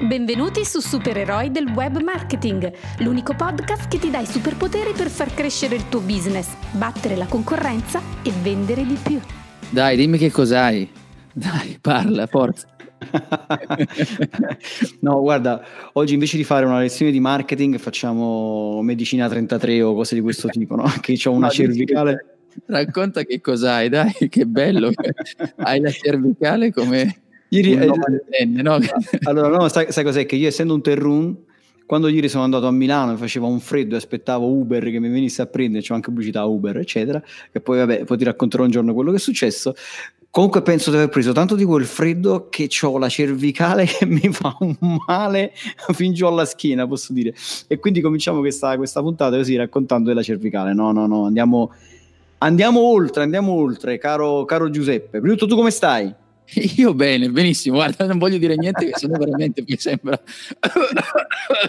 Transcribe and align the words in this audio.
Benvenuti 0.00 0.64
su 0.64 0.78
Supereroi 0.78 1.50
del 1.50 1.66
Web 1.66 2.00
Marketing, 2.00 2.72
l'unico 3.00 3.34
podcast 3.34 3.88
che 3.88 3.98
ti 3.98 4.10
dà 4.10 4.20
i 4.20 4.26
superpoteri 4.26 4.92
per 4.92 5.08
far 5.08 5.34
crescere 5.34 5.74
il 5.74 5.88
tuo 5.88 5.98
business, 5.98 6.54
battere 6.70 7.16
la 7.16 7.26
concorrenza 7.26 8.00
e 8.22 8.30
vendere 8.40 8.86
di 8.86 8.96
più. 9.02 9.18
Dai, 9.70 9.96
dimmi 9.96 10.16
che 10.16 10.30
cos'hai. 10.30 10.88
Dai, 11.32 11.78
parla, 11.80 12.28
forza. 12.28 12.68
no, 15.00 15.20
guarda, 15.20 15.64
oggi 15.94 16.14
invece 16.14 16.36
di 16.36 16.44
fare 16.44 16.64
una 16.64 16.78
lezione 16.78 17.10
di 17.10 17.18
marketing 17.18 17.76
facciamo 17.78 18.80
medicina 18.82 19.28
33 19.28 19.82
o 19.82 19.94
cose 19.94 20.14
di 20.14 20.20
questo 20.20 20.46
tipo, 20.46 20.76
no? 20.76 20.84
Che 21.00 21.18
ho 21.24 21.32
una 21.32 21.46
no, 21.46 21.52
cervicale. 21.52 22.36
Racconta 22.66 23.24
che 23.24 23.40
cos'hai, 23.40 23.88
dai, 23.88 24.12
che 24.28 24.46
bello. 24.46 24.92
Hai 25.58 25.80
la 25.80 25.90
cervicale 25.90 26.72
come 26.72 27.22
Ieri, 27.50 27.72
eh, 27.72 28.44
no? 28.44 28.78
allora, 29.24 29.48
no, 29.48 29.68
sai, 29.68 29.90
sai, 29.90 30.04
cos'è? 30.04 30.26
Che 30.26 30.36
io 30.36 30.48
essendo 30.48 30.74
un 30.74 30.82
terrun, 30.82 31.36
quando 31.86 32.08
ieri 32.08 32.28
sono 32.28 32.44
andato 32.44 32.66
a 32.66 32.70
Milano 32.70 33.12
e 33.12 33.16
faceva 33.16 33.46
un 33.46 33.60
freddo 33.60 33.94
e 33.94 33.98
aspettavo 33.98 34.46
Uber 34.46 34.90
che 34.90 34.98
mi 34.98 35.08
venisse 35.08 35.40
a 35.40 35.46
prendere, 35.46 35.82
c'è 35.82 35.94
anche 35.94 36.10
pubblicità 36.10 36.44
Uber, 36.44 36.76
eccetera, 36.76 37.22
e 37.50 37.60
poi 37.60 37.78
vabbè, 37.78 38.04
poi 38.04 38.18
ti 38.18 38.24
racconterò 38.24 38.64
un 38.64 38.70
giorno 38.70 38.92
quello 38.92 39.10
che 39.10 39.16
è 39.16 39.20
successo. 39.20 39.74
Comunque 40.30 40.60
penso 40.60 40.90
di 40.90 40.96
aver 40.96 41.08
preso 41.08 41.32
tanto 41.32 41.54
di 41.54 41.64
quel 41.64 41.86
freddo 41.86 42.48
che 42.50 42.68
ho 42.82 42.98
la 42.98 43.08
cervicale 43.08 43.86
che 43.88 44.04
mi 44.04 44.30
fa 44.30 44.54
un 44.60 44.76
male 45.06 45.52
fin 45.94 46.12
giù 46.12 46.26
alla 46.26 46.44
schiena, 46.44 46.86
posso 46.86 47.14
dire. 47.14 47.34
E 47.66 47.78
quindi 47.78 48.02
cominciamo 48.02 48.40
questa, 48.40 48.76
questa 48.76 49.00
puntata 49.00 49.36
così 49.36 49.56
raccontando 49.56 50.08
della 50.08 50.22
cervicale. 50.22 50.74
No, 50.74 50.92
no, 50.92 51.06
no, 51.06 51.24
andiamo, 51.24 51.72
andiamo 52.38 52.80
oltre, 52.80 53.22
andiamo 53.22 53.52
oltre, 53.52 53.96
caro, 53.96 54.44
caro 54.44 54.68
Giuseppe. 54.68 55.20
Prima 55.20 55.32
di 55.32 55.38
tutto 55.38 55.52
tu 55.52 55.56
come 55.56 55.70
stai? 55.70 56.14
Io 56.76 56.94
bene, 56.94 57.28
benissimo, 57.28 57.76
guarda, 57.76 58.06
non 58.06 58.16
voglio 58.16 58.38
dire 58.38 58.56
niente 58.56 58.86
che 58.86 58.92
sennò 58.96 59.18
veramente 59.18 59.62
mi 59.66 59.76
sembra... 59.76 60.18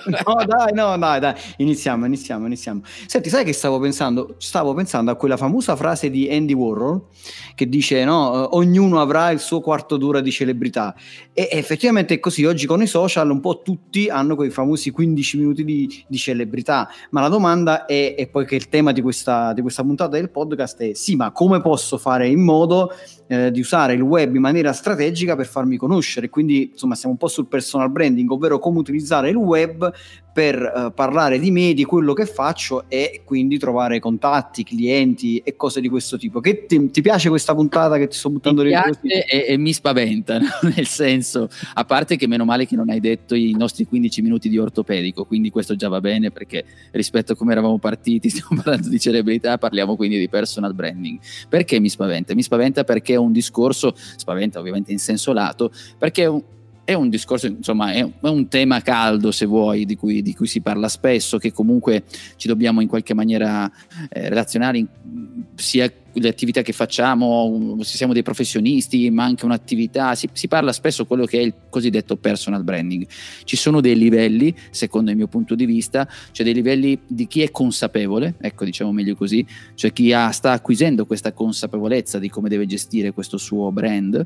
no, 0.05 0.45
dai, 0.45 0.73
no, 0.73 0.97
dai, 0.97 1.19
dai, 1.19 1.33
iniziamo, 1.57 2.05
iniziamo, 2.05 2.45
iniziamo. 2.45 2.81
Senti, 3.05 3.29
sai 3.29 3.43
che 3.43 3.51
stavo 3.51 3.79
pensando? 3.79 4.35
Stavo 4.37 4.73
pensando 4.73 5.11
a 5.11 5.15
quella 5.15 5.35
famosa 5.35 5.75
frase 5.75 6.09
di 6.09 6.29
Andy 6.29 6.53
Warhol 6.53 7.07
che 7.55 7.67
dice, 7.67 8.05
no, 8.05 8.55
ognuno 8.55 9.01
avrà 9.01 9.31
il 9.31 9.39
suo 9.39 9.59
quarto 9.59 9.97
d'ora 9.97 10.21
di 10.21 10.31
celebrità. 10.31 10.95
E 11.33 11.49
effettivamente 11.51 12.13
è 12.13 12.19
così, 12.19 12.45
oggi 12.45 12.65
con 12.65 12.81
i 12.81 12.87
social 12.87 13.29
un 13.29 13.41
po' 13.41 13.61
tutti 13.61 14.07
hanno 14.07 14.35
quei 14.35 14.49
famosi 14.49 14.91
15 14.91 15.37
minuti 15.37 15.65
di, 15.65 16.05
di 16.07 16.17
celebrità, 16.17 16.89
ma 17.11 17.19
la 17.19 17.27
domanda 17.27 17.85
è, 17.85 18.15
e 18.17 18.27
poi 18.27 18.45
che 18.45 18.55
il 18.55 18.69
tema 18.69 18.93
di 18.93 19.01
questa, 19.01 19.51
di 19.51 19.61
questa 19.61 19.83
puntata 19.83 20.11
del 20.11 20.29
podcast 20.29 20.81
è, 20.81 20.93
sì, 20.93 21.17
ma 21.17 21.31
come 21.31 21.59
posso 21.59 21.97
fare 21.97 22.27
in 22.29 22.41
modo 22.41 22.93
eh, 23.27 23.51
di 23.51 23.59
usare 23.59 23.93
il 23.93 24.01
web 24.01 24.33
in 24.33 24.41
maniera 24.41 24.68
strategica 24.73 25.35
per 25.35 25.47
farmi 25.47 25.77
conoscere. 25.77 26.29
Quindi, 26.29 26.69
insomma, 26.71 26.95
siamo 26.95 27.13
un 27.13 27.19
po' 27.19 27.27
sul 27.27 27.47
personal 27.47 27.89
branding, 27.89 28.29
ovvero 28.31 28.59
come 28.59 28.79
utilizzare 28.79 29.29
il 29.29 29.35
web 29.35 29.91
per 30.31 30.55
uh, 30.61 30.93
parlare 30.93 31.39
di 31.39 31.51
me, 31.51 31.73
di 31.73 31.83
quello 31.83 32.13
che 32.13 32.25
faccio 32.25 32.85
e 32.87 33.21
quindi 33.25 33.57
trovare 33.57 33.99
contatti, 33.99 34.63
clienti 34.63 35.41
e 35.43 35.55
cose 35.55 35.81
di 35.81 35.89
questo 35.89 36.17
tipo. 36.17 36.39
Che 36.39 36.65
ti, 36.65 36.91
ti 36.91 37.01
piace 37.01 37.29
questa 37.29 37.55
puntata 37.55 37.97
che 37.97 38.07
ti 38.07 38.15
sto 38.15 38.29
buttando 38.29 38.63
mi 38.63 38.69
dentro? 38.69 38.89
Mi 39.01 39.09
piace 39.09 39.25
e, 39.25 39.53
e, 39.53 39.57
mi 39.57 39.73
spaventa, 39.73 40.37
no? 40.39 40.47
nel 40.75 40.85
senso, 40.85 41.49
a 41.73 41.83
parte 41.85 42.15
che 42.15 42.27
meno 42.27 42.45
male 42.45 42.65
che 42.65 42.75
non 42.75 42.89
hai 42.89 42.99
detto 42.99 43.35
i 43.35 43.53
nostri 43.57 43.85
15 43.85 44.21
minuti 44.21 44.49
di 44.49 44.57
ortopedico, 44.57 45.25
quindi 45.25 45.49
questo 45.49 45.75
già 45.75 45.89
va 45.89 45.99
bene 45.99 46.31
perché 46.31 46.63
rispetto 46.91 47.33
a 47.33 47.35
come 47.35 47.51
eravamo 47.51 47.77
partiti, 47.77 48.29
stiamo 48.29 48.61
parlando 48.61 48.89
di 48.89 48.99
celebrità, 48.99 49.57
parliamo 49.57 49.95
quindi 49.95 50.19
di 50.19 50.29
personal 50.29 50.73
branding. 50.73 51.19
Perché 51.47 51.79
mi 51.79 51.89
spaventa? 51.89 52.35
Mi 52.35 52.43
spaventa 52.43 52.83
perché 52.83 53.13
è 53.13 53.17
un 53.17 53.31
discorso, 53.31 53.93
spaventa 53.95 54.59
ovviamente 54.59 54.91
in 54.91 54.99
senso 54.99 55.33
lato, 55.33 55.71
perché 55.97 56.23
è 56.23 56.27
un 56.27 56.41
è 56.89 56.93
un 56.95 57.09
discorso, 57.09 57.45
insomma, 57.45 57.91
è, 57.91 58.03
un 58.21 58.47
tema 58.47 58.81
caldo, 58.81 59.29
se 59.31 59.45
vuoi, 59.45 59.85
di 59.85 59.95
cui, 59.95 60.23
di 60.23 60.33
cui, 60.33 60.47
si 60.47 60.59
parla 60.59 60.87
spesso, 60.87 61.37
che 61.37 61.51
comunque 61.51 62.03
ci 62.35 62.47
dobbiamo 62.47 62.81
in 62.81 62.87
qualche 62.87 63.13
maniera 63.13 63.71
eh, 64.09 64.27
relazionare 64.27 64.79
in, 64.79 64.87
sia 65.53 65.91
le 66.13 66.29
attività 66.29 66.63
che 66.63 66.73
facciamo, 66.73 67.77
se 67.81 67.97
siamo 67.97 68.13
dei 68.13 68.23
professionisti, 68.23 69.09
ma 69.11 69.23
anche 69.23 69.45
un'attività, 69.45 70.15
si, 70.15 70.27
si, 70.33 70.47
parla 70.47 70.71
spesso 70.71 71.05
quello 71.05 71.25
che 71.25 71.37
è 71.37 71.41
il 71.41 71.53
cosiddetto 71.69 72.17
personal 72.17 72.63
branding. 72.63 73.05
Ci 73.43 73.55
sono 73.55 73.81
dei 73.81 73.95
livelli, 73.95 74.55
secondo 74.71 75.11
il 75.11 75.17
mio 75.17 75.27
punto 75.27 75.53
di 75.53 75.65
vista, 75.65 76.07
cioè 76.31 76.43
dei 76.43 76.55
livelli 76.55 76.99
di 77.05 77.27
chi 77.27 77.41
è 77.41 77.51
consapevole, 77.51 78.35
ecco 78.41 78.65
diciamo 78.65 78.91
meglio 78.91 79.15
così, 79.15 79.45
cioè 79.75 79.93
chi 79.93 80.11
ha, 80.11 80.31
sta 80.31 80.53
acquisendo 80.53 81.05
questa 81.05 81.33
consapevolezza 81.33 82.17
di 82.17 82.29
come 82.29 82.49
deve 82.49 82.65
gestire 82.65 83.11
questo 83.11 83.37
suo 83.37 83.71
brand, 83.71 84.25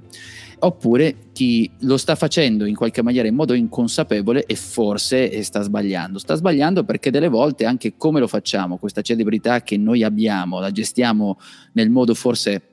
oppure 0.65 1.29
chi 1.33 1.69
lo 1.81 1.97
sta 1.97 2.15
facendo 2.15 2.65
in 2.65 2.75
qualche 2.75 3.01
maniera 3.01 3.27
in 3.27 3.35
modo 3.35 3.53
inconsapevole 3.53 4.45
e 4.45 4.55
forse 4.55 5.41
sta 5.43 5.61
sbagliando. 5.61 6.19
Sta 6.19 6.35
sbagliando 6.35 6.83
perché 6.83 7.11
delle 7.11 7.27
volte 7.27 7.65
anche 7.65 7.95
come 7.97 8.19
lo 8.19 8.27
facciamo, 8.27 8.77
questa 8.77 9.01
celebrità 9.01 9.61
che 9.61 9.77
noi 9.77 10.03
abbiamo, 10.03 10.59
la 10.59 10.71
gestiamo 10.71 11.37
nel 11.73 11.89
modo 11.89 12.13
forse 12.13 12.69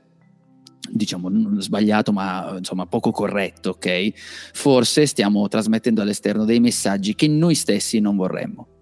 diciamo 0.92 1.60
sbagliato 1.60 2.10
ma 2.10 2.54
insomma 2.56 2.86
poco 2.86 3.12
corretto 3.12 3.70
ok 3.70 4.10
forse 4.54 5.06
stiamo 5.06 5.46
trasmettendo 5.46 6.00
all'esterno 6.00 6.44
dei 6.44 6.58
messaggi 6.58 7.14
che 7.14 7.28
noi 7.28 7.54
stessi 7.54 8.00
non 8.00 8.16
vorremmo 8.16 8.79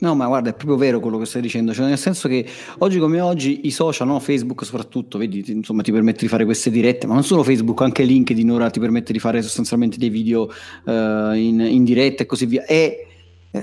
No, 0.00 0.14
ma 0.14 0.26
guarda, 0.26 0.50
è 0.50 0.54
proprio 0.54 0.76
vero 0.76 0.98
quello 0.98 1.18
che 1.18 1.26
stai 1.26 1.42
dicendo, 1.42 1.74
cioè 1.74 1.86
nel 1.86 1.98
senso 1.98 2.26
che 2.26 2.46
oggi 2.78 2.98
come 2.98 3.20
oggi 3.20 3.60
i 3.64 3.70
social, 3.70 4.06
no? 4.06 4.18
Facebook 4.18 4.64
soprattutto, 4.64 5.18
vedi, 5.18 5.44
insomma, 5.48 5.82
ti 5.82 5.92
permette 5.92 6.20
di 6.20 6.28
fare 6.28 6.44
queste 6.46 6.70
dirette, 6.70 7.06
ma 7.06 7.14
non 7.14 7.22
solo 7.22 7.42
Facebook, 7.42 7.82
anche 7.82 8.02
LinkedIn 8.02 8.50
ora 8.50 8.70
ti 8.70 8.80
permette 8.80 9.12
di 9.12 9.18
fare 9.18 9.42
sostanzialmente 9.42 9.98
dei 9.98 10.08
video 10.08 10.50
uh, 10.84 11.32
in, 11.32 11.60
in 11.60 11.84
diretta 11.84 12.22
e 12.22 12.26
così 12.26 12.46
via. 12.46 12.64
E 12.64 13.06
eh, 13.50 13.62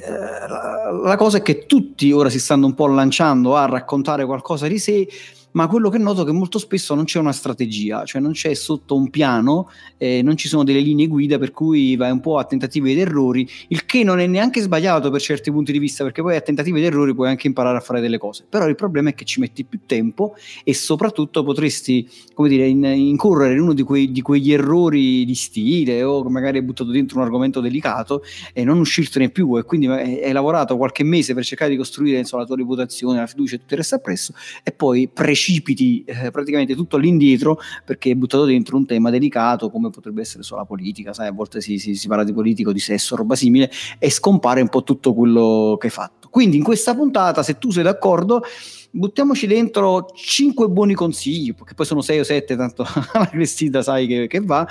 la 1.03 1.16
cosa 1.18 1.38
è 1.38 1.42
che 1.42 1.66
tutti 1.66 2.12
ora 2.12 2.30
si 2.30 2.40
stanno 2.40 2.66
un 2.66 2.74
po' 2.76 2.88
lanciando 2.88 3.56
a 3.56 3.66
raccontare 3.66 4.26
qualcosa 4.26 4.68
di 4.68 4.78
sé 4.78 5.08
ma 5.52 5.68
quello 5.68 5.90
che 5.90 5.97
noto 5.97 6.22
è 6.22 6.25
che 6.25 6.31
molto 6.31 6.59
spesso 6.59 6.94
non 6.94 7.06
c'è 7.06 7.19
una 7.19 7.31
strategia, 7.31 8.03
cioè 8.06 8.22
non 8.22 8.34
c'è 8.34 8.53
sotto 8.53 8.96
un 8.96 9.09
piano, 9.09 9.69
eh, 9.97 10.22
non 10.22 10.38
ci 10.38 10.47
sono 10.47 10.63
delle 10.63 10.81
linee 10.81 11.08
guida 11.08 11.40
per 11.40 11.52
cui 11.52 11.96
vai 11.96 12.12
un 12.12 12.19
po' 12.19 12.38
a 12.38 12.44
tentativi 12.44 12.91
ed 12.91 13.00
errori, 13.00 13.50
il 13.69 13.85
che 13.85 14.03
non 14.03 14.19
è 14.19 14.28
neanche 14.28 14.62
sbagliato 14.62 15.09
per 15.09 15.22
certi 15.22 15.52
punti 15.52 15.72
di 15.72 15.80
vista, 15.80 16.03
perché 16.03 16.22
poi 16.22 16.35
a 16.35 16.41
tentativi 16.41 16.80
ed 16.80 16.85
errori 16.85 17.16
puoi 17.16 17.30
anche 17.30 17.47
imparare 17.47 17.78
a 17.78 17.81
fare 17.81 18.02
delle 18.02 18.18
cose, 18.18 18.46
però 18.47 18.68
il 18.68 18.75
problema 18.75 19.09
è 19.09 19.16
che 19.16 19.25
ci 19.25 19.40
metti 19.40 19.63
più 19.63 19.80
tempo 19.85 20.35
e 20.63 20.74
soprattutto 20.74 21.44
potresti, 21.44 22.08
come 22.34 22.50
dire, 22.50 22.68
in, 22.68 22.84
incorrere 22.84 23.53
in 23.53 23.62
uno 23.62 23.74
di, 23.74 23.84
quei, 23.84 24.12
di 24.12 24.22
quegli 24.22 24.52
errori 24.52 25.25
di 25.25 25.35
stile 25.35 26.03
o 26.03 26.24
magari 26.29 26.58
hai 26.58 26.64
buttato 26.64 26.91
dentro 26.91 27.18
un 27.18 27.24
argomento 27.24 27.62
delicato 27.62 28.22
e 28.53 28.64
non 28.64 28.78
uscirtene 28.79 29.29
più 29.29 29.58
e 29.58 29.64
quindi 29.64 29.88
hai 29.88 30.31
lavorato 30.31 30.78
qualche 30.78 31.03
mese 31.03 31.34
per 31.34 31.44
cercare 31.44 31.72
di 31.72 31.78
costruire 31.78 32.19
insomma, 32.19 32.44
la 32.44 32.47
tua 32.47 32.58
reputazione, 32.58 33.18
la 33.19 33.28
fiducia 33.28 33.56
e 33.56 33.59
tutto 33.59 33.74
il 33.74 33.79
resto 33.79 33.96
appresso 33.96 34.34
e 34.64 34.72
poi 34.72 35.09
precipiti 35.12 35.37
precipiti 35.38 36.03
eh, 36.03 36.31
praticamente 36.31 36.74
tutto 36.74 36.96
all'indietro 36.96 37.59
perché 37.86 38.12
è 38.12 38.16
buttato 38.16 38.46
dentro 38.46 38.75
un 38.75 38.88
tema 38.88 39.12
delicato 39.12 39.70
come 39.70 39.92
potrebbe 39.92 40.22
essere 40.22 40.42
solo 40.42 40.62
la 40.62 40.66
politica, 40.66 41.14
sai, 41.14 41.28
a 41.28 41.31
volte 41.31 41.62
si, 41.62 41.78
si, 41.78 41.94
si 41.94 42.08
parla 42.08 42.24
di 42.24 42.34
politico, 42.34 42.73
di 42.73 42.79
sesso, 42.79 43.16
roba 43.16 43.35
simile 43.35 43.70
e 44.00 44.09
scompare 44.09 44.61
un 44.61 44.70
po' 44.70 44.82
tutto 44.84 45.14
quello 45.14 45.78
che 45.79 45.88
hai 45.88 45.94
fatto. 45.94 46.28
Quindi 46.29 46.58
in 46.58 46.64
questa 46.64 46.96
puntata, 46.96 47.44
se 47.44 47.59
tu 47.59 47.70
sei 47.70 47.84
d'accordo, 47.84 48.41
buttiamoci 48.90 49.46
dentro 49.46 50.08
5 50.14 50.70
buoni 50.70 50.96
consigli, 50.96 51.53
che 51.53 51.73
poi 51.76 51.85
sono 51.85 52.02
6 52.02 52.20
o 52.20 52.23
7, 52.23 52.56
tanto 52.56 52.84
la 53.14 53.29
Cristina 53.29 53.82
sai 53.84 54.08
che, 54.08 54.28
che 54.28 54.40
va, 54.40 54.67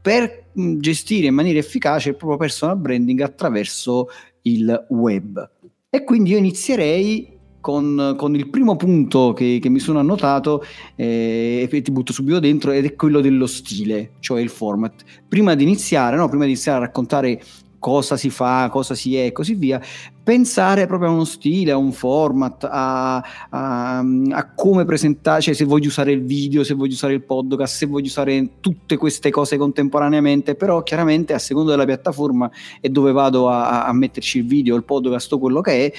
per 0.00 0.46
gestire 0.78 1.26
in 1.26 1.34
maniera 1.34 1.58
efficace 1.58 2.10
il 2.10 2.16
proprio 2.16 2.38
personal 2.38 2.78
branding 2.78 3.20
attraverso 3.20 4.08
il 4.42 4.86
web. 4.88 5.50
E 5.90 6.04
quindi 6.04 6.30
io 6.30 6.38
inizierei 6.38 7.35
con, 7.66 8.14
con, 8.16 8.36
il 8.36 8.48
primo 8.48 8.76
punto 8.76 9.32
che, 9.32 9.58
che 9.60 9.68
mi 9.68 9.80
sono 9.80 9.98
annotato 9.98 10.64
eh, 10.94 11.68
e 11.68 11.82
ti 11.82 11.90
butto 11.90 12.12
subito 12.12 12.38
dentro 12.38 12.70
ed 12.70 12.84
è 12.84 12.94
quello 12.94 13.20
dello 13.20 13.48
stile, 13.48 14.12
cioè 14.20 14.40
il 14.40 14.50
format. 14.50 15.02
Prima 15.26 15.56
di 15.56 15.64
iniziare, 15.64 16.16
no? 16.16 16.28
prima 16.28 16.44
di 16.44 16.50
iniziare 16.50 16.78
a 16.78 16.82
raccontare 16.82 17.42
cosa 17.80 18.16
si 18.16 18.30
fa, 18.30 18.68
cosa 18.70 18.94
si 18.94 19.16
è 19.16 19.26
e 19.26 19.32
così 19.32 19.54
via, 19.54 19.80
pensare 20.22 20.86
proprio 20.86 21.10
a 21.10 21.12
uno 21.12 21.24
stile, 21.24 21.72
a 21.72 21.76
un 21.76 21.90
format, 21.90 22.68
a, 22.70 23.16
a, 23.50 23.98
a, 23.98 24.54
come 24.54 24.84
presentare, 24.84 25.40
cioè 25.40 25.54
se 25.54 25.64
voglio 25.64 25.88
usare 25.88 26.12
il 26.12 26.24
video, 26.24 26.62
se 26.62 26.74
voglio 26.74 26.92
usare 26.92 27.14
il 27.14 27.22
podcast, 27.22 27.76
se 27.76 27.86
voglio 27.86 28.06
usare 28.06 28.60
tutte 28.60 28.96
queste 28.96 29.30
cose 29.30 29.56
contemporaneamente, 29.56 30.54
però 30.54 30.84
chiaramente 30.84 31.32
a 31.32 31.38
seconda 31.38 31.72
della 31.72 31.84
piattaforma 31.84 32.48
e 32.80 32.88
dove 32.90 33.10
vado 33.10 33.48
a, 33.48 33.86
a 33.86 33.92
metterci 33.92 34.38
il 34.38 34.46
video, 34.46 34.76
il 34.76 34.84
podcast 34.84 35.32
o 35.32 35.38
quello 35.38 35.60
che 35.60 35.86
è, 35.86 35.92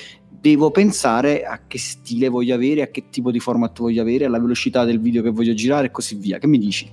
devo 0.49 0.71
pensare 0.71 1.43
a 1.43 1.61
che 1.67 1.77
stile 1.77 2.29
voglio 2.29 2.55
avere, 2.55 2.81
a 2.81 2.87
che 2.87 3.05
tipo 3.09 3.31
di 3.31 3.39
format 3.39 3.77
voglio 3.79 4.01
avere, 4.01 4.25
alla 4.25 4.39
velocità 4.39 4.85
del 4.85 4.99
video 4.99 5.21
che 5.21 5.29
voglio 5.29 5.53
girare 5.53 5.87
e 5.87 5.91
così 5.91 6.15
via. 6.15 6.37
Che 6.37 6.47
mi 6.47 6.57
dici? 6.57 6.89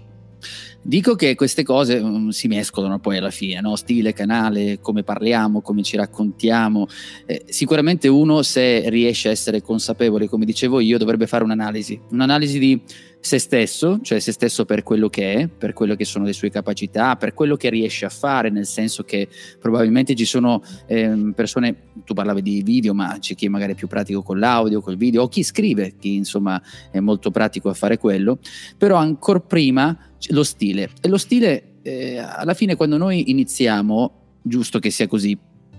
Dico 0.83 1.15
che 1.15 1.35
queste 1.35 1.63
cose 1.63 1.97
um, 1.97 2.29
si 2.29 2.47
mescolano 2.47 2.99
poi 2.99 3.17
alla 3.17 3.31
fine, 3.31 3.61
no? 3.61 3.75
stile, 3.77 4.13
canale, 4.13 4.81
come 4.81 5.03
parliamo, 5.03 5.63
come 5.63 5.83
ci 5.83 5.97
raccontiamo. 5.97 6.87
Eh, 7.25 7.45
sicuramente 7.49 8.09
uno 8.09 8.43
se 8.43 8.89
riesce 8.91 9.29
a 9.29 9.31
essere 9.31 9.63
consapevole, 9.63 10.29
come 10.29 10.45
dicevo 10.45 10.81
io, 10.81 10.99
dovrebbe 10.99 11.27
fare 11.27 11.45
un'analisi, 11.45 11.99
un'analisi 12.11 12.59
di 12.59 12.83
se 13.25 13.39
stesso, 13.39 14.01
cioè 14.03 14.21
se 14.21 14.33
stesso 14.33 14.67
per 14.67 14.83
quello 14.83 15.09
che 15.09 15.33
è, 15.33 15.49
per 15.49 15.73
quello 15.73 15.95
che 15.95 16.05
sono 16.05 16.27
le 16.27 16.35
sue 16.35 16.51
capacità, 16.51 17.17
per 17.17 17.33
quello 17.33 17.57
che 17.57 17.71
riesce 17.71 18.05
a 18.05 18.11
fare, 18.11 18.51
nel 18.51 18.67
senso 18.67 19.03
che 19.03 19.29
probabilmente 19.59 20.15
ci 20.15 20.27
sono 20.27 20.63
eh, 20.87 21.33
persone, 21.35 21.75
tu 22.05 22.13
parlavi 22.13 22.43
di 22.43 22.63
video, 22.63 22.93
ma 22.93 23.17
c'è 23.19 23.35
chi 23.35 23.49
magari 23.49 23.73
è 23.73 23.75
più 23.75 23.89
pratico 23.89 24.23
con 24.23 24.39
l'audio, 24.39 24.83
col 24.83 24.99
video, 24.99 25.23
o 25.23 25.29
chi 25.29 25.43
scrive, 25.43 25.95
chi 25.99 26.17
insomma 26.17 26.61
è 26.91 27.01
molto 27.01 27.31
pratico 27.31 27.71
a 27.71 27.75
fare 27.75 27.97
quello, 27.97 28.39
però 28.77 28.97
ancora 28.97 29.41
prima 29.41 29.99
lo 30.29 30.43
stile. 30.43 30.91
E 31.01 31.09
lo 31.09 31.17
stile, 31.17 31.77
eh, 31.81 32.19
alla 32.19 32.53
fine 32.53 32.77
quando 32.77 32.99
noi 32.99 33.31
iniziamo, 33.31 34.37
giusto 34.43 34.79
che 34.79 34.91
sia 34.91 35.07
così, 35.07 35.35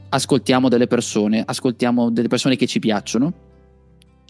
ascoltiamo 0.10 0.68
delle 0.68 0.88
persone, 0.88 1.44
ascoltiamo 1.46 2.10
delle 2.10 2.28
persone 2.28 2.56
che 2.56 2.66
ci 2.66 2.80
piacciono, 2.80 3.45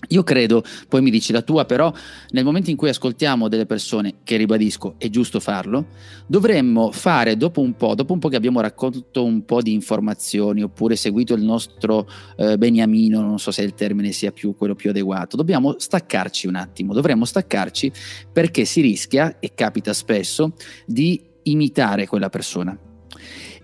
io 0.10 0.24
credo, 0.24 0.64
poi 0.88 1.02
mi 1.02 1.10
dici 1.10 1.32
la 1.32 1.42
tua, 1.42 1.66
però 1.66 1.92
nel 2.30 2.44
momento 2.44 2.70
in 2.70 2.76
cui 2.76 2.90
ascoltiamo 2.90 3.48
delle 3.48 3.66
persone, 3.66 4.16
che 4.24 4.38
ribadisco, 4.38 4.96
è 4.98 5.10
giusto 5.10 5.40
farlo, 5.40 5.88
dovremmo 6.28 6.92
fare 6.92 7.38
dopo 7.38 7.62
un 7.62 7.76
po', 7.76 7.96
dopo 7.96 8.14
un 8.14 8.20
po' 8.20 8.30
che 8.30 8.36
abbiamo 8.36 8.62
raccolto 8.62 9.24
un 9.24 9.46
po' 9.46 9.62
di 9.62 9.74
informazioni 9.74 10.62
oppure 10.62 10.96
seguito 10.96 11.34
il 11.34 11.44
nostro 11.44 12.08
eh, 12.38 12.58
beniamino, 12.58 13.22
non 13.22 13.40
so 13.40 13.52
se 13.52 13.64
il 13.64 13.74
termine 13.74 14.12
sia 14.12 14.32
più 14.32 14.56
quello 14.56 14.76
più 14.76 14.92
adeguato, 14.92 15.38
dobbiamo 15.38 15.76
staccarci 15.78 16.48
un 16.48 16.56
attimo, 16.56 16.94
dovremmo 16.94 17.26
staccarci 17.26 17.92
perché 18.32 18.66
si 18.66 18.82
rischia, 18.82 19.40
e 19.40 19.54
capita 19.56 19.94
spesso, 19.94 20.54
di 20.86 21.20
imitare 21.44 22.08
quella 22.08 22.30
persona. 22.30 22.78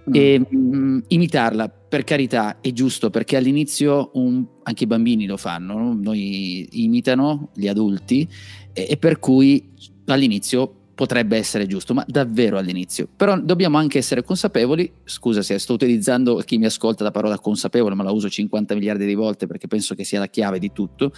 Mm. 0.10 0.14
E, 0.14 0.42
mm, 0.56 1.00
imitarla 1.10 1.70
per 1.70 2.04
carità 2.04 2.60
è 2.60 2.72
giusto 2.72 3.10
perché 3.10 3.38
all'inizio 3.38 4.12
un, 4.14 4.44
anche 4.64 4.86
i 4.86 4.88
bambini 4.88 5.26
lo 5.26 5.38
fanno, 5.38 5.78
no? 5.78 5.94
noi 5.94 6.68
imitano 6.84 7.50
gli 7.54 7.68
adulti 7.68 8.28
e, 8.74 8.88
e 8.90 8.98
per 8.98 9.20
cui 9.20 9.70
all'inizio 10.06 10.76
potrebbe 11.02 11.36
essere 11.36 11.66
giusto, 11.66 11.94
ma 11.94 12.06
davvero 12.08 12.58
all'inizio. 12.58 13.08
Però 13.16 13.40
dobbiamo 13.40 13.78
anche 13.78 13.98
essere 13.98 14.24
consapevoli, 14.24 14.92
scusa 15.04 15.42
se 15.42 15.58
sto 15.58 15.74
utilizzando 15.74 16.36
chi 16.38 16.58
mi 16.58 16.66
ascolta 16.66 17.04
la 17.04 17.12
parola 17.12 17.40
consapevole, 17.40 17.96
ma 17.96 18.04
la 18.04 18.12
uso 18.12 18.30
50 18.30 18.76
miliardi 18.76 19.06
di 19.06 19.16
volte 19.16 19.48
perché 19.48 19.68
penso 19.68 19.96
che 19.96 20.04
sia 20.04 20.20
la 20.20 20.28
chiave 20.28 20.60
di 20.60 20.72
tutto, 20.72 21.12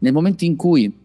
nel 0.00 0.12
momento 0.12 0.44
in 0.44 0.54
cui 0.54 1.03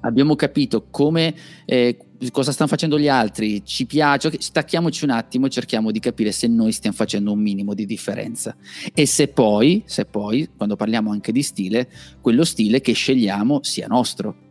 abbiamo 0.00 0.36
capito 0.36 0.86
come, 0.90 1.34
eh, 1.64 1.96
cosa 2.30 2.52
stanno 2.52 2.68
facendo 2.68 2.98
gli 2.98 3.08
altri, 3.08 3.64
ci 3.64 3.86
piace, 3.86 4.30
stacchiamoci 4.38 5.04
un 5.04 5.10
attimo 5.10 5.46
e 5.46 5.50
cerchiamo 5.50 5.90
di 5.90 6.00
capire 6.00 6.32
se 6.32 6.46
noi 6.46 6.72
stiamo 6.72 6.96
facendo 6.96 7.32
un 7.32 7.40
minimo 7.40 7.74
di 7.74 7.86
differenza. 7.86 8.56
E 8.94 9.06
se 9.06 9.28
poi, 9.28 9.82
se 9.86 10.04
poi, 10.04 10.48
quando 10.56 10.76
parliamo 10.76 11.10
anche 11.10 11.32
di 11.32 11.42
stile, 11.42 11.88
quello 12.20 12.44
stile 12.44 12.80
che 12.80 12.92
scegliamo 12.92 13.60
sia 13.62 13.86
nostro. 13.86 14.48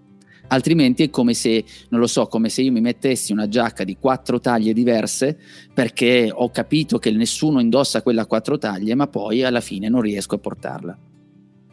Altrimenti 0.52 1.04
è 1.04 1.10
come 1.12 1.36
se, 1.36 1.64
non 1.90 2.00
lo 2.00 2.08
so, 2.08 2.26
come 2.26 2.50
se 2.50 2.64
io 2.64 2.72
mi 2.72 2.82
mettessi 2.82 3.32
una 3.32 3.48
giacca 3.48 3.84
di 3.84 3.98
quattro 4.00 4.40
taglie 4.40 4.74
diverse 4.74 5.38
perché 5.72 6.32
ho 6.34 6.50
capito 6.50 6.98
che 6.98 7.12
nessuno 7.12 7.60
indossa 7.60 8.02
quella 8.02 8.26
quattro 8.26 8.58
taglie, 8.58 8.96
ma 8.96 9.06
poi 9.06 9.44
alla 9.44 9.62
fine 9.62 9.90
non 9.90 10.02
riesco 10.02 10.36
a 10.36 10.40
portarla. 10.40 10.98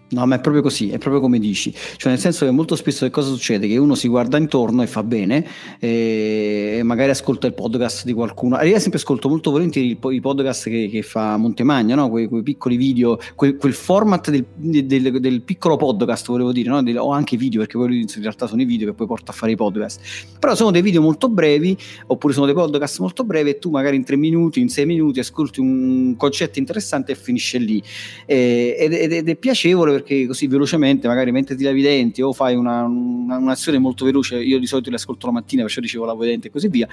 No, 0.08 0.24
ma 0.24 0.36
è 0.36 0.40
proprio 0.40 0.62
così, 0.62 0.90
è 0.90 0.98
proprio 0.98 1.20
come 1.20 1.40
dici. 1.40 1.72
Cioè, 1.72 2.12
nel 2.12 2.20
senso 2.20 2.44
che 2.44 2.52
molto 2.52 2.76
spesso 2.76 3.04
che 3.04 3.10
cosa 3.10 3.28
succede? 3.28 3.66
Che 3.66 3.76
uno 3.76 3.96
si 3.96 4.06
guarda 4.06 4.36
intorno 4.38 4.82
e 4.82 4.86
fa 4.86 5.02
bene, 5.02 5.44
e 5.80 6.80
magari 6.84 7.10
ascolta 7.10 7.48
il 7.48 7.54
podcast 7.54 8.04
di 8.04 8.12
qualcuno. 8.12 8.60
Io 8.62 8.78
sempre 8.78 9.00
ascolto 9.00 9.28
molto 9.28 9.50
volentieri 9.50 9.98
i 10.00 10.20
podcast 10.20 10.68
che, 10.68 10.88
che 10.88 11.02
fa 11.02 11.36
Montemagna, 11.36 11.96
no? 11.96 12.08
quei, 12.08 12.28
quei, 12.28 12.44
piccoli 12.44 12.76
video, 12.76 13.18
quel, 13.34 13.56
quel 13.56 13.72
format 13.72 14.30
del, 14.30 14.44
del, 14.54 15.18
del, 15.18 15.42
piccolo 15.42 15.74
podcast, 15.76 16.28
volevo 16.28 16.52
dire, 16.52 16.68
no? 16.68 17.00
o 17.00 17.10
anche 17.10 17.36
video, 17.36 17.58
perché 17.58 17.76
poi 17.76 17.98
in 18.02 18.22
realtà 18.22 18.46
sono 18.46 18.62
i 18.62 18.64
video 18.64 18.86
che 18.86 18.94
poi 18.94 19.08
porta 19.08 19.32
a 19.32 19.34
fare 19.34 19.50
i 19.50 19.56
podcast. 19.56 20.00
Però 20.38 20.54
sono 20.54 20.70
dei 20.70 20.82
video 20.82 21.02
molto 21.02 21.28
brevi, 21.28 21.76
oppure 22.06 22.32
sono 22.32 22.46
dei 22.46 22.54
podcast 22.54 23.00
molto 23.00 23.24
brevi, 23.24 23.50
e 23.50 23.58
tu 23.58 23.70
magari 23.70 23.96
in 23.96 24.04
tre 24.04 24.14
minuti, 24.14 24.60
in 24.60 24.68
sei 24.68 24.86
minuti 24.86 25.18
ascolti 25.18 25.58
un 25.58 26.14
concetto 26.16 26.60
interessante 26.60 27.10
e 27.10 27.16
finisce 27.16 27.58
lì. 27.58 27.82
ed, 28.24 28.92
ed, 28.92 29.12
ed 29.12 29.28
è 29.28 29.34
piacevole 29.34 29.94
perché 29.96 30.26
così 30.26 30.46
velocemente, 30.46 31.08
magari 31.08 31.32
mentre 31.32 31.56
ti 31.56 31.64
lavi 31.64 31.80
i 31.80 31.82
denti 31.82 32.22
o 32.22 32.32
fai 32.32 32.54
una, 32.54 32.82
una, 32.84 33.36
un'azione 33.36 33.78
molto 33.78 34.04
veloce, 34.04 34.38
io 34.38 34.58
di 34.58 34.66
solito 34.66 34.90
le 34.90 34.96
ascolto 34.96 35.26
la 35.26 35.32
mattina, 35.32 35.62
perciò 35.62 35.80
dicevo 35.80 36.04
lavo 36.04 36.24
i 36.24 36.28
denti 36.28 36.46
e 36.48 36.50
così 36.50 36.68
via, 36.68 36.88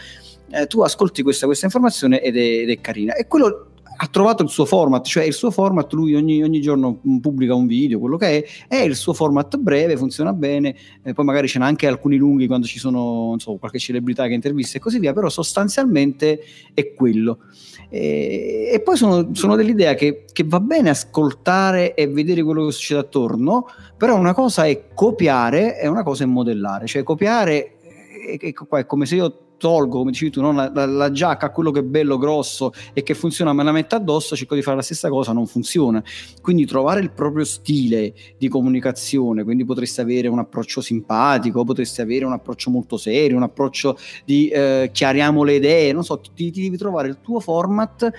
eh, 0.50 0.68
tu 0.68 0.82
ascolti 0.82 1.22
questa, 1.22 1.46
questa 1.46 1.66
informazione 1.66 2.22
ed 2.22 2.38
è, 2.38 2.62
ed 2.62 2.70
è 2.70 2.80
carina. 2.82 3.16
E 3.16 3.28
quello 3.28 3.68
ha 3.96 4.08
trovato 4.08 4.44
il 4.44 4.50
suo 4.50 4.66
format, 4.66 5.06
cioè 5.06 5.24
il 5.24 5.34
suo 5.34 5.52
format, 5.52 5.92
lui 5.94 6.16
ogni, 6.16 6.42
ogni, 6.42 6.62
giorno 6.62 7.00
pubblica 7.22 7.54
un 7.54 7.68
video, 7.68 8.00
quello 8.00 8.18
che 8.18 8.44
è, 8.44 8.46
è 8.68 8.82
il 8.82 8.96
suo 8.96 9.14
format 9.14 9.58
breve, 9.58 9.98
funziona 9.98 10.34
bene, 10.34 10.76
eh, 11.04 11.14
poi 11.14 11.26
magari 11.26 11.48
ce 11.48 11.60
n'è 11.60 11.66
anche 11.66 11.88
alcuni 11.88 12.18
lunghi 12.18 12.48
quando 12.48 12.66
ci 12.66 12.80
sono 12.80 13.36
so, 13.38 13.56
qualche 13.56 13.80
celebrità 13.80 14.28
che 14.28 14.34
intervista 14.34 14.78
e 14.78 14.82
così 14.82 15.00
via, 15.00 15.14
però 15.14 15.30
sostanzialmente 15.30 16.42
è 16.74 16.94
quello. 16.94 17.40
E, 17.96 18.72
e 18.74 18.80
poi 18.80 18.98
sono, 18.98 19.36
sono 19.36 19.56
dell'idea 19.56 19.94
che, 19.94 20.26
che, 20.34 20.44
va 20.48 20.60
bene 20.60 20.90
ascoltare 20.90 21.94
e 21.94 22.08
vedere 22.08 22.42
quello 22.42 22.66
che 22.66 22.72
succede 22.72 23.02
attorno, 23.02 23.68
però 23.96 24.18
una 24.18 24.34
cosa 24.34 24.66
è 24.66 24.86
copiare 24.96 25.80
e 25.80 25.88
una 25.88 26.02
cosa 26.02 26.24
è 26.24 26.26
modellare, 26.26 26.88
cioè 26.88 27.04
copiare 27.04 27.78
è, 28.26 28.40
è, 28.40 28.52
è 28.52 28.86
come 28.88 29.06
se 29.06 29.16
io 29.16 29.38
tolgo, 29.58 30.00
come 30.00 30.12
dici 30.12 30.30
tu, 30.30 30.42
no? 30.42 30.52
la, 30.52 30.72
la, 30.74 30.86
la, 30.86 31.12
giacca, 31.12 31.52
quello 31.52 31.72
che 31.72 31.80
è 31.80 31.84
bello, 31.84 32.18
grosso 32.18 32.72
e 32.94 33.04
che 33.04 33.14
funziona, 33.14 33.54
me 33.54 33.64
la 33.64 33.72
metto 33.72 33.96
addosso, 33.96 34.36
cerco 34.36 34.56
di 34.56 34.62
fare 34.62 34.78
la 34.78 34.82
stessa 34.82 35.10
cosa, 35.10 35.32
non 35.32 35.46
funziona. 35.48 36.04
Quindi 36.42 36.66
trovare 36.66 37.00
il 37.00 37.12
proprio 37.12 37.46
stile 37.46 38.14
di 38.38 38.48
comunicazione, 38.48 39.44
quindi 39.44 39.66
potresti 39.66 40.02
avere 40.02 40.28
un 40.28 40.40
approccio 40.40 40.82
simpatico, 40.82 41.64
potresti 41.64 42.02
avere 42.02 42.26
un 42.26 42.34
approccio 42.34 42.70
molto 42.70 42.98
serio, 42.98 43.38
un 43.38 43.44
approccio 43.44 43.98
di 44.26 44.48
eh, 44.50 44.90
chiariamo 44.92 45.44
le 45.44 45.56
idee, 45.56 45.94
non 45.94 46.04
so, 46.04 46.20
ti, 46.20 46.52
ti 46.52 46.62
devi 46.62 46.78
trovare 46.78 47.08
il 47.08 47.18
tuo 47.22 47.40
format 47.40 48.12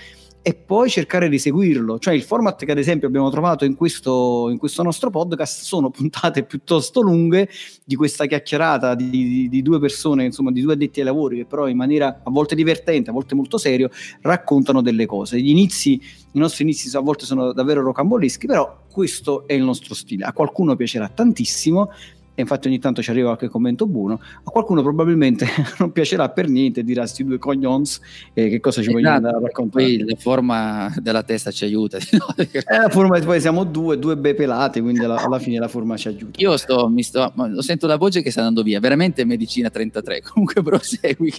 e 0.46 0.52
poi 0.52 0.90
cercare 0.90 1.30
di 1.30 1.38
seguirlo. 1.38 1.98
Cioè 1.98 2.12
il 2.12 2.22
format 2.22 2.66
che 2.66 2.70
ad 2.70 2.76
esempio 2.76 3.08
abbiamo 3.08 3.30
trovato 3.30 3.64
in 3.64 3.74
questo, 3.76 4.50
in 4.50 4.58
questo 4.58 4.82
nostro 4.82 5.08
podcast 5.08 5.62
sono 5.62 5.88
puntate 5.88 6.44
piuttosto 6.44 7.00
lunghe 7.00 7.48
di 7.82 7.94
questa 7.96 8.26
chiacchierata 8.26 8.94
di, 8.94 9.08
di, 9.08 9.48
di, 9.48 9.62
due 9.62 9.80
persone, 9.80 10.26
insomma 10.26 10.52
di 10.52 10.60
due 10.60 10.74
addetti 10.74 11.00
ai 11.00 11.06
lavori 11.06 11.38
che 11.38 11.44
però 11.46 11.66
in 11.66 11.78
maniera 11.78 12.20
a 12.22 12.30
volte 12.30 12.54
divertente, 12.54 13.08
a 13.08 13.14
volte 13.14 13.34
molto 13.34 13.56
serio, 13.56 13.88
raccontano 14.20 14.82
delle 14.82 15.06
cose. 15.06 15.40
Gli 15.40 15.48
inizi, 15.48 15.92
i 15.92 16.38
nostri 16.38 16.64
inizi 16.64 16.94
a 16.94 17.00
volte 17.00 17.24
sono 17.24 17.54
davvero 17.54 17.80
rocamboleschi, 17.80 18.46
però 18.46 18.82
questo 18.92 19.46
è 19.46 19.54
il 19.54 19.62
nostro 19.62 19.94
stile. 19.94 20.24
A 20.26 20.34
qualcuno 20.34 20.76
piacerà 20.76 21.08
tantissimo, 21.08 21.90
e 22.34 22.42
infatti 22.42 22.66
ogni 22.66 22.80
tanto 22.80 23.00
ci 23.00 23.10
arriva 23.10 23.28
qualche 23.28 23.48
commento 23.48 23.86
buono, 23.86 24.20
a 24.20 24.50
qualcuno 24.50 24.82
probabilmente 24.82 25.46
non 25.78 25.92
piacerà 25.92 26.28
per 26.30 26.48
niente, 26.48 26.82
dirà 26.82 27.06
sti 27.06 27.24
due 27.24 27.38
cognons 27.38 28.00
e 28.32 28.48
che 28.48 28.60
cosa 28.60 28.82
ci 28.82 28.88
esatto. 28.88 28.96
vogliono 28.96 29.14
andare 29.14 29.36
a 29.36 29.40
raccontare. 29.40 29.84
Poi 29.84 30.04
la 30.04 30.16
forma 30.18 30.92
della 30.98 31.22
testa 31.22 31.50
ci 31.52 31.64
aiuta. 31.64 31.98
eh, 32.36 32.64
la 32.66 32.88
forma, 32.88 33.18
poi 33.20 33.40
siamo 33.40 33.64
due, 33.64 33.98
due 33.98 34.16
be 34.16 34.34
pelati, 34.34 34.80
quindi 34.80 35.04
alla, 35.04 35.22
alla, 35.22 35.38
fine 35.38 35.58
la 35.58 35.68
forma 35.68 35.96
ci 35.96 36.08
aiuta. 36.08 36.40
Io 36.40 36.56
sto, 36.56 36.88
mi 36.88 37.02
sto, 37.02 37.32
sento 37.58 37.86
la 37.86 37.96
voce 37.96 38.20
che 38.20 38.30
sta 38.30 38.40
andando 38.40 38.62
via, 38.62 38.80
veramente 38.80 39.24
medicina 39.24 39.70
33, 39.70 40.22
comunque 40.32 40.62
prosegui. 40.62 41.32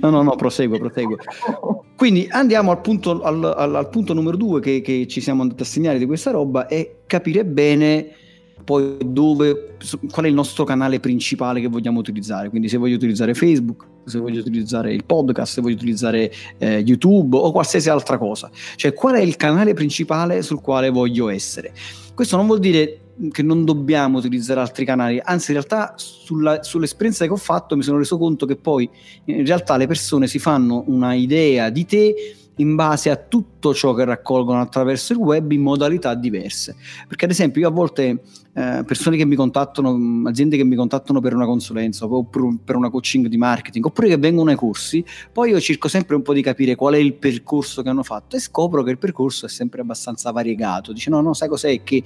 no, 0.00 0.10
no, 0.10 0.22
no, 0.22 0.36
proseguo, 0.36 0.78
proseguo. 0.78 1.16
Quindi 1.96 2.26
andiamo 2.30 2.70
al 2.70 2.80
punto, 2.80 3.20
al, 3.22 3.42
al, 3.44 3.74
al 3.74 3.88
punto 3.88 4.14
numero 4.14 4.36
due 4.36 4.60
che, 4.60 4.80
che 4.80 5.06
ci 5.08 5.20
siamo 5.20 5.42
andati 5.42 5.62
a 5.62 5.66
segnare 5.66 5.98
di 5.98 6.06
questa 6.06 6.30
roba 6.30 6.66
e 6.66 7.00
capire 7.06 7.44
bene 7.44 8.14
poi 8.64 8.96
dove, 9.04 9.76
qual 10.10 10.26
è 10.26 10.28
il 10.28 10.34
nostro 10.34 10.64
canale 10.64 11.00
principale 11.00 11.60
che 11.60 11.68
vogliamo 11.68 11.98
utilizzare. 11.98 12.48
Quindi 12.48 12.68
se 12.68 12.76
voglio 12.76 12.96
utilizzare 12.96 13.34
Facebook, 13.34 13.86
se 14.04 14.18
voglio 14.18 14.40
utilizzare 14.40 14.92
il 14.92 15.04
podcast, 15.04 15.54
se 15.54 15.60
voglio 15.60 15.74
utilizzare 15.74 16.32
eh, 16.58 16.78
YouTube 16.78 17.36
o 17.36 17.52
qualsiasi 17.52 17.88
altra 17.88 18.18
cosa. 18.18 18.50
Cioè 18.76 18.92
qual 18.92 19.14
è 19.14 19.20
il 19.20 19.36
canale 19.36 19.74
principale 19.74 20.42
sul 20.42 20.60
quale 20.60 20.90
voglio 20.90 21.28
essere. 21.28 21.72
Questo 22.14 22.36
non 22.36 22.46
vuol 22.46 22.58
dire 22.58 23.01
che 23.30 23.42
non 23.42 23.64
dobbiamo 23.64 24.18
utilizzare 24.18 24.60
altri 24.60 24.84
canali, 24.84 25.20
anzi 25.22 25.52
in 25.52 25.58
realtà 25.58 25.94
sulla, 25.96 26.62
sull'esperienza 26.62 27.24
che 27.24 27.32
ho 27.32 27.36
fatto 27.36 27.76
mi 27.76 27.82
sono 27.82 27.98
reso 27.98 28.18
conto 28.18 28.46
che 28.46 28.56
poi 28.56 28.88
in 29.26 29.44
realtà 29.46 29.76
le 29.76 29.86
persone 29.86 30.26
si 30.26 30.38
fanno 30.38 30.84
una 30.86 31.14
idea 31.14 31.70
di 31.70 31.84
te 31.84 32.14
in 32.56 32.74
base 32.74 33.10
a 33.10 33.16
tutto 33.16 33.72
ciò 33.72 33.94
che 33.94 34.04
raccolgono 34.04 34.60
attraverso 34.60 35.12
il 35.12 35.18
web 35.18 35.50
in 35.52 35.62
modalità 35.62 36.14
diverse. 36.14 36.76
Perché 37.08 37.24
ad 37.24 37.30
esempio 37.30 37.62
io 37.62 37.68
a 37.68 37.70
volte 37.70 38.22
eh, 38.54 38.82
persone 38.86 39.16
che 39.16 39.24
mi 39.24 39.36
contattano, 39.36 40.28
aziende 40.28 40.56
che 40.56 40.64
mi 40.64 40.76
contattano 40.76 41.20
per 41.20 41.34
una 41.34 41.46
consulenza 41.46 42.04
oppure 42.04 42.58
per 42.62 42.76
una 42.76 42.90
coaching 42.90 43.26
di 43.26 43.36
marketing 43.36 43.86
oppure 43.86 44.08
che 44.08 44.18
vengono 44.18 44.50
ai 44.50 44.56
corsi, 44.56 45.04
poi 45.32 45.50
io 45.50 45.60
cerco 45.60 45.88
sempre 45.88 46.16
un 46.16 46.22
po' 46.22 46.34
di 46.34 46.42
capire 46.42 46.74
qual 46.74 46.94
è 46.94 46.98
il 46.98 47.14
percorso 47.14 47.82
che 47.82 47.88
hanno 47.88 48.02
fatto 48.02 48.36
e 48.36 48.40
scopro 48.40 48.82
che 48.82 48.90
il 48.90 48.98
percorso 48.98 49.46
è 49.46 49.48
sempre 49.48 49.80
abbastanza 49.80 50.30
variegato. 50.30 50.92
Dice 50.92 51.08
no, 51.08 51.20
no, 51.20 51.32
sai 51.32 51.48
cos'è 51.48 51.82
che 51.82 52.02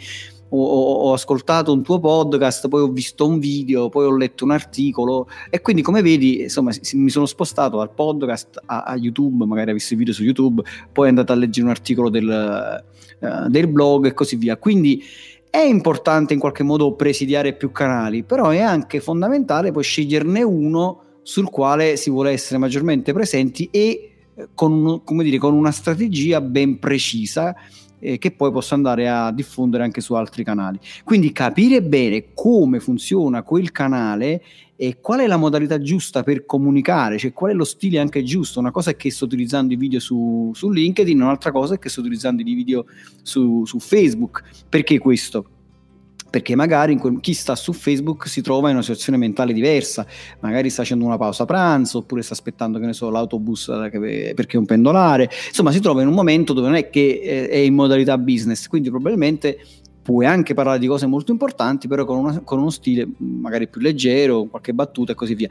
ho, 0.49 0.93
ho, 0.93 1.13
ascoltato 1.13 1.73
un 1.73 1.83
tuo 1.83 1.99
podcast, 1.99 2.69
poi 2.69 2.83
ho 2.83 2.89
visto 2.89 3.27
un 3.27 3.39
video, 3.39 3.89
poi 3.89 4.07
ho 4.07 4.17
letto 4.17 4.45
un 4.45 4.53
articolo 4.53 5.29
e 5.51 5.61
quindi 5.61 5.83
come 5.83 6.03
vedi 6.03 6.43
insomma 6.43 6.73
mi 6.95 7.11
sono 7.11 7.27
spostato 7.27 7.79
dal 7.79 7.93
podcast 7.93 8.63
a, 8.67 8.83
a 8.83 8.97
YouTube, 8.97 9.45
magari 9.45 9.69
hai 9.69 9.75
visto 9.75 9.95
il 9.95 9.99
video 9.99 10.15
su 10.15 10.23
YouTube, 10.23 10.63
poi 10.93 11.07
è 11.07 11.09
andato 11.09 11.33
a 11.33 11.37
leggere 11.37 11.67
un 11.67 11.73
articolo 11.73 12.09
del, 12.09 12.85
uh, 13.21 13.49
del 13.49 13.67
blog 13.69 14.07
e 14.07 14.15
così 14.15 14.37
via. 14.37 14.57
Quindi 14.57 15.03
è 15.51 15.61
importante 15.61 16.35
in 16.35 16.39
qualche 16.39 16.63
modo 16.63 16.95
presidiare 16.95 17.55
più 17.55 17.73
canali, 17.73 18.23
però 18.23 18.51
è 18.51 18.61
anche 18.61 19.01
fondamentale 19.01 19.73
poi 19.73 19.83
sceglierne 19.83 20.43
uno 20.43 21.03
sul 21.23 21.51
quale 21.51 21.97
si 21.97 22.11
vuole 22.11 22.31
essere 22.31 22.59
maggiormente 22.59 23.13
presenti 23.13 23.69
e 23.73 24.13
eh, 24.35 24.49
con, 24.55 25.03
dire, 25.05 25.39
con 25.39 25.55
una 25.55 25.73
strategia 25.73 26.41
ben 26.41 26.79
precisa 26.79 27.55
eh, 27.99 28.19
che 28.19 28.31
poi 28.31 28.51
posso 28.51 28.75
andare 28.75 29.09
a 29.09 29.33
diffondere 29.33 29.85
anche 29.85 30.01
su 30.01 30.15
altri 30.15 30.45
canali. 30.45 30.79
Quindi 31.05 31.33
capire 31.33 31.83
bene 31.83 32.27
come 32.35 32.81
funziona 32.81 33.43
quel 33.43 33.73
canale 33.73 34.43
e 34.77 34.99
qual 35.01 35.21
è 35.21 35.27
la 35.27 35.39
modalità 35.39 35.81
giusta 35.81 36.23
per 36.23 36.45
comunicare, 36.45 37.19
cioè 37.19 37.33
qual 37.33 37.53
è 37.53 37.55
lo 37.55 37.65
stile 37.65 37.99
anche 37.99 38.23
giusto. 38.23 38.61
Una 38.61 38.71
cosa 38.71 38.91
è 38.91 38.97
che 38.97 39.11
sto 39.11 39.25
utilizzando 39.25 39.73
i 39.73 39.77
video 39.77 40.01
su, 40.01 40.51
su 40.55 40.71
LinkedIn, 40.71 41.21
un'altra 41.21 41.51
cosa 41.51 41.75
è 41.75 41.79
che 41.79 41.89
sto 41.89 42.01
utilizzando 42.01 42.43
i 42.43 42.45
video 42.45 42.85
su, 43.23 43.65
su 43.65 43.79
Facebook. 43.79 44.43
Perché 44.69 44.99
questo? 44.99 45.56
Perché 46.37 46.55
magari 46.55 46.99
quel, 46.99 47.19
chi 47.21 47.33
sta 47.33 47.57
su 47.57 47.73
Facebook 47.73 48.29
si 48.29 48.43
trova 48.43 48.69
in 48.69 48.75
una 48.75 48.83
situazione 48.83 49.17
mentale 49.17 49.55
diversa, 49.55 50.07
magari 50.41 50.69
sta 50.69 50.83
facendo 50.83 51.07
una 51.07 51.17
pausa 51.17 51.47
pranzo 51.47 51.99
oppure 51.99 52.21
sta 52.21 52.35
aspettando 52.35 52.79
che 52.79 52.85
ne 52.85 52.93
so, 52.93 53.09
l'autobus 53.09 53.73
perché 53.91 54.51
è 54.51 54.57
un 54.59 54.67
pendolare, 54.67 55.31
insomma 55.49 55.73
si 55.73 55.81
trova 55.81 56.03
in 56.03 56.09
un 56.09 56.13
momento 56.13 56.53
dove 56.53 56.67
non 56.67 56.77
è 56.77 56.91
che 56.91 57.21
eh, 57.23 57.49
è 57.49 57.57
in 57.57 57.73
modalità 57.73 58.19
business, 58.19 58.67
quindi 58.67 58.91
probabilmente 58.91 59.59
puoi 60.03 60.27
anche 60.27 60.53
parlare 60.53 60.79
di 60.79 60.87
cose 60.87 61.07
molto 61.07 61.33
importanti, 61.33 61.89
però 61.89 62.05
con, 62.05 62.19
una, 62.19 62.41
con 62.41 62.59
uno 62.59 62.69
stile 62.69 63.09
magari 63.17 63.67
più 63.67 63.81
leggero, 63.81 64.45
qualche 64.45 64.75
battuta 64.75 65.13
e 65.13 65.15
così 65.15 65.35
via. 65.35 65.49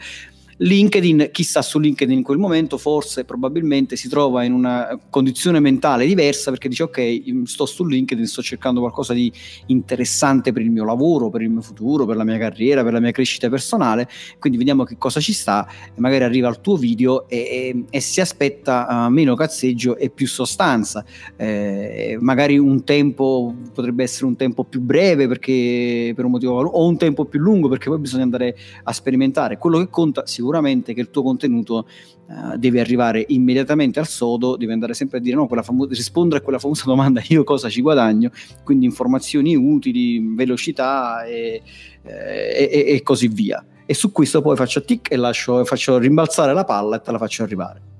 LinkedIn, 0.57 1.31
chi 1.33 1.43
sta 1.43 1.61
su 1.61 1.79
LinkedIn 1.79 2.19
in 2.19 2.23
quel 2.23 2.37
momento, 2.37 2.77
forse 2.77 3.25
probabilmente 3.25 3.97
si 3.97 4.07
trova 4.07 4.45
in 4.45 4.53
una 4.53 4.97
condizione 5.09 5.59
mentale 5.59 6.05
diversa 6.05 6.49
perché 6.49 6.69
dice 6.69 6.83
ok, 6.83 7.43
sto 7.43 7.65
su 7.65 7.85
LinkedIn, 7.85 8.25
sto 8.25 8.41
cercando 8.41 8.79
qualcosa 8.79 9.13
di 9.13 9.29
interessante 9.67 10.53
per 10.53 10.61
il 10.61 10.71
mio 10.71 10.85
lavoro, 10.85 11.29
per 11.29 11.41
il 11.41 11.49
mio 11.49 11.61
futuro, 11.61 12.05
per 12.05 12.15
la 12.15 12.23
mia 12.23 12.37
carriera, 12.37 12.83
per 12.83 12.93
la 12.93 13.01
mia 13.01 13.11
crescita 13.11 13.49
personale, 13.49 14.07
quindi 14.39 14.57
vediamo 14.57 14.85
che 14.85 14.97
cosa 14.97 15.19
ci 15.19 15.33
sta, 15.33 15.67
magari 15.95 16.23
arriva 16.23 16.47
al 16.47 16.61
tuo 16.61 16.77
video 16.77 17.27
e, 17.27 17.37
e, 17.37 17.83
e 17.89 17.99
si 17.99 18.21
aspetta 18.21 18.87
uh, 19.07 19.11
meno 19.11 19.35
cazzeggio 19.35 19.97
e 19.97 20.09
più 20.09 20.25
sostanza, 20.25 21.03
eh, 21.35 22.17
magari 22.21 22.57
un 22.57 22.85
tempo 22.85 23.53
potrebbe 23.73 24.03
essere 24.03 24.25
un 24.25 24.37
tempo 24.37 24.63
più 24.63 24.79
breve 24.79 25.27
perché 25.27 26.13
per 26.15 26.23
un 26.23 26.31
motivo 26.31 26.61
o 26.61 26.87
un 26.87 26.95
tempo 26.95 27.25
più 27.25 27.41
lungo 27.41 27.67
perché 27.67 27.89
poi 27.89 27.99
bisogna 27.99 28.23
andare 28.23 28.55
a 28.83 28.93
sperimentare, 28.93 29.57
quello 29.57 29.79
che 29.79 29.89
conta 29.89 30.25
sicuramente 30.25 30.43
sicuramente 30.45 30.93
che 30.93 31.01
il 31.01 31.09
tuo 31.09 31.23
contenuto 31.23 31.87
uh, 32.27 32.55
deve 32.57 32.79
arrivare 32.79 33.25
immediatamente 33.29 33.97
al 33.99 34.07
sodo, 34.07 34.55
devi 34.55 34.71
andare 34.71 34.93
sempre 34.93 35.17
a 35.17 35.21
dire 35.21 35.35
no, 35.35 35.47
famo- 35.63 35.85
rispondere 35.85 36.41
a 36.41 36.43
quella 36.43 36.59
famosa 36.59 36.83
domanda 36.85 37.21
io 37.29 37.43
cosa 37.43 37.67
ci 37.67 37.81
guadagno, 37.81 38.29
quindi 38.63 38.85
informazioni 38.85 39.55
utili, 39.55 40.35
velocità 40.35 41.23
e, 41.25 41.63
eh, 42.03 42.69
e, 42.71 42.93
e 42.95 43.01
così 43.01 43.27
via. 43.27 43.65
E 43.87 43.93
su 43.93 44.11
questo 44.11 44.41
poi 44.41 44.55
faccio 44.55 44.83
tic 44.83 45.11
e 45.11 45.15
lascio, 45.15 45.65
faccio 45.65 45.97
rimbalzare 45.97 46.53
la 46.53 46.63
palla 46.63 46.97
e 46.97 47.01
te 47.01 47.11
la 47.11 47.17
faccio 47.17 47.43
arrivare. 47.43 47.94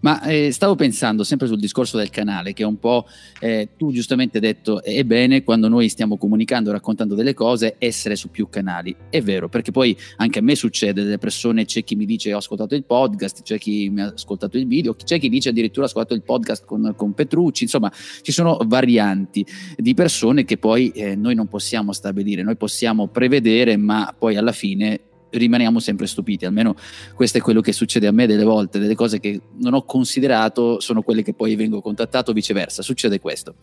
Ma 0.00 0.22
eh, 0.22 0.50
stavo 0.52 0.74
pensando 0.74 1.24
sempre 1.24 1.46
sul 1.46 1.58
discorso 1.58 1.96
del 1.96 2.10
canale, 2.10 2.52
che 2.52 2.62
è 2.62 2.66
un 2.66 2.78
po', 2.78 3.06
eh, 3.40 3.70
tu 3.76 3.92
giustamente 3.92 4.38
hai 4.38 4.42
detto, 4.42 4.82
è 4.82 5.04
bene 5.04 5.42
quando 5.42 5.68
noi 5.68 5.88
stiamo 5.88 6.16
comunicando, 6.16 6.72
raccontando 6.72 7.14
delle 7.14 7.34
cose, 7.34 7.76
essere 7.78 8.16
su 8.16 8.30
più 8.30 8.48
canali. 8.48 8.94
È 9.10 9.20
vero, 9.20 9.48
perché 9.48 9.70
poi 9.70 9.96
anche 10.16 10.38
a 10.38 10.42
me 10.42 10.54
succede, 10.54 11.02
delle 11.02 11.18
persone, 11.18 11.64
c'è 11.64 11.84
chi 11.84 11.96
mi 11.96 12.06
dice 12.06 12.32
ho 12.32 12.38
ascoltato 12.38 12.74
il 12.74 12.84
podcast, 12.84 13.42
c'è 13.42 13.58
chi 13.58 13.88
mi 13.90 14.00
ha 14.00 14.12
ascoltato 14.14 14.56
il 14.56 14.66
video, 14.66 14.94
c'è 14.94 15.18
chi 15.18 15.28
dice 15.28 15.50
addirittura 15.50 15.84
ho 15.84 15.88
ascoltato 15.88 16.14
il 16.14 16.22
podcast 16.22 16.64
con, 16.64 16.94
con 16.96 17.14
Petrucci, 17.14 17.64
insomma 17.64 17.92
ci 18.22 18.32
sono 18.32 18.58
varianti 18.64 19.44
di 19.76 19.94
persone 19.94 20.44
che 20.44 20.58
poi 20.58 20.90
eh, 20.90 21.16
noi 21.16 21.34
non 21.34 21.48
possiamo 21.48 21.92
stabilire, 21.92 22.42
noi 22.42 22.56
possiamo 22.56 23.08
prevedere, 23.08 23.76
ma 23.76 24.14
poi 24.16 24.36
alla 24.36 24.52
fine 24.52 25.00
rimaniamo 25.32 25.80
sempre 25.80 26.06
stupiti, 26.06 26.44
almeno 26.44 26.74
questo 27.14 27.38
è 27.38 27.40
quello 27.40 27.60
che 27.60 27.72
succede 27.72 28.06
a 28.06 28.12
me 28.12 28.26
delle 28.26 28.44
volte, 28.44 28.78
delle 28.78 28.94
cose 28.94 29.20
che 29.20 29.40
non 29.58 29.74
ho 29.74 29.84
considerato 29.84 30.80
sono 30.80 31.02
quelle 31.02 31.22
che 31.22 31.34
poi 31.34 31.56
vengo 31.56 31.80
contattato, 31.80 32.32
viceversa, 32.32 32.82
succede 32.82 33.20
questo. 33.20 33.56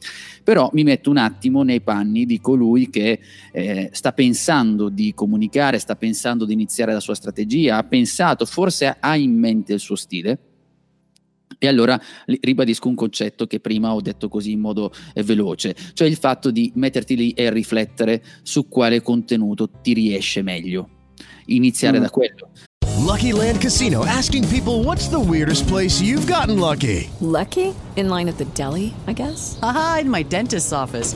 Però 0.44 0.70
mi 0.74 0.84
metto 0.84 1.10
un 1.10 1.18
attimo 1.18 1.64
nei 1.64 1.82
panni 1.82 2.26
di 2.26 2.40
colui 2.40 2.90
che 2.90 3.20
eh, 3.52 3.90
sta 3.92 4.12
pensando 4.14 4.90
di 4.90 5.14
comunicare, 5.14 5.80
sta 5.80 5.96
pensando 5.96 6.46
di 6.46 6.54
iniziare 6.54 6.94
la 6.94 7.00
sua 7.00 7.16
strategia, 7.16 7.78
ha 7.78 7.84
pensato, 7.84 8.46
forse 8.46 8.98
ha 9.00 9.16
in 9.16 9.38
mente 9.38 9.74
il 9.74 9.80
suo 9.80 9.96
stile. 9.96 10.40
E 11.62 11.68
allora 11.68 12.00
ribadisco 12.26 12.88
un 12.88 12.96
concetto 12.96 13.46
che 13.46 13.60
prima 13.60 13.94
ho 13.94 14.00
detto 14.00 14.30
così 14.30 14.52
in 14.52 14.62
modo 14.62 14.94
eh, 15.14 15.24
veloce, 15.24 15.76
cioè 15.94 16.08
il 16.08 16.16
fatto 16.16 16.52
di 16.52 16.72
metterti 16.76 17.18
lì 17.18 17.32
e 17.32 17.52
riflettere 17.52 18.24
su 18.44 18.70
quale 18.70 19.02
contenuto 19.02 19.70
ti 19.82 19.92
riesce 19.92 20.42
meglio 20.42 20.99
iniziare 21.56 21.98
mm. 21.98 22.02
da 22.02 22.10
quello. 22.10 22.50
Lucky 23.10 23.32
Land 23.32 23.60
Casino 23.62 24.06
asking 24.06 24.48
people 24.50 24.84
what's 24.84 25.08
the 25.08 25.20
weirdest 25.20 25.68
place 25.68 26.02
you've 26.02 26.28
gotten 26.28 26.60
lucky? 26.60 27.10
Lucky? 27.22 27.74
In 27.96 28.10
line 28.10 28.28
at 28.28 28.38
the 28.38 28.46
deli, 28.54 28.94
I 29.08 29.14
guess. 29.14 29.58
Aha, 29.62 30.00
in 30.02 30.10
my 30.10 30.24
dentist's 30.24 30.72
office. 30.72 31.16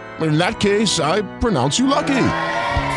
In 0.21 0.37
that 0.37 0.59
case, 0.59 0.99
I 0.99 1.23
pronounce 1.39 1.79
you 1.79 1.87
lucky. 1.87 2.27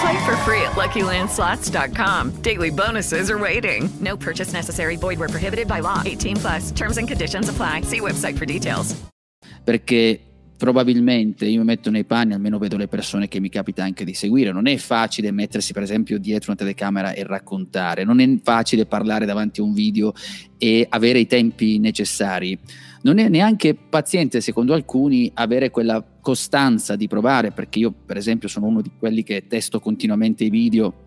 Play 0.01 0.25
for 0.27 0.37
free 0.45 0.61
at 0.63 0.73
LuckyLandSlots.com. 0.77 2.43
Daily 2.43 2.71
bonuses 2.71 3.31
are 3.31 3.39
waiting. 3.39 3.89
No 4.01 4.17
purchase 4.17 4.53
necessary. 4.53 4.97
Void 4.97 5.19
where 5.19 5.31
prohibited 5.31 5.67
by 5.67 5.81
law. 5.81 6.03
18 6.05 6.37
plus. 6.37 6.73
Terms 6.73 6.99
and 6.99 7.09
conditions 7.09 7.49
apply. 7.49 7.83
See 7.83 8.01
website 8.01 8.37
for 8.37 8.45
details. 8.45 8.95
Perché 9.65 10.21
probabilmente 10.59 11.47
io 11.47 11.61
mi 11.61 11.65
metto 11.65 11.91
nei 11.91 12.05
panni, 12.05 12.35
almeno 12.35 12.59
vedo 12.59 12.77
le 12.77 12.87
persone 12.87 13.29
che 13.29 13.41
mi 13.41 13.49
capita 13.49 13.83
anche 13.83 14.05
di 14.05 14.13
seguire. 14.13 14.53
Non 14.53 14.67
è 14.67 14.77
facile 14.77 15.31
mettersi, 15.31 15.73
per 15.73 15.83
esempio, 15.83 16.19
dietro 16.19 16.53
una 16.53 16.61
telecamera 16.61 17.13
e 17.13 17.25
raccontare. 17.25 18.05
Non 18.05 18.21
è 18.21 18.29
facile 18.43 18.85
parlare 18.85 19.25
davanti 19.25 19.61
a 19.61 19.63
un 19.63 19.73
video 19.73 20.13
e 20.59 20.87
avere 20.91 21.19
i 21.19 21.27
tempi 21.27 21.79
necessari. 21.79 22.59
Non 23.05 23.19
è 23.19 23.29
neanche 23.29 23.75
paziente, 23.75 24.41
secondo 24.41 24.73
alcuni, 24.73 25.31
avere 25.35 25.71
quella 25.71 26.03
costanza 26.23 26.97
di 26.97 27.07
provare, 27.07 27.51
perché 27.51 27.79
io, 27.79 27.93
per 27.93 28.17
esempio, 28.17 28.49
sono 28.49 28.65
uno 28.67 28.81
di 28.81 28.91
quelli 28.99 29.23
che 29.23 29.47
testo 29.47 29.79
continuamente 29.79 30.45
i 30.45 30.49
video. 30.49 31.03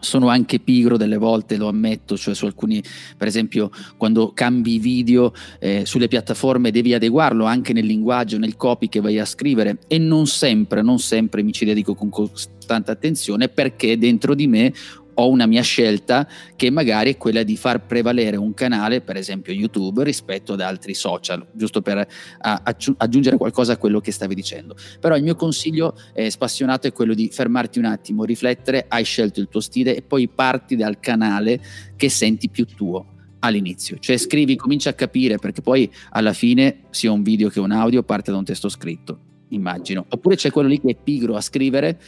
Sono 0.00 0.28
anche 0.28 0.58
pigro 0.58 0.96
delle 0.96 1.18
volte, 1.18 1.58
lo 1.58 1.68
ammetto, 1.68 2.16
cioè 2.16 2.34
su 2.34 2.46
alcuni, 2.46 2.82
per 3.16 3.28
esempio, 3.28 3.70
quando 3.98 4.32
cambi 4.32 4.78
video 4.78 5.34
eh, 5.60 5.84
sulle 5.84 6.08
piattaforme 6.08 6.70
devi 6.70 6.94
adeguarlo 6.94 7.44
anche 7.44 7.74
nel 7.74 7.84
linguaggio, 7.84 8.38
nel 8.38 8.56
copy 8.56 8.88
che 8.88 9.00
vai 9.00 9.18
a 9.18 9.26
scrivere. 9.26 9.80
E 9.88 9.98
non 9.98 10.26
sempre, 10.26 10.80
non 10.80 10.98
sempre 10.98 11.42
mi 11.42 11.52
ci 11.52 11.66
dedico 11.66 11.94
con 11.94 12.08
costante 12.08 12.90
attenzione 12.90 13.48
perché 13.48 13.98
dentro 13.98 14.34
di 14.34 14.46
me 14.46 14.72
ho 15.14 15.28
una 15.28 15.46
mia 15.46 15.62
scelta 15.62 16.28
che 16.56 16.70
magari 16.70 17.14
è 17.14 17.16
quella 17.16 17.42
di 17.42 17.56
far 17.56 17.86
prevalere 17.86 18.36
un 18.36 18.54
canale, 18.54 19.00
per 19.00 19.16
esempio 19.16 19.52
YouTube, 19.52 20.04
rispetto 20.04 20.52
ad 20.54 20.60
altri 20.60 20.94
social, 20.94 21.46
giusto 21.52 21.82
per 21.82 22.06
aggiungere 22.38 23.36
qualcosa 23.36 23.74
a 23.74 23.76
quello 23.76 24.00
che 24.00 24.12
stavi 24.12 24.34
dicendo. 24.34 24.76
Però 25.00 25.16
il 25.16 25.22
mio 25.22 25.34
consiglio 25.34 25.96
è 26.12 26.28
spassionato 26.28 26.86
è 26.86 26.92
quello 26.92 27.14
di 27.14 27.28
fermarti 27.28 27.78
un 27.78 27.86
attimo, 27.86 28.24
riflettere, 28.24 28.86
hai 28.88 29.04
scelto 29.04 29.40
il 29.40 29.48
tuo 29.48 29.60
stile 29.60 29.96
e 29.96 30.02
poi 30.02 30.28
parti 30.28 30.76
dal 30.76 31.00
canale 31.00 31.60
che 31.96 32.08
senti 32.08 32.48
più 32.48 32.66
tuo 32.66 33.06
all'inizio, 33.40 33.98
cioè 33.98 34.16
scrivi, 34.16 34.56
comincia 34.56 34.90
a 34.90 34.94
capire 34.94 35.36
perché 35.36 35.62
poi 35.62 35.90
alla 36.10 36.32
fine 36.32 36.84
sia 36.90 37.10
un 37.10 37.22
video 37.22 37.48
che 37.48 37.58
un 37.58 37.72
audio 37.72 38.02
parte 38.02 38.30
da 38.30 38.36
un 38.36 38.44
testo 38.44 38.68
scritto, 38.68 39.18
immagino. 39.48 40.06
Oppure 40.08 40.36
c'è 40.36 40.50
quello 40.50 40.68
lì 40.68 40.80
che 40.80 40.90
è 40.90 40.96
pigro 40.96 41.34
a 41.34 41.40
scrivere 41.40 42.00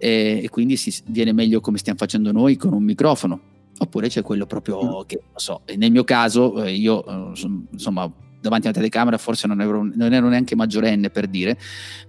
e, 0.00 0.40
e 0.42 0.48
quindi 0.48 0.76
si 0.76 1.02
viene 1.06 1.32
meglio 1.32 1.60
come 1.60 1.76
stiamo 1.76 1.98
facendo 1.98 2.32
noi 2.32 2.56
con 2.56 2.72
un 2.72 2.82
microfono. 2.82 3.40
Oppure 3.78 4.08
c'è 4.08 4.22
quello 4.22 4.46
proprio 4.46 5.00
mm. 5.00 5.06
che, 5.06 5.20
non 5.22 5.38
so, 5.38 5.60
nel 5.76 5.90
mio 5.90 6.04
caso 6.04 6.62
eh, 6.64 6.72
io 6.72 7.04
eh, 7.06 7.32
insomma 7.70 8.10
davanti 8.40 8.66
alla 8.66 8.76
telecamera 8.76 9.18
forse 9.18 9.46
non 9.46 9.60
ero, 9.60 9.88
non 9.94 10.12
ero 10.12 10.28
neanche 10.28 10.56
maggiorenne 10.56 11.10
per 11.10 11.26
dire, 11.28 11.58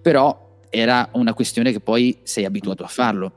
però 0.01 0.49
era 0.69 1.09
una 1.13 1.33
questione 1.33 1.71
che 1.71 1.81
poi 1.81 2.17
sei 2.23 2.45
abituato 2.45 2.83
a 2.83 2.87
farlo. 2.87 3.33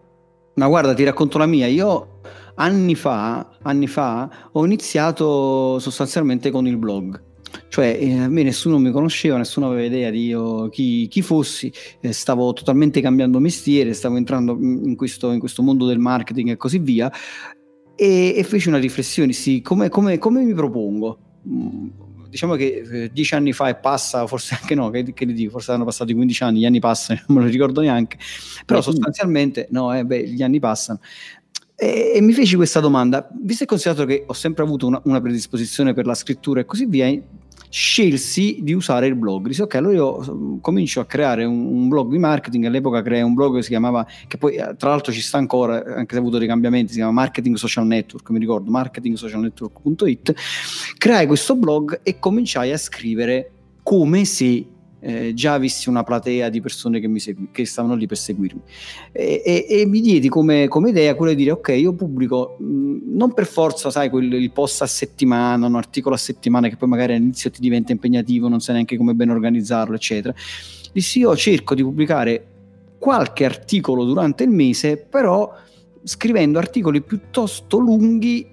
Ma 0.54 0.68
guarda, 0.68 0.94
ti 0.94 1.02
racconto 1.02 1.37
la 1.38 1.46
mia. 1.46 1.66
Io 1.66 2.20
anni 2.54 2.94
fa, 2.94 3.50
anni 3.62 3.88
fa 3.88 4.49
ho 4.52 4.64
iniziato 4.64 5.80
sostanzialmente 5.80 6.50
con 6.50 6.66
il 6.68 6.76
blog. 6.76 7.20
Cioè, 7.68 7.99
eh, 8.00 8.18
a 8.18 8.28
me 8.28 8.42
nessuno 8.42 8.78
mi 8.78 8.90
conosceva, 8.90 9.37
nessuno 9.37 9.66
aveva 9.66 9.82
idea 9.82 10.11
di 10.11 10.26
io 10.26 10.68
chi, 10.68 11.08
chi 11.08 11.23
fossi, 11.23 11.73
eh, 12.00 12.12
stavo 12.12 12.52
totalmente 12.52 13.00
cambiando 13.00 13.38
mestiere, 13.38 13.92
stavo 13.92 14.16
entrando 14.16 14.56
in 14.61 14.96
questo, 14.96 15.32
in 15.32 15.38
questo 15.38 15.62
mondo 15.62 15.87
del 15.87 15.99
marketing 15.99 16.50
e 16.50 16.56
così 16.56 16.78
via. 16.78 17.12
E, 17.96 18.34
e 18.37 18.42
feci 18.42 18.68
una 18.68 18.78
riflessione, 18.78 19.32
sì, 19.32 19.61
come, 19.61 19.88
come, 19.88 20.18
come 20.18 20.42
mi 20.42 20.54
propongo? 20.54 21.18
Mm, 21.49 21.88
diciamo 22.34 22.56
che 22.56 22.82
eh, 22.90 23.11
dieci 23.12 23.34
anni 23.37 23.52
fa 23.52 23.68
e 23.68 23.76
passa, 23.76 24.26
forse 24.26 24.58
anche 24.61 24.75
no, 24.75 24.90
che, 24.90 25.12
che 25.12 25.25
dico, 25.26 25.52
forse 25.52 25.70
hanno 25.70 25.84
passati 25.84 26.12
15 26.14 26.42
anni, 26.42 26.58
gli 26.61 26.66
anni 26.66 26.80
passano, 26.80 27.20
non 27.28 27.38
me 27.38 27.44
lo 27.44 27.50
ricordo 27.50 27.80
neanche, 27.80 28.18
però 28.66 28.80
sostanzialmente, 28.80 29.68
no, 29.70 29.96
eh, 29.96 30.04
beh, 30.04 30.28
gli 30.28 30.42
anni 30.42 30.58
passano. 30.58 30.99
E, 31.76 32.12
e, 32.14 32.20
mi 32.20 32.32
feci 32.32 32.56
questa 32.56 32.80
domanda, 32.80 33.28
visto 33.40 33.62
e 33.62 33.66
considerato 33.66 34.04
che 34.04 34.25
ho 34.26 34.32
sempre 34.32 34.64
avuto 34.64 34.87
una, 34.87 35.00
una 35.04 35.20
predisposizione 35.20 35.92
per 35.92 36.06
la 36.06 36.14
scrittura 36.14 36.61
e 36.61 36.64
così 36.64 36.87
via, 36.87 37.06
scelsi 37.75 38.59
di 38.62 38.73
usare 38.73 39.09
il 39.09 39.16
blog. 39.16 39.49
Dissi, 39.49 39.62
ok, 39.62 39.75
allora 39.75 39.95
io 39.95 40.25
mm, 40.33 40.59
comincio 40.61 41.00
a 41.00 41.07
creare 41.07 41.45
un, 41.45 41.66
un, 41.66 41.88
blog 41.88 42.09
di 42.12 42.19
marketing. 42.19 42.66
All'epoca 42.66 43.02
creai 43.02 43.23
un 43.23 43.35
blog 43.35 43.57
che 43.57 43.62
si 43.62 43.71
chiamava, 43.71 44.07
che 44.28 44.38
poi 44.38 44.54
eh, 44.54 44.76
tra 44.76 44.90
l'altro 44.90 45.12
ci 45.12 45.21
sta 45.21 45.38
ancora, 45.38 45.83
anche 45.85 46.12
se 46.12 46.16
ha 46.16 46.21
avuto 46.21 46.38
dei 46.38 46.47
cambiamenti, 46.47 46.93
si 46.93 46.99
chiama 46.99 47.11
Marketing 47.11 47.57
Social 47.57 47.85
Network, 47.85 48.31
mi 48.31 48.38
ricordo, 48.38 48.71
marketingsocialnetwork.it. 48.71 50.35
Creai 50.97 51.26
questo 51.26 51.57
blog 51.57 51.99
e 52.04 52.21
cominciai 52.21 52.71
a 52.71 52.76
scrivere 52.76 53.50
come 53.83 54.25
se 54.25 54.66
eh, 55.04 55.34
già 55.34 55.52
avessi 55.52 55.90
una 55.90 56.02
platea 56.02 56.49
di 56.49 56.62
persone 56.62 56.99
che, 56.99 57.08
mi 57.08 57.20
segui, 57.20 57.49
che 57.52 57.66
stavano 57.66 57.94
lì 57.94 58.06
per 58.06 58.16
seguirmi. 58.16 58.61
E, 59.12 59.42
e, 59.44 59.66
e 59.68 59.87
mi 59.87 60.00
diedi 60.00 60.30
come, 60.30 60.66
come, 60.66 60.88
idea 60.88 61.14
quella 61.14 61.32
di 61.32 61.38
dire: 61.38 61.50
Ok, 61.50 61.68
io 61.68 61.92
pubblico 61.92 62.56
mh, 62.58 63.14
non 63.14 63.34
per 63.34 63.44
forza, 63.44 63.90
sai, 63.90 64.08
quel, 64.08 64.32
il 64.32 64.50
post 64.50 64.80
a 64.80 64.87
settimana, 64.87 65.66
un 65.66 65.75
articolo 65.75 66.14
a 66.14 66.18
settimana 66.18 66.68
che 66.68 66.76
poi 66.76 66.88
magari 66.88 67.12
all'inizio 67.12 67.50
ti 67.50 67.61
diventa 67.61 67.92
impegnativo, 67.92 68.49
non 68.49 68.61
sai 68.61 68.76
neanche 68.76 68.96
come 68.96 69.12
ben 69.12 69.28
organizzarlo, 69.28 69.94
eccetera. 69.94 70.34
Dissi: 70.90 71.18
Io 71.18 71.37
cerco 71.37 71.75
di 71.75 71.82
pubblicare 71.82 72.46
qualche 72.99 73.44
articolo 73.44 74.04
durante 74.04 74.44
il 74.44 74.50
mese, 74.50 74.96
però 74.96 75.52
scrivendo 76.02 76.58
articoli 76.58 77.02
piuttosto 77.02 77.76
lunghi, 77.76 78.50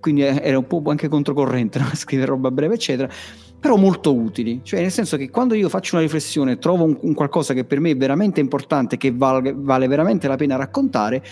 quindi 0.00 0.22
era 0.22 0.56
un 0.56 0.66
po' 0.66 0.82
anche 0.86 1.08
controcorrente, 1.08 1.78
no? 1.78 1.90
scrivere 1.92 2.30
roba 2.30 2.50
breve, 2.50 2.74
eccetera 2.74 3.12
però 3.60 3.76
molto 3.76 4.14
utili. 4.14 4.60
Cioè, 4.62 4.80
nel 4.80 4.90
senso 4.90 5.16
che 5.16 5.28
quando 5.28 5.54
io 5.54 5.68
faccio 5.68 5.96
una 5.96 6.04
riflessione, 6.04 6.58
trovo 6.58 6.84
un, 6.84 6.96
un 7.00 7.14
qualcosa 7.14 7.54
che 7.54 7.64
per 7.64 7.78
me 7.78 7.90
è 7.90 7.96
veramente 7.96 8.40
importante, 8.40 8.96
che 8.96 9.12
vale, 9.12 9.52
vale 9.54 9.86
veramente 9.86 10.26
la 10.26 10.36
pena 10.36 10.56
raccontare, 10.56 11.22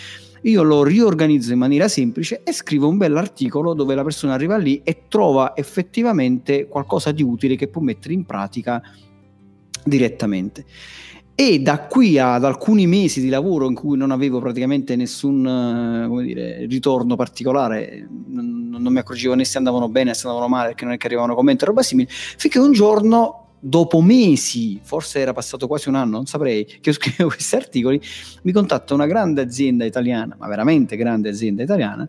io 0.43 0.63
lo 0.63 0.83
riorganizzo 0.83 1.51
in 1.51 1.59
maniera 1.59 1.87
semplice 1.87 2.43
e 2.43 2.53
scrivo 2.53 2.87
un 2.87 2.97
bell'articolo 2.97 3.73
dove 3.73 3.95
la 3.95 4.03
persona 4.03 4.33
arriva 4.33 4.55
lì 4.55 4.79
e 4.83 5.03
trova 5.09 5.53
effettivamente 5.55 6.67
qualcosa 6.67 7.11
di 7.11 7.23
utile 7.23 7.55
che 7.55 7.67
può 7.67 7.81
mettere 7.81 8.13
in 8.13 8.25
pratica 8.25 8.81
direttamente. 9.83 10.65
E 11.41 11.61
da 11.61 11.79
qui 11.83 12.19
ad 12.19 12.43
alcuni 12.43 12.85
mesi 12.85 13.21
di 13.21 13.29
lavoro 13.29 13.65
in 13.65 13.73
cui 13.73 13.95
non 13.95 14.11
avevo 14.11 14.41
praticamente 14.41 14.97
nessun 14.97 15.47
eh, 15.47 16.23
dire, 16.25 16.65
ritorno 16.65 17.15
particolare, 17.15 18.05
non, 18.27 18.67
non, 18.69 18.91
mi 18.91 18.99
accorgevo 18.99 19.35
né 19.35 19.45
se 19.45 19.57
andavano 19.57 19.87
bene 19.87 20.13
se 20.13 20.27
andavano 20.27 20.49
male, 20.49 20.67
perché 20.67 20.83
non 20.83 20.95
è 20.95 20.97
che 20.97 21.05
arrivavano 21.05 21.35
commenti 21.35 21.63
o 21.63 21.67
roba 21.67 21.81
simile, 21.81 22.09
finché 22.09 22.59
un 22.59 22.73
giorno 22.73 23.55
dopo 23.57 24.01
mesi, 24.01 24.81
forse 24.83 25.19
era 25.19 25.31
passato 25.31 25.65
quasi 25.65 25.87
un 25.87 25.95
anno, 25.95 26.17
non 26.17 26.25
saprei, 26.25 26.65
che 26.81 26.91
scrivevo 26.91 27.29
questi 27.29 27.55
articoli, 27.55 28.01
mi 28.41 28.51
contatta 28.51 28.93
una 28.93 29.05
grande 29.05 29.39
azienda 29.39 29.85
italiana, 29.85 30.35
ma 30.37 30.45
veramente 30.49 30.97
grande 30.97 31.29
azienda 31.29 31.63
italiana, 31.63 32.05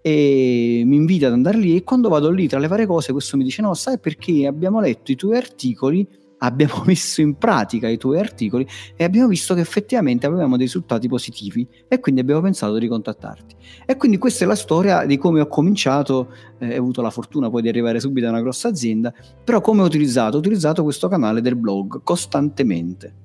e 0.00 0.82
mi 0.84 0.96
invita 0.96 1.28
ad 1.28 1.34
andare 1.34 1.56
lì 1.56 1.76
e 1.76 1.84
quando 1.84 2.08
vado 2.08 2.30
lì 2.30 2.48
tra 2.48 2.58
le 2.58 2.66
varie 2.66 2.86
cose 2.86 3.12
questo 3.12 3.36
mi 3.36 3.44
dice 3.44 3.62
no, 3.62 3.74
sai 3.74 4.00
perché 4.00 4.44
abbiamo 4.48 4.80
letto 4.80 5.12
i 5.12 5.14
tuoi 5.14 5.36
articoli 5.36 6.04
abbiamo 6.42 6.82
messo 6.86 7.20
in 7.20 7.36
pratica 7.36 7.88
i 7.88 7.96
tuoi 7.96 8.18
articoli 8.18 8.66
e 8.94 9.04
abbiamo 9.04 9.28
visto 9.28 9.54
che 9.54 9.60
effettivamente 9.60 10.26
avevamo 10.26 10.56
dei 10.56 10.66
risultati 10.66 11.08
positivi 11.08 11.66
e 11.88 12.00
quindi 12.00 12.20
abbiamo 12.20 12.40
pensato 12.40 12.78
di 12.78 12.88
contattarti. 12.88 13.56
E 13.86 13.96
quindi 13.96 14.18
questa 14.18 14.44
è 14.44 14.46
la 14.46 14.54
storia 14.54 15.04
di 15.06 15.16
come 15.18 15.40
ho 15.40 15.46
cominciato, 15.46 16.32
eh, 16.58 16.78
ho 16.78 16.82
avuto 16.82 17.02
la 17.02 17.10
fortuna 17.10 17.50
poi 17.50 17.62
di 17.62 17.68
arrivare 17.68 18.00
subito 18.00 18.26
a 18.26 18.30
una 18.30 18.40
grossa 18.40 18.68
azienda, 18.68 19.12
però 19.42 19.60
come 19.60 19.82
ho 19.82 19.86
utilizzato? 19.86 20.36
Ho 20.36 20.40
utilizzato 20.40 20.82
questo 20.82 21.08
canale 21.08 21.40
del 21.40 21.56
blog 21.56 22.02
costantemente. 22.02 23.21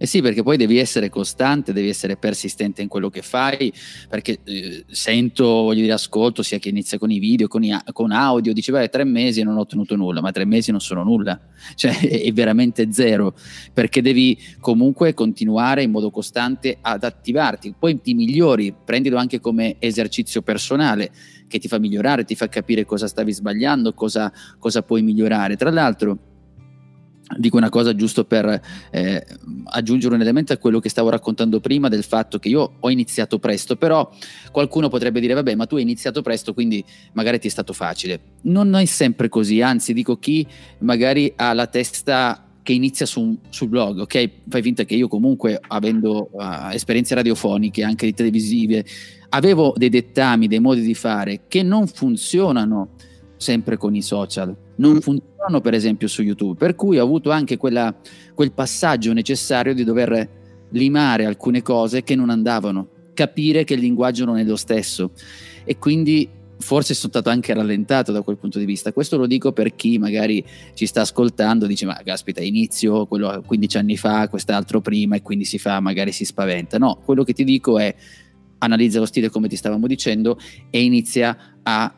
Eh 0.00 0.06
sì, 0.06 0.22
perché 0.22 0.44
poi 0.44 0.56
devi 0.56 0.78
essere 0.78 1.08
costante, 1.08 1.72
devi 1.72 1.88
essere 1.88 2.16
persistente 2.16 2.82
in 2.82 2.88
quello 2.88 3.10
che 3.10 3.20
fai, 3.20 3.72
perché 4.08 4.38
eh, 4.44 4.84
sento, 4.86 5.44
voglio 5.44 5.80
dire, 5.80 5.92
ascolto 5.92 6.42
sia 6.44 6.58
che 6.58 6.68
inizia 6.68 6.98
con 6.98 7.10
i 7.10 7.18
video, 7.18 7.48
con, 7.48 7.64
i, 7.64 7.76
con 7.92 8.12
audio, 8.12 8.52
dice, 8.52 8.70
beh, 8.70 8.90
tre 8.90 9.02
mesi 9.02 9.40
e 9.40 9.44
non 9.44 9.56
ho 9.56 9.60
ottenuto 9.60 9.96
nulla, 9.96 10.20
ma 10.20 10.30
tre 10.30 10.44
mesi 10.44 10.70
non 10.70 10.80
sono 10.80 11.02
nulla, 11.02 11.40
cioè 11.74 11.98
è 11.98 12.32
veramente 12.32 12.92
zero, 12.92 13.34
perché 13.72 14.00
devi 14.00 14.38
comunque 14.60 15.14
continuare 15.14 15.82
in 15.82 15.90
modo 15.90 16.10
costante 16.10 16.78
ad 16.80 17.02
attivarti, 17.02 17.74
poi 17.76 18.00
ti 18.00 18.14
migliori, 18.14 18.72
prendilo 18.72 19.16
anche 19.16 19.40
come 19.40 19.76
esercizio 19.80 20.42
personale 20.42 21.10
che 21.48 21.58
ti 21.58 21.66
fa 21.66 21.78
migliorare, 21.78 22.24
ti 22.24 22.36
fa 22.36 22.48
capire 22.48 22.84
cosa 22.84 23.08
stavi 23.08 23.32
sbagliando, 23.32 23.94
cosa, 23.94 24.32
cosa 24.60 24.82
puoi 24.82 25.02
migliorare. 25.02 25.56
Tra 25.56 25.70
l'altro, 25.70 26.27
dico 27.36 27.56
una 27.56 27.68
cosa 27.68 27.94
giusto 27.94 28.24
per 28.24 28.60
eh, 28.90 29.26
aggiungere 29.64 30.14
un 30.14 30.20
elemento 30.20 30.52
a 30.52 30.56
quello 30.56 30.80
che 30.80 30.88
stavo 30.88 31.10
raccontando 31.10 31.60
prima 31.60 31.88
del 31.88 32.02
fatto 32.02 32.38
che 32.38 32.48
io 32.48 32.76
ho 32.80 32.90
iniziato 32.90 33.38
presto, 33.38 33.76
però 33.76 34.10
qualcuno 34.50 34.88
potrebbe 34.88 35.20
dire 35.20 35.34
vabbè 35.34 35.54
ma 35.54 35.66
tu 35.66 35.76
hai 35.76 35.82
iniziato 35.82 36.22
presto 36.22 36.54
quindi 36.54 36.84
magari 37.12 37.38
ti 37.38 37.48
è 37.48 37.50
stato 37.50 37.72
facile. 37.72 38.20
Non 38.42 38.74
è 38.74 38.84
sempre 38.84 39.28
così, 39.28 39.60
anzi 39.60 39.92
dico 39.92 40.18
chi 40.18 40.46
magari 40.78 41.32
ha 41.36 41.52
la 41.52 41.66
testa 41.66 42.44
che 42.62 42.74
inizia 42.74 43.06
su, 43.06 43.38
sul 43.48 43.68
blog, 43.68 44.00
ok? 44.00 44.30
Fai 44.46 44.60
finta 44.60 44.84
che 44.84 44.94
io 44.94 45.08
comunque 45.08 45.58
avendo 45.68 46.28
uh, 46.32 46.68
esperienze 46.70 47.14
radiofoniche, 47.14 47.82
anche 47.82 48.12
televisive, 48.12 48.84
avevo 49.30 49.72
dei 49.74 49.88
dettami, 49.88 50.48
dei 50.48 50.60
modi 50.60 50.82
di 50.82 50.94
fare 50.94 51.44
che 51.48 51.62
non 51.62 51.86
funzionano 51.86 52.90
sempre 53.38 53.78
con 53.78 53.94
i 53.94 54.02
social, 54.02 54.54
non 54.78 55.00
funzionano 55.00 55.60
per 55.60 55.74
esempio 55.74 56.08
su 56.08 56.22
YouTube, 56.22 56.58
per 56.58 56.74
cui 56.74 56.98
ho 56.98 57.04
avuto 57.04 57.30
anche 57.30 57.56
quella, 57.56 57.94
quel 58.34 58.52
passaggio 58.52 59.12
necessario 59.12 59.74
di 59.74 59.84
dover 59.84 60.36
limare 60.70 61.24
alcune 61.24 61.62
cose 61.62 62.02
che 62.02 62.14
non 62.14 62.30
andavano, 62.30 62.88
capire 63.14 63.64
che 63.64 63.74
il 63.74 63.80
linguaggio 63.80 64.24
non 64.24 64.38
è 64.38 64.44
lo 64.44 64.56
stesso 64.56 65.12
e 65.64 65.78
quindi 65.78 66.28
forse 66.60 66.94
sono 66.94 67.10
stato 67.12 67.30
anche 67.30 67.54
rallentato 67.54 68.10
da 68.12 68.22
quel 68.22 68.36
punto 68.36 68.58
di 68.58 68.64
vista. 68.64 68.92
Questo 68.92 69.16
lo 69.16 69.26
dico 69.26 69.52
per 69.52 69.74
chi 69.74 69.98
magari 69.98 70.44
ci 70.74 70.86
sta 70.86 71.02
ascoltando, 71.02 71.66
dice 71.66 71.86
ma 71.86 72.00
caspita 72.04 72.42
inizio 72.42 73.06
quello 73.06 73.42
15 73.46 73.78
anni 73.78 73.96
fa, 73.96 74.28
quest'altro 74.28 74.80
prima 74.80 75.16
e 75.16 75.22
quindi 75.22 75.44
si 75.44 75.58
fa, 75.58 75.80
magari 75.80 76.12
si 76.12 76.24
spaventa. 76.24 76.78
No, 76.78 77.00
quello 77.04 77.24
che 77.24 77.32
ti 77.32 77.44
dico 77.44 77.78
è 77.78 77.94
analizza 78.58 78.98
lo 78.98 79.06
stile 79.06 79.30
come 79.30 79.48
ti 79.48 79.56
stavamo 79.56 79.86
dicendo 79.86 80.38
e 80.70 80.82
inizia 80.82 81.58
a 81.62 81.92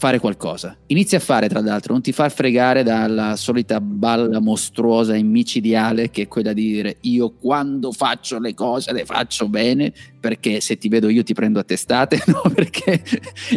fare 0.00 0.18
qualcosa. 0.18 0.74
Inizia 0.86 1.18
a 1.18 1.20
fare, 1.20 1.46
tra 1.46 1.60
l'altro, 1.60 1.92
non 1.92 2.00
ti 2.00 2.10
far 2.12 2.32
fregare 2.32 2.82
dalla 2.82 3.36
solita 3.36 3.82
balla 3.82 4.40
mostruosa 4.40 5.14
e 5.14 5.22
micidiale 5.22 6.08
che 6.08 6.22
è 6.22 6.26
quella 6.26 6.54
di 6.54 6.72
dire 6.72 6.96
io 7.02 7.34
quando 7.38 7.92
faccio 7.92 8.38
le 8.38 8.54
cose 8.54 8.94
le 8.94 9.04
faccio 9.04 9.46
bene, 9.46 9.92
perché 10.18 10.62
se 10.62 10.78
ti 10.78 10.88
vedo 10.88 11.10
io 11.10 11.22
ti 11.22 11.34
prendo 11.34 11.58
a 11.58 11.64
testate, 11.64 12.18
no? 12.32 12.40
Perché 12.54 13.02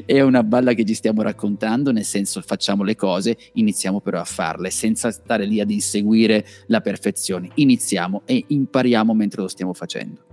è 0.05 0.19
una 0.19 0.43
balla 0.43 0.73
che 0.73 0.83
ci 0.83 0.95
stiamo 0.95 1.21
raccontando, 1.21 1.93
nel 1.93 2.03
senso 2.03 2.41
facciamo 2.41 2.83
le 2.83 2.97
cose, 2.97 3.37
iniziamo 3.53 4.01
però 4.01 4.19
a 4.19 4.25
farle 4.25 4.69
senza 4.69 5.11
stare 5.11 5.45
lì 5.45 5.61
ad 5.61 5.71
inseguire 5.71 6.45
la 6.67 6.81
perfezione. 6.81 7.51
Iniziamo 7.55 8.23
e 8.25 8.43
impariamo 8.45 9.13
mentre 9.13 9.43
lo 9.43 9.47
stiamo 9.47 9.71
facendo. 9.71 10.25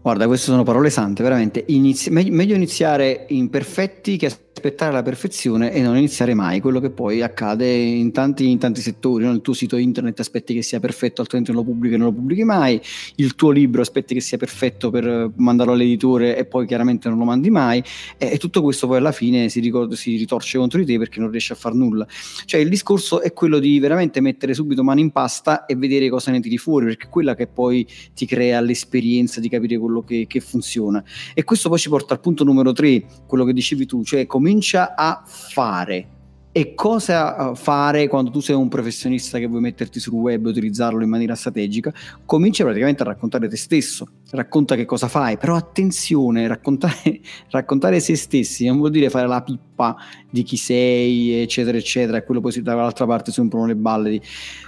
Guarda, 0.00 0.28
queste 0.28 0.46
sono 0.46 0.62
parole 0.62 0.90
sante, 0.90 1.24
veramente. 1.24 1.64
Inizi- 1.66 2.10
me- 2.10 2.30
meglio 2.30 2.54
iniziare 2.54 3.26
imperfetti 3.30 4.16
che 4.16 4.45
aspettare 4.56 4.90
la 4.90 5.02
perfezione 5.02 5.70
e 5.70 5.82
non 5.82 5.98
iniziare 5.98 6.32
mai, 6.32 6.60
quello 6.60 6.80
che 6.80 6.88
poi 6.88 7.20
accade 7.20 7.70
in 7.70 8.10
tanti, 8.10 8.50
in 8.50 8.58
tanti 8.58 8.80
settori. 8.80 9.24
No? 9.24 9.32
Il 9.32 9.42
tuo 9.42 9.52
sito 9.52 9.76
internet 9.76 10.18
aspetti 10.18 10.54
che 10.54 10.62
sia 10.62 10.80
perfetto, 10.80 11.20
altrimenti 11.20 11.52
non 11.52 11.60
lo 11.60 11.66
pubblichi 11.70 11.94
e 11.94 11.98
non 11.98 12.06
lo 12.06 12.12
pubblichi 12.14 12.42
mai. 12.42 12.80
Il 13.16 13.34
tuo 13.34 13.50
libro 13.50 13.82
aspetti 13.82 14.14
che 14.14 14.20
sia 14.20 14.38
perfetto 14.38 14.88
per 14.88 15.30
mandarlo 15.36 15.74
all'editore 15.74 16.38
e 16.38 16.46
poi 16.46 16.66
chiaramente 16.66 17.10
non 17.10 17.18
lo 17.18 17.24
mandi 17.24 17.50
mai. 17.50 17.82
E, 18.16 18.32
e 18.32 18.38
tutto 18.38 18.62
questo 18.62 18.86
poi 18.86 18.96
alla 18.96 19.12
fine 19.12 19.50
si, 19.50 19.60
ricorda, 19.60 19.94
si 19.94 20.16
ritorce 20.16 20.56
contro 20.56 20.78
di 20.78 20.86
te 20.86 20.96
perché 20.96 21.20
non 21.20 21.30
riesci 21.30 21.52
a 21.52 21.54
far 21.54 21.74
nulla. 21.74 22.06
Cioè 22.46 22.58
il 22.58 22.70
discorso 22.70 23.20
è 23.20 23.34
quello 23.34 23.58
di 23.58 23.78
veramente 23.78 24.22
mettere 24.22 24.54
subito 24.54 24.82
mano 24.82 25.00
in 25.00 25.10
pasta 25.10 25.66
e 25.66 25.76
vedere 25.76 26.08
cosa 26.08 26.30
ne 26.30 26.40
tiri 26.40 26.56
fuori, 26.56 26.86
perché 26.86 27.06
è 27.06 27.10
quella 27.10 27.34
che 27.34 27.46
poi 27.46 27.86
ti 28.14 28.24
crea 28.24 28.60
l'esperienza 28.62 29.38
di 29.38 29.50
capire 29.50 29.76
quello 29.76 30.02
che, 30.02 30.24
che 30.26 30.40
funziona. 30.40 31.04
E 31.34 31.44
questo 31.44 31.68
poi 31.68 31.78
ci 31.78 31.90
porta 31.90 32.14
al 32.14 32.20
punto 32.20 32.42
numero 32.42 32.72
tre, 32.72 33.04
quello 33.26 33.44
che 33.44 33.52
dicevi 33.52 33.84
tu, 33.84 34.02
cioè 34.02 34.26
comincia 34.46 34.94
a 34.94 35.24
fare. 35.26 36.14
E 36.52 36.74
cosa 36.74 37.52
fare 37.56 38.06
quando 38.06 38.30
tu 38.30 38.38
sei 38.38 38.54
un 38.54 38.68
professionista 38.68 39.38
che 39.38 39.46
vuoi 39.46 39.60
metterti 39.60 39.98
sul 39.98 40.12
web 40.14 40.46
e 40.46 40.48
utilizzarlo 40.48 41.02
in 41.02 41.08
maniera 41.08 41.34
strategica? 41.34 41.92
Comincia 42.24 42.62
praticamente 42.62 43.02
a 43.02 43.06
raccontare 43.06 43.48
te 43.48 43.56
stesso, 43.56 44.06
racconta 44.30 44.74
che 44.74 44.84
cosa 44.84 45.08
fai, 45.08 45.36
però 45.38 45.54
attenzione, 45.54 46.48
raccontare, 46.48 47.20
raccontare 47.50 48.00
se 48.00 48.16
stessi 48.16 48.66
non 48.66 48.78
vuol 48.78 48.90
dire 48.90 49.08
fare 49.08 49.28
la 49.28 49.42
pippa 49.42 49.96
di 50.28 50.42
chi 50.42 50.56
sei, 50.56 51.40
eccetera, 51.40 51.78
eccetera, 51.78 52.18
e 52.18 52.24
quello 52.24 52.40
poi 52.40 52.50
si 52.52 52.62
dall'altra 52.62 53.06
parte 53.06 53.30
si 53.30 53.38
rompono 53.38 53.66
le 53.66 53.76
balle 53.76 54.10
di 54.10 54.20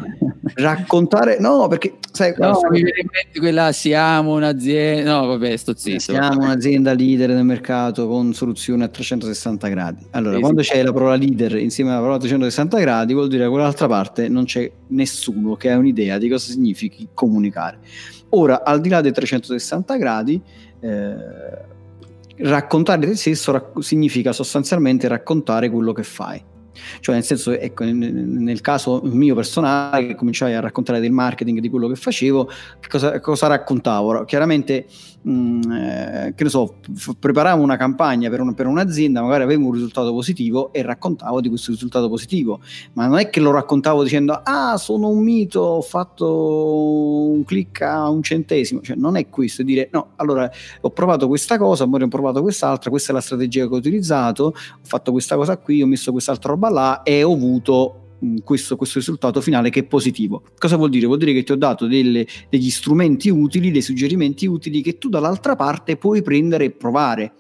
raccontare, 0.55 1.39
no, 1.41 1.67
perché 1.69 1.97
sai, 2.13 2.35
No, 2.39 2.51
no, 2.51 2.61
mi 2.71 2.83
viene 2.83 3.01
in 3.01 3.09
mente 3.11 3.39
quella 3.41 3.73
siamo 3.73 4.35
un'azienda. 4.35 5.19
No, 5.19 5.27
vabbè, 5.27 5.57
sto 5.57 5.75
zitto. 5.77 5.99
siamo 5.99 6.45
un'azienda 6.45 6.93
leader 6.93 7.31
nel 7.31 7.45
mercato 7.45 8.07
con 8.07 8.33
soluzioni 8.33 8.83
a 8.85 8.89
360 8.89 9.69
gradi. 9.69 10.07
Allora, 10.11 10.37
Sì, 10.37 10.41
quando 10.41 10.63
c'è 10.63 10.83
la 10.83 10.93
parola 10.93 11.17
leader 11.17 11.57
insieme 11.57 11.91
alla 11.91 12.01
parola 12.01 12.19
360 12.19 12.79
gradi, 12.79 13.13
vuol 13.13 13.29
dire 13.29 13.45
che 13.45 13.51
quell'altra 13.51 13.89
parte 13.89 14.29
non 14.29 14.45
c'è 14.45 14.71
nessuno 14.89 15.57
che 15.57 15.71
ha 15.71 15.77
un'idea 15.77 16.19
di 16.19 16.29
cosa 16.29 16.51
significhi 16.53 17.09
comunicare. 17.13 17.79
Ora, 18.31 18.63
al 18.65 18.81
di 18.81 18.89
là 18.89 19.01
dei 19.01 19.13
360 19.13 19.97
gradi, 19.97 20.41
eh, 20.81 21.15
raccontare 22.39 23.07
te 23.07 23.17
stesso 23.17 23.53
rac- 23.53 23.79
significa 23.81 24.33
sostanzialmente 24.33 25.09
raccontare 25.09 25.71
quello 25.71 25.93
che 25.93 26.03
fai. 26.03 26.43
Cioè, 27.01 27.15
nel 27.15 27.25
senso, 27.25 27.51
ecco, 27.53 27.85
nel, 27.85 28.61
caso 28.61 29.01
mio 29.05 29.35
personale, 29.35 30.07
che 30.07 30.15
cominciai 30.15 30.55
a 30.55 30.61
raccontare 30.61 31.01
del 31.01 31.11
marketing 31.11 31.59
di 31.61 31.69
quello 31.69 31.89
che 31.89 31.97
facevo, 31.97 32.47
che 32.81 32.89
cosa, 32.89 33.21
cosa 33.21 33.47
raccontavo? 33.49 34.25
Chiaramente, 34.25 34.87
eh, 35.25 36.33
che 36.35 36.45
ne 36.45 36.51
so, 36.51 36.77
f- 36.95 37.17
preparavo 37.19 37.63
una 37.63 37.77
campagna 37.77 38.31
per, 38.31 38.41
un- 38.41 38.55
per 38.55 38.67
un'azienda, 38.67 39.21
magari 39.21 39.43
avevo 39.43 39.67
un 39.67 39.73
risultato 39.73 40.13
positivo 40.13 40.73
e 40.73 40.83
raccontavo 40.83 41.41
di 41.41 41.49
questo 41.49 41.73
risultato 41.73 42.09
positivo, 42.09 42.61
ma 42.95 43.07
non 43.07 43.19
è 43.19 43.29
che 43.29 43.41
lo 43.41 43.51
raccontavo 43.51 44.03
dicendo, 44.03 44.41
ah, 44.43 44.77
sono 44.77 45.09
un 45.09 45.23
mito, 45.23 45.61
ho 45.61 45.83
fatto 45.83 47.31
un 47.31 47.45
click 47.45 47.83
a 47.83 48.09
un 48.09 48.23
centesimo, 48.23 48.81
cioè 48.81 48.97
non 48.97 49.17
è 49.17 49.29
questo, 49.29 49.63
è 49.63 49.65
dire, 49.65 49.89
no, 49.93 50.11
allora 50.17 50.51
ho 50.81 50.91
provato 50.91 51.27
questa 51.29 51.59
cosa, 51.59 51.87
poi 51.87 52.03
ho 52.03 52.09
provato 52.09 52.43
quest'altra, 52.43 52.91
questa 52.91 53.13
è 53.13 53.15
la 53.15 53.21
strategia 53.21 53.67
che 53.67 53.75
ho 53.75 53.79
utilizzato, 53.79 54.45
ho 54.45 54.55
fatto 54.83 55.13
questa 55.13 55.37
cosa 55.37 55.57
qui, 55.59 55.83
ho 55.83 55.87
messo 55.87 56.13
quest'altra 56.13 56.53
roba 56.53 56.71
là 56.71 57.03
e 57.03 57.23
ho 57.23 57.33
avuto 57.33 58.03
questo, 58.43 58.77
questo 58.77 58.99
risultato 58.99 59.41
finale 59.41 59.71
che 59.71 59.81
è 59.81 59.85
positivo. 59.85 60.43
Cosa 60.59 60.77
vuol 60.77 60.91
dire? 60.91 61.07
Vuol 61.07 61.19
dire 61.19 61.33
che 61.33 61.43
ti 61.43 61.53
ho 61.53 61.57
dato 61.57 61.87
delle- 61.87 62.27
degli 62.49 62.71
strumenti 62.71 63.29
utili, 63.29 63.71
dei 63.71 63.83
suggerimenti 63.83 64.47
utili 64.47 64.83
che 64.83 64.99
tu 64.99 65.09
dall'altra 65.09 65.57
parte 65.57 65.97
puoi 65.97 66.23
prendere 66.23 66.65
e 66.65 66.71
provare 66.71 67.33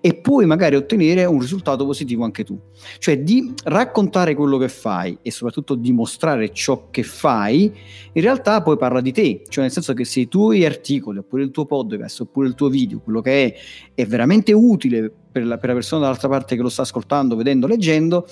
e 0.00 0.14
puoi 0.14 0.46
magari 0.46 0.76
ottenere 0.76 1.24
un 1.24 1.40
risultato 1.40 1.84
positivo 1.84 2.24
anche 2.24 2.44
tu. 2.44 2.58
Cioè 2.98 3.20
di 3.20 3.52
raccontare 3.64 4.34
quello 4.34 4.58
che 4.58 4.68
fai 4.68 5.18
e 5.22 5.30
soprattutto 5.30 5.74
dimostrare 5.74 6.52
ciò 6.52 6.88
che 6.90 7.02
fai, 7.02 7.72
in 8.12 8.22
realtà 8.22 8.62
poi 8.62 8.76
parla 8.76 9.00
di 9.00 9.12
te, 9.12 9.42
cioè 9.48 9.64
nel 9.64 9.72
senso 9.72 9.92
che 9.94 10.04
se 10.04 10.20
i 10.20 10.28
tuoi 10.28 10.64
articoli 10.64 11.18
oppure 11.18 11.42
il 11.42 11.50
tuo 11.50 11.66
podcast 11.66 12.20
oppure 12.20 12.48
il 12.48 12.54
tuo 12.54 12.68
video, 12.68 13.00
quello 13.00 13.20
che 13.20 13.44
è, 13.46 13.54
è 13.94 14.06
veramente 14.06 14.52
utile 14.52 15.12
per 15.32 15.46
la, 15.46 15.56
per 15.56 15.70
la 15.70 15.74
persona 15.74 16.02
dall'altra 16.02 16.28
parte 16.28 16.56
che 16.56 16.62
lo 16.62 16.68
sta 16.68 16.82
ascoltando, 16.82 17.36
vedendo, 17.36 17.66
leggendo, 17.66 18.26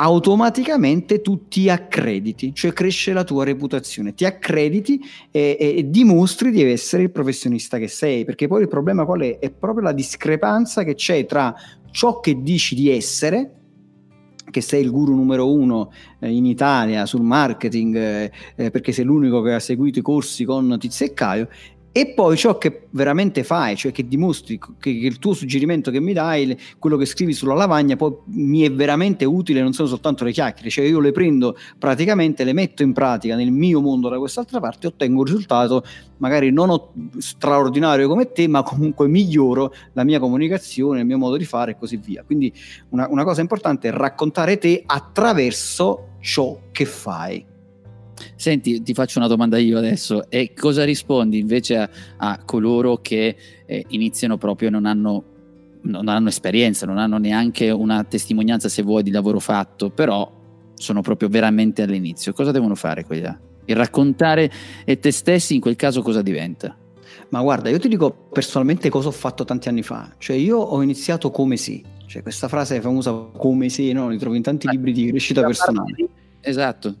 automaticamente 0.00 1.20
tu 1.20 1.48
ti 1.48 1.68
accrediti, 1.68 2.54
cioè 2.54 2.72
cresce 2.72 3.12
la 3.12 3.24
tua 3.24 3.44
reputazione, 3.44 4.14
ti 4.14 4.24
accrediti 4.24 5.00
e, 5.30 5.56
e- 5.58 5.74
e 5.78 5.90
dimostri 5.90 6.52
di 6.52 6.62
essere 6.62 7.02
il 7.04 7.10
professionista 7.10 7.78
che 7.78 7.88
sei, 7.88 8.24
perché 8.24 8.46
poi 8.46 8.62
il 8.62 8.68
problema 8.68 9.04
qual 9.04 9.22
è? 9.22 9.38
È 9.38 9.50
proprio 9.50 9.82
la 9.82 9.92
discrepanza 9.92 10.84
che 10.84 10.94
c'è 10.94 11.26
tra 11.26 11.52
ciò 11.90 12.20
che 12.20 12.40
dici 12.42 12.76
di 12.76 12.90
essere, 12.90 13.54
che 14.50 14.60
sei 14.60 14.82
il 14.82 14.90
guru 14.90 15.16
numero 15.16 15.52
uno 15.52 15.90
eh, 16.20 16.30
in 16.30 16.46
Italia 16.46 17.04
sul 17.04 17.22
marketing, 17.22 17.96
eh, 17.96 18.32
eh, 18.54 18.70
perché 18.70 18.92
sei 18.92 19.04
l'unico 19.04 19.42
che 19.42 19.54
ha 19.54 19.60
seguito 19.60 19.98
i 19.98 20.02
corsi 20.02 20.44
con 20.44 20.76
Tizio 20.78 21.06
e 21.06 21.12
Caio, 21.12 21.48
e 21.90 22.12
poi 22.14 22.36
ciò 22.36 22.58
che 22.58 22.86
veramente 22.90 23.42
fai, 23.42 23.76
cioè 23.76 23.92
che 23.92 24.06
dimostri 24.06 24.58
che, 24.78 24.90
il 24.90 25.18
tuo 25.18 25.32
suggerimento 25.32 25.90
che 25.90 26.00
mi 26.00 26.12
dai, 26.12 26.56
quello 26.78 26.96
che 26.96 27.06
scrivi 27.06 27.32
sulla 27.32 27.54
lavagna, 27.54 27.96
poi 27.96 28.14
mi 28.26 28.62
è 28.62 28.72
veramente 28.72 29.24
utile, 29.24 29.62
non 29.62 29.72
sono 29.72 29.88
soltanto 29.88 30.24
le 30.24 30.32
chiacchiere, 30.32 30.70
cioè 30.70 30.84
io 30.84 31.00
le 31.00 31.12
prendo 31.12 31.56
praticamente, 31.78 32.44
le 32.44 32.52
metto 32.52 32.82
in 32.82 32.92
pratica 32.92 33.34
nel 33.36 33.50
mio 33.50 33.80
mondo 33.80 34.08
da 34.08 34.18
quest'altra 34.18 34.60
parte 34.60 34.86
e 34.86 34.90
ottengo 34.90 35.20
un 35.20 35.24
risultato 35.24 35.84
magari 36.18 36.50
non 36.50 36.78
straordinario 37.18 38.08
come 38.08 38.32
te, 38.32 38.46
ma 38.48 38.62
comunque 38.62 39.08
miglioro 39.08 39.72
la 39.92 40.04
mia 40.04 40.18
comunicazione, 40.18 41.00
il 41.00 41.06
mio 41.06 41.18
modo 41.18 41.36
di 41.36 41.44
fare 41.44 41.72
e 41.72 41.76
così 41.78 41.96
via. 41.96 42.22
Quindi 42.24 42.52
una, 42.90 43.08
una 43.08 43.24
cosa 43.24 43.40
importante 43.40 43.88
è 43.88 43.92
raccontare 43.92 44.58
te 44.58 44.82
attraverso 44.84 46.16
ciò 46.20 46.58
che 46.70 46.84
fai. 46.84 47.56
Senti, 48.34 48.82
ti 48.82 48.94
faccio 48.94 49.18
una 49.18 49.28
domanda 49.28 49.58
io 49.58 49.78
adesso. 49.78 50.28
E 50.30 50.52
cosa 50.54 50.84
rispondi 50.84 51.38
invece 51.38 51.76
a, 51.76 51.90
a 52.16 52.40
coloro 52.44 52.98
che 52.98 53.36
eh, 53.66 53.84
iniziano 53.88 54.36
proprio 54.36 54.68
e 54.68 54.70
non 54.70 54.86
hanno, 54.86 55.24
non 55.82 56.08
hanno 56.08 56.28
esperienza, 56.28 56.86
non 56.86 56.98
hanno 56.98 57.18
neanche 57.18 57.70
una 57.70 58.04
testimonianza, 58.04 58.68
se 58.68 58.82
vuoi, 58.82 59.02
di 59.02 59.10
lavoro 59.10 59.38
fatto, 59.38 59.90
però 59.90 60.36
sono 60.74 61.02
proprio 61.02 61.28
veramente 61.28 61.82
all'inizio? 61.82 62.32
Cosa 62.32 62.50
devono 62.50 62.74
fare 62.74 63.04
quelli 63.04 63.22
là? 63.22 63.38
Il 63.64 63.76
raccontare 63.76 64.50
e 64.84 64.98
te 64.98 65.10
stessi 65.10 65.54
in 65.54 65.60
quel 65.60 65.76
caso 65.76 66.00
cosa 66.00 66.22
diventa? 66.22 66.76
Ma 67.30 67.42
guarda, 67.42 67.68
io 67.68 67.78
ti 67.78 67.88
dico 67.88 68.28
personalmente 68.32 68.88
cosa 68.88 69.08
ho 69.08 69.12
fatto 69.12 69.44
tanti 69.44 69.68
anni 69.68 69.82
fa. 69.82 70.14
Cioè, 70.16 70.36
io 70.36 70.58
ho 70.58 70.82
iniziato 70.82 71.30
come 71.30 71.56
se. 71.56 71.82
Cioè, 72.06 72.22
questa 72.22 72.48
frase 72.48 72.80
famosa 72.80 73.12
come 73.12 73.68
se, 73.68 73.92
no? 73.92 74.08
Li 74.08 74.16
trovi 74.16 74.38
in 74.38 74.42
tanti 74.42 74.66
libri 74.68 74.92
di 74.92 75.08
crescita 75.08 75.42
personale. 75.42 76.08
Esatto. 76.40 76.94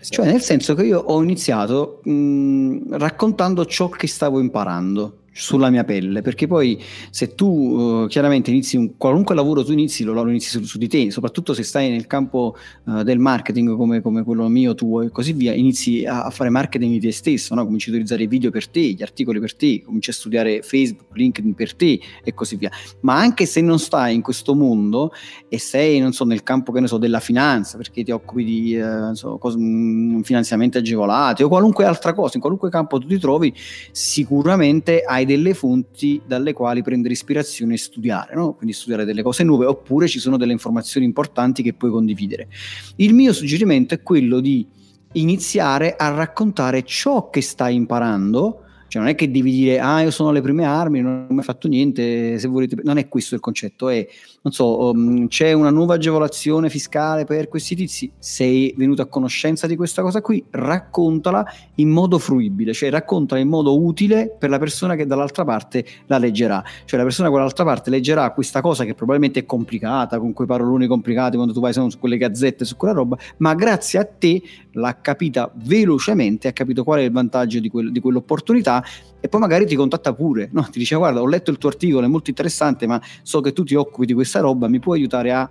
Cioè, 0.00 0.26
nel 0.26 0.40
senso 0.40 0.74
che 0.74 0.84
io 0.84 0.98
ho 0.98 1.22
iniziato 1.22 2.00
mh, 2.04 2.96
raccontando 2.96 3.66
ciò 3.66 3.88
che 3.88 4.06
stavo 4.06 4.40
imparando 4.40 5.18
sulla 5.36 5.68
mia 5.68 5.82
pelle, 5.82 6.22
perché 6.22 6.46
poi 6.46 6.80
se 7.10 7.34
tu 7.34 8.04
eh, 8.04 8.08
chiaramente 8.08 8.50
inizi 8.50 8.76
un 8.76 8.96
qualunque 8.96 9.34
lavoro 9.34 9.64
tu 9.64 9.72
inizi, 9.72 10.04
lo, 10.04 10.12
lo 10.12 10.28
inizi 10.28 10.48
su, 10.48 10.62
su 10.62 10.78
di 10.78 10.86
te, 10.86 11.10
soprattutto 11.10 11.54
se 11.54 11.64
stai 11.64 11.90
nel 11.90 12.06
campo 12.06 12.56
eh, 12.86 13.02
del 13.02 13.18
marketing 13.18 13.76
come, 13.76 14.00
come 14.00 14.22
quello 14.22 14.46
mio, 14.48 14.74
tuo 14.74 15.02
e 15.02 15.10
così 15.10 15.32
via, 15.32 15.52
inizi 15.52 16.04
a, 16.04 16.24
a 16.24 16.30
fare 16.30 16.50
marketing 16.50 16.92
di 16.92 17.00
te 17.00 17.12
stesso, 17.12 17.54
no? 17.54 17.64
cominci 17.64 17.88
a 17.88 17.92
utilizzare 17.92 18.22
i 18.22 18.26
video 18.28 18.50
per 18.50 18.68
te, 18.68 18.80
gli 18.80 19.02
articoli 19.02 19.40
per 19.40 19.56
te, 19.56 19.82
cominci 19.84 20.10
a 20.10 20.12
studiare 20.12 20.62
Facebook, 20.62 21.16
LinkedIn 21.16 21.54
per 21.54 21.74
te 21.74 22.00
e 22.22 22.32
così 22.32 22.54
via. 22.54 22.70
Ma 23.00 23.16
anche 23.16 23.44
se 23.44 23.60
non 23.60 23.80
stai 23.80 24.14
in 24.14 24.22
questo 24.22 24.54
mondo 24.54 25.10
e 25.48 25.58
sei, 25.58 25.98
non 25.98 26.12
so, 26.12 26.24
nel 26.24 26.44
campo 26.44 26.70
che 26.70 26.78
ne 26.78 26.86
so, 26.86 26.96
della 26.96 27.20
finanza, 27.20 27.76
perché 27.76 28.04
ti 28.04 28.12
occupi 28.12 28.44
di 28.44 28.76
non 28.76 29.16
so, 29.16 29.36
cos- 29.38 29.56
mh, 29.56 30.22
finanziamenti 30.22 30.78
agevolati 30.78 31.42
o 31.42 31.48
qualunque 31.48 31.84
altra 31.84 32.12
cosa, 32.12 32.32
in 32.34 32.40
qualunque 32.40 32.70
campo 32.70 32.98
tu 32.98 33.08
ti 33.08 33.18
trovi, 33.18 33.52
sicuramente 33.90 35.02
hai 35.02 35.23
delle 35.24 35.54
fonti 35.54 36.20
dalle 36.26 36.52
quali 36.52 36.82
prendere 36.82 37.14
ispirazione 37.14 37.74
e 37.74 37.78
studiare, 37.78 38.34
no? 38.34 38.54
quindi 38.54 38.74
studiare 38.74 39.04
delle 39.04 39.22
cose 39.22 39.44
nuove, 39.44 39.66
oppure 39.66 40.08
ci 40.08 40.18
sono 40.18 40.36
delle 40.36 40.52
informazioni 40.52 41.06
importanti 41.06 41.62
che 41.62 41.74
puoi 41.74 41.90
condividere. 41.90 42.48
Il 42.96 43.14
mio 43.14 43.32
suggerimento 43.32 43.94
è 43.94 44.02
quello 44.02 44.40
di 44.40 44.66
iniziare 45.12 45.96
a 45.96 46.08
raccontare 46.08 46.82
ciò 46.84 47.30
che 47.30 47.40
stai 47.40 47.74
imparando. 47.74 48.63
Cioè 48.94 49.02
non 49.02 49.10
è 49.10 49.16
che 49.16 49.28
devi 49.28 49.50
dire, 49.50 49.80
ah, 49.80 50.02
io 50.02 50.12
sono 50.12 50.28
alle 50.28 50.40
prime 50.40 50.64
armi, 50.64 51.00
non 51.00 51.26
ho 51.28 51.34
mai 51.34 51.42
fatto 51.42 51.66
niente, 51.66 52.38
se 52.38 52.46
volete... 52.46 52.76
Non 52.84 52.96
è 52.96 53.08
questo 53.08 53.34
il 53.34 53.40
concetto, 53.40 53.88
è, 53.88 54.06
non 54.42 54.52
so, 54.52 54.90
um, 54.90 55.26
c'è 55.26 55.50
una 55.50 55.70
nuova 55.70 55.94
agevolazione 55.94 56.70
fiscale 56.70 57.24
per 57.24 57.48
questi 57.48 57.74
tizi, 57.74 58.12
sei 58.20 58.72
venuto 58.76 59.02
a 59.02 59.06
conoscenza 59.06 59.66
di 59.66 59.74
questa 59.74 60.00
cosa 60.00 60.20
qui, 60.20 60.44
raccontala 60.48 61.44
in 61.74 61.88
modo 61.88 62.20
fruibile, 62.20 62.72
cioè 62.72 62.88
raccontala 62.90 63.40
in 63.40 63.48
modo 63.48 63.82
utile 63.82 64.32
per 64.38 64.48
la 64.48 64.60
persona 64.60 64.94
che 64.94 65.06
dall'altra 65.06 65.44
parte 65.44 65.84
la 66.06 66.18
leggerà. 66.18 66.62
Cioè 66.84 66.96
la 66.96 67.04
persona 67.04 67.30
che 67.30 67.34
dall'altra 67.34 67.64
parte 67.64 67.90
leggerà 67.90 68.30
questa 68.30 68.60
cosa 68.60 68.84
che 68.84 68.94
probabilmente 68.94 69.40
è 69.40 69.44
complicata, 69.44 70.20
con 70.20 70.32
quei 70.32 70.46
paroloni 70.46 70.86
complicati 70.86 71.34
quando 71.34 71.52
tu 71.52 71.58
vai 71.58 71.72
su 71.72 71.98
quelle 71.98 72.16
gazzette, 72.16 72.64
su 72.64 72.76
quella 72.76 72.94
roba, 72.94 73.18
ma 73.38 73.54
grazie 73.54 73.98
a 73.98 74.04
te 74.04 74.40
l'ha 74.74 75.00
capita 75.00 75.50
velocemente, 75.54 76.48
ha 76.48 76.52
capito 76.52 76.84
qual 76.84 77.00
è 77.00 77.02
il 77.02 77.10
vantaggio 77.10 77.58
di, 77.58 77.68
quel- 77.68 77.90
di 77.90 78.00
quell'opportunità 78.00 78.84
e 79.20 79.28
poi 79.28 79.40
magari 79.40 79.66
ti 79.66 79.74
contatta 79.74 80.12
pure, 80.14 80.48
no? 80.52 80.62
ti 80.70 80.78
dice 80.78 80.96
guarda 80.96 81.20
ho 81.20 81.26
letto 81.26 81.50
il 81.50 81.58
tuo 81.58 81.68
articolo, 81.68 82.04
è 82.06 82.08
molto 82.08 82.30
interessante, 82.30 82.86
ma 82.86 83.00
so 83.22 83.40
che 83.40 83.52
tu 83.52 83.64
ti 83.64 83.74
occupi 83.74 84.06
di 84.06 84.12
questa 84.12 84.40
roba, 84.40 84.68
mi 84.68 84.78
puoi 84.78 84.98
aiutare 84.98 85.32
a... 85.32 85.50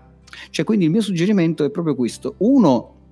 Cioè, 0.50 0.66
quindi 0.66 0.86
il 0.86 0.92
mio 0.92 1.02
suggerimento 1.02 1.64
è 1.64 1.70
proprio 1.70 1.94
questo. 1.94 2.36
Uno, 2.38 3.03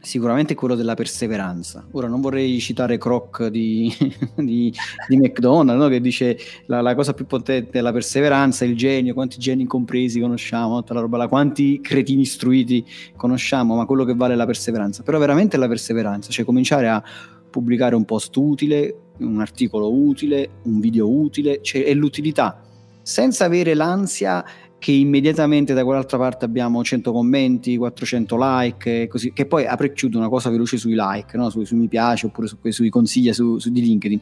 sicuramente 0.00 0.54
quello 0.54 0.74
della 0.74 0.94
perseveranza. 0.94 1.86
Ora 1.92 2.08
non 2.08 2.20
vorrei 2.20 2.58
citare 2.60 2.98
Croc 2.98 3.46
di, 3.46 3.92
di, 4.36 4.72
di 5.08 5.16
McDonald's, 5.16 5.82
no? 5.82 5.88
che 5.88 6.00
dice 6.00 6.38
la, 6.66 6.80
la, 6.80 6.94
cosa 6.94 7.14
più 7.14 7.26
potente 7.26 7.78
è 7.78 7.82
la 7.82 7.92
perseveranza, 7.92 8.64
il 8.64 8.76
genio, 8.76 9.14
quanti 9.14 9.38
geni 9.38 9.62
incompresi 9.62 10.20
conosciamo, 10.20 10.84
là, 10.86 11.28
quanti 11.28 11.80
cretini 11.80 12.22
istruiti 12.22 12.84
conosciamo, 13.16 13.76
ma 13.76 13.86
quello 13.86 14.04
che 14.04 14.14
vale 14.14 14.34
è 14.34 14.36
la 14.36 14.46
perseveranza. 14.46 15.02
Però 15.02 15.18
veramente 15.18 15.56
è 15.56 15.58
la 15.58 15.68
perseveranza, 15.68 16.30
cioè 16.30 16.44
cominciare 16.44 16.88
a 16.88 17.02
pubblicare 17.50 17.94
un 17.94 18.04
post 18.04 18.34
utile, 18.36 18.94
un 19.18 19.40
articolo 19.40 19.92
utile, 19.92 20.50
un 20.64 20.80
video 20.80 21.10
utile, 21.10 21.60
cioè 21.62 21.84
è 21.84 21.94
l'utilità, 21.94 22.62
senza 23.02 23.46
avere 23.46 23.74
l'ansia 23.74 24.44
che 24.78 24.92
immediatamente 24.92 25.74
da 25.74 25.84
quell'altra 25.84 26.18
parte 26.18 26.44
abbiamo 26.44 26.82
100 26.82 27.12
commenti, 27.12 27.76
400 27.76 28.36
like, 28.38 29.08
così, 29.08 29.32
che 29.32 29.46
poi 29.46 29.66
apre 29.66 29.88
e 29.88 29.92
chiude 29.92 30.16
una 30.16 30.28
cosa 30.28 30.50
veloce 30.50 30.76
sui 30.76 30.94
like, 30.96 31.36
no? 31.36 31.50
sui, 31.50 31.64
sui 31.64 31.76
mi 31.76 31.88
piace 31.88 32.26
oppure 32.26 32.46
su, 32.46 32.56
sui 32.68 32.88
consigli 32.88 33.32
su, 33.32 33.58
su 33.58 33.70
di 33.70 33.80
LinkedIn. 33.80 34.20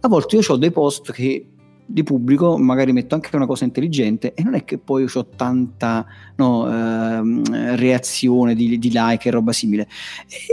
A 0.00 0.08
volte 0.08 0.36
io 0.36 0.42
ho 0.46 0.56
dei 0.56 0.70
post 0.70 1.12
che 1.12 1.46
di 1.88 2.02
pubblico, 2.02 2.58
magari 2.58 2.92
metto 2.92 3.14
anche 3.14 3.34
una 3.36 3.46
cosa 3.46 3.64
intelligente 3.64 4.34
e 4.34 4.42
non 4.42 4.54
è 4.54 4.64
che 4.64 4.76
poi 4.76 5.06
ho 5.12 5.26
tanta 5.36 6.04
no, 6.34 6.68
eh, 6.68 7.76
reazione 7.76 8.54
di, 8.54 8.78
di, 8.78 8.90
like 8.92 9.28
e 9.28 9.30
roba 9.30 9.52
simile. 9.52 9.86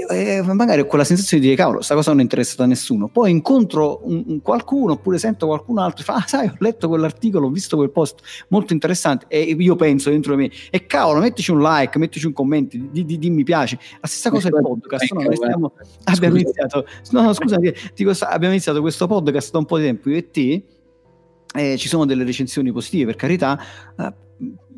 E, 0.09 0.37
e 0.37 0.41
magari 0.41 0.81
ho 0.81 0.85
quella 0.85 1.03
sensazione 1.03 1.41
di 1.41 1.49
dire 1.49 1.59
cavolo, 1.59 1.77
questa 1.77 1.95
cosa 1.95 2.11
non 2.11 2.19
è 2.19 2.23
interessata 2.23 2.63
a 2.63 2.67
nessuno. 2.67 3.07
Poi 3.07 3.31
incontro 3.31 4.01
un, 4.03 4.23
un 4.27 4.41
qualcuno 4.41 4.93
oppure 4.93 5.17
sento 5.17 5.47
qualcun 5.47 5.79
altro 5.79 6.01
e 6.01 6.05
fa 6.05 6.15
ah 6.15 6.25
sai 6.27 6.47
ho 6.47 6.55
letto 6.59 6.87
quell'articolo, 6.87 7.47
ho 7.47 7.51
visto 7.51 7.75
quel 7.77 7.89
post 7.89 8.21
molto 8.49 8.73
interessante 8.73 9.25
e 9.27 9.41
io 9.41 9.75
penso 9.75 10.11
dentro 10.11 10.35
di 10.35 10.43
me 10.43 10.51
e 10.69 10.85
cavolo 10.85 11.19
mettici 11.19 11.51
un 11.51 11.61
like, 11.61 11.97
mettici 11.97 12.27
un 12.27 12.33
commento, 12.33 12.77
di, 12.77 13.03
di, 13.05 13.17
di 13.17 13.29
mi 13.31 13.43
piace. 13.43 13.79
La 13.99 14.07
stessa 14.07 14.29
cosa 14.29 14.49
del 14.49 14.61
podcast. 14.61 15.11
No, 15.13 15.21
noi 15.21 15.35
stiamo, 15.35 15.73
abbiamo 16.03 16.35
iniziato, 16.37 16.85
no, 17.11 17.21
no, 17.21 17.33
scusami, 17.33 17.73
dico, 17.95 18.11
abbiamo 18.21 18.53
iniziato 18.53 18.81
questo 18.81 19.07
podcast 19.07 19.51
da 19.51 19.57
un 19.57 19.65
po' 19.65 19.77
di 19.77 19.85
tempo 19.85 20.09
io 20.09 20.17
e 20.17 20.29
te 20.29 20.63
eh, 21.53 21.77
ci 21.77 21.87
sono 21.87 22.05
delle 22.05 22.23
recensioni 22.23 22.71
positive 22.71 23.05
per 23.05 23.15
carità, 23.15 23.59
eh, 23.97 24.13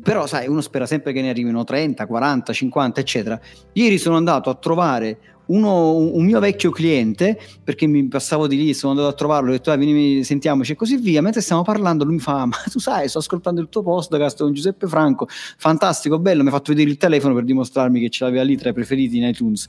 però 0.02 0.26
sai, 0.26 0.46
uno 0.46 0.60
spera 0.60 0.86
sempre 0.86 1.12
che 1.12 1.20
ne 1.20 1.30
arrivino 1.30 1.64
30, 1.64 2.06
40, 2.06 2.52
50, 2.52 3.00
eccetera. 3.00 3.40
Ieri 3.72 3.98
sono 3.98 4.16
andato 4.16 4.50
a 4.50 4.54
trovare 4.54 5.18
uno, 5.46 5.96
un 5.96 6.24
mio 6.24 6.38
vecchio 6.38 6.70
cliente, 6.70 7.38
perché 7.62 7.86
mi 7.86 8.06
passavo 8.06 8.46
di 8.46 8.56
lì, 8.56 8.74
sono 8.74 8.92
andato 8.92 9.08
a 9.08 9.14
trovarlo, 9.14 9.48
ho 9.48 9.52
detto 9.52 9.70
ah, 9.70 9.76
vieni, 9.76 10.22
sentiamoci 10.24 10.72
e 10.72 10.74
così 10.76 10.96
via, 10.96 11.22
mentre 11.22 11.40
stiamo 11.40 11.62
parlando 11.62 12.04
lui 12.04 12.14
mi 12.14 12.20
fa, 12.20 12.46
ma 12.46 12.56
tu 12.70 12.78
sai, 12.78 13.08
sto 13.08 13.18
ascoltando 13.18 13.60
il 13.60 13.68
tuo 13.68 13.82
podcast 13.82 14.38
con 14.42 14.52
Giuseppe 14.52 14.86
Franco, 14.86 15.26
fantastico, 15.28 16.18
bello, 16.18 16.42
mi 16.42 16.48
ha 16.48 16.52
fatto 16.52 16.72
vedere 16.72 16.90
il 16.90 16.96
telefono 16.96 17.34
per 17.34 17.44
dimostrarmi 17.44 18.00
che 18.00 18.08
ce 18.08 18.24
l'aveva 18.24 18.44
lì 18.44 18.56
tra 18.56 18.70
i 18.70 18.72
preferiti 18.72 19.16
in 19.16 19.24
iTunes. 19.24 19.68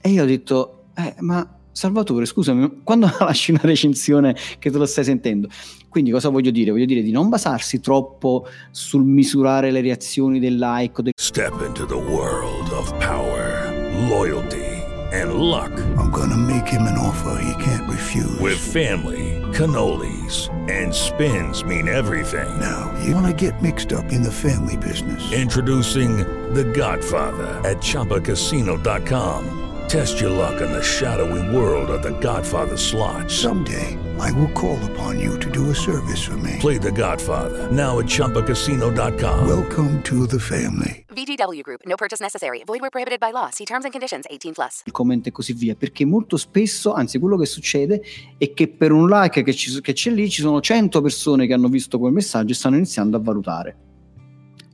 E 0.00 0.10
io 0.10 0.22
ho 0.22 0.26
detto, 0.26 0.84
eh, 0.94 1.14
ma 1.20 1.58
Salvatore, 1.72 2.26
scusami, 2.26 2.80
quando 2.84 3.10
lasci 3.20 3.50
una 3.50 3.60
recensione 3.62 4.36
che 4.58 4.70
te 4.70 4.78
lo 4.78 4.86
stai 4.86 5.04
sentendo? 5.04 5.48
Quindi 5.88 6.10
cosa 6.10 6.28
voglio 6.28 6.50
dire? 6.50 6.70
Voglio 6.70 6.86
dire 6.86 7.02
di 7.02 7.10
non 7.10 7.28
basarsi 7.28 7.80
troppo 7.80 8.46
sul 8.70 9.04
misurare 9.04 9.70
le 9.70 9.80
reazioni 9.80 10.38
del 10.38 10.56
like. 10.56 11.02
Del... 11.02 11.12
Step 11.20 11.60
into 11.66 11.84
the 11.84 11.94
world 11.94 12.70
of 12.70 12.90
power, 12.98 13.70
loyalty 14.08 14.72
and 15.12 15.34
luck. 15.34 15.70
I'm 15.98 16.10
gonna 16.10 16.36
make 16.36 16.66
him 16.66 16.82
an 16.82 16.98
offer 16.98 17.38
he 17.42 17.62
can't 17.62 17.88
refuse. 17.88 18.38
With 18.40 18.58
family, 18.58 19.40
cannolis 19.52 20.48
and 20.70 20.94
spins 20.94 21.64
mean 21.64 21.88
everything. 21.88 22.48
Now, 22.58 22.92
you 23.04 23.14
wanna 23.14 23.34
get 23.34 23.60
mixed 23.60 23.92
up 23.92 24.10
in 24.12 24.22
the 24.22 24.32
family 24.32 24.76
business. 24.76 25.32
Introducing 25.32 26.18
The 26.54 26.64
Godfather 26.64 27.60
at 27.68 27.78
ChumbaCasino.com. 27.78 29.61
Test 29.88 30.20
your 30.20 30.30
luck 30.30 30.60
in 30.60 30.70
the 30.70 30.82
shadowy 30.82 31.54
world 31.54 31.90
of 31.90 32.02
the 32.02 32.16
Godfather 32.18 32.76
slot. 32.76 33.30
Someday, 33.30 33.98
I 34.18 34.30
will 34.32 34.50
call 34.52 34.78
upon 34.90 35.20
you 35.20 35.38
to 35.38 35.50
do 35.50 35.70
a 35.70 35.74
service 35.74 36.22
for 36.22 36.36
me. 36.38 36.56
Play 36.60 36.78
the 36.78 36.90
Godfather, 36.90 37.70
now 37.70 37.98
at 37.98 38.06
Chumpacasino.com. 38.06 39.46
Welcome 39.46 40.02
to 40.04 40.26
the 40.26 40.38
family. 40.38 41.04
VGW 41.08 41.62
Group, 41.62 41.80
no 41.86 41.96
purchase 41.96 42.20
necessary. 42.20 42.62
Void 42.64 42.80
where 42.80 42.90
prohibited 42.90 43.20
by 43.20 43.32
law. 43.32 43.50
See 43.50 43.64
terms 43.64 43.84
and 43.84 43.92
conditions 43.92 44.24
18+. 44.30 44.54
Plus. 44.54 44.82
Il 44.86 44.92
commento 44.92 45.28
e 45.28 45.32
così 45.32 45.52
via, 45.52 45.74
perché 45.74 46.04
molto 46.04 46.36
spesso, 46.36 46.94
anzi 46.94 47.18
quello 47.18 47.36
che 47.36 47.46
succede 47.46 48.02
è 48.38 48.52
che 48.54 48.68
per 48.68 48.92
un 48.92 49.08
like 49.08 49.42
che, 49.42 49.52
ci, 49.52 49.80
che 49.80 49.92
c'è 49.92 50.10
lì 50.10 50.30
ci 50.30 50.42
sono 50.42 50.60
100 50.60 51.00
persone 51.00 51.46
che 51.46 51.52
hanno 51.52 51.68
visto 51.68 51.98
quel 51.98 52.12
messaggio 52.12 52.52
e 52.52 52.54
stanno 52.54 52.76
iniziando 52.76 53.16
a 53.16 53.20
valutare. 53.20 53.76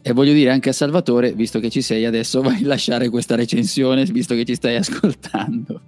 E 0.09 0.14
voglio 0.14 0.33
dire 0.33 0.51
anche 0.51 0.71
a 0.71 0.73
Salvatore, 0.73 1.33
visto 1.33 1.61
che 1.61 1.68
ci 1.68 1.83
sei 1.83 2.07
adesso, 2.07 2.40
vai 2.40 2.62
a 2.62 2.66
lasciare 2.66 3.11
questa 3.11 3.35
recensione, 3.35 4.05
visto 4.07 4.35
che 4.35 4.47
ci 4.47 4.55
stai 4.55 4.77
ascoltando. 4.77 5.83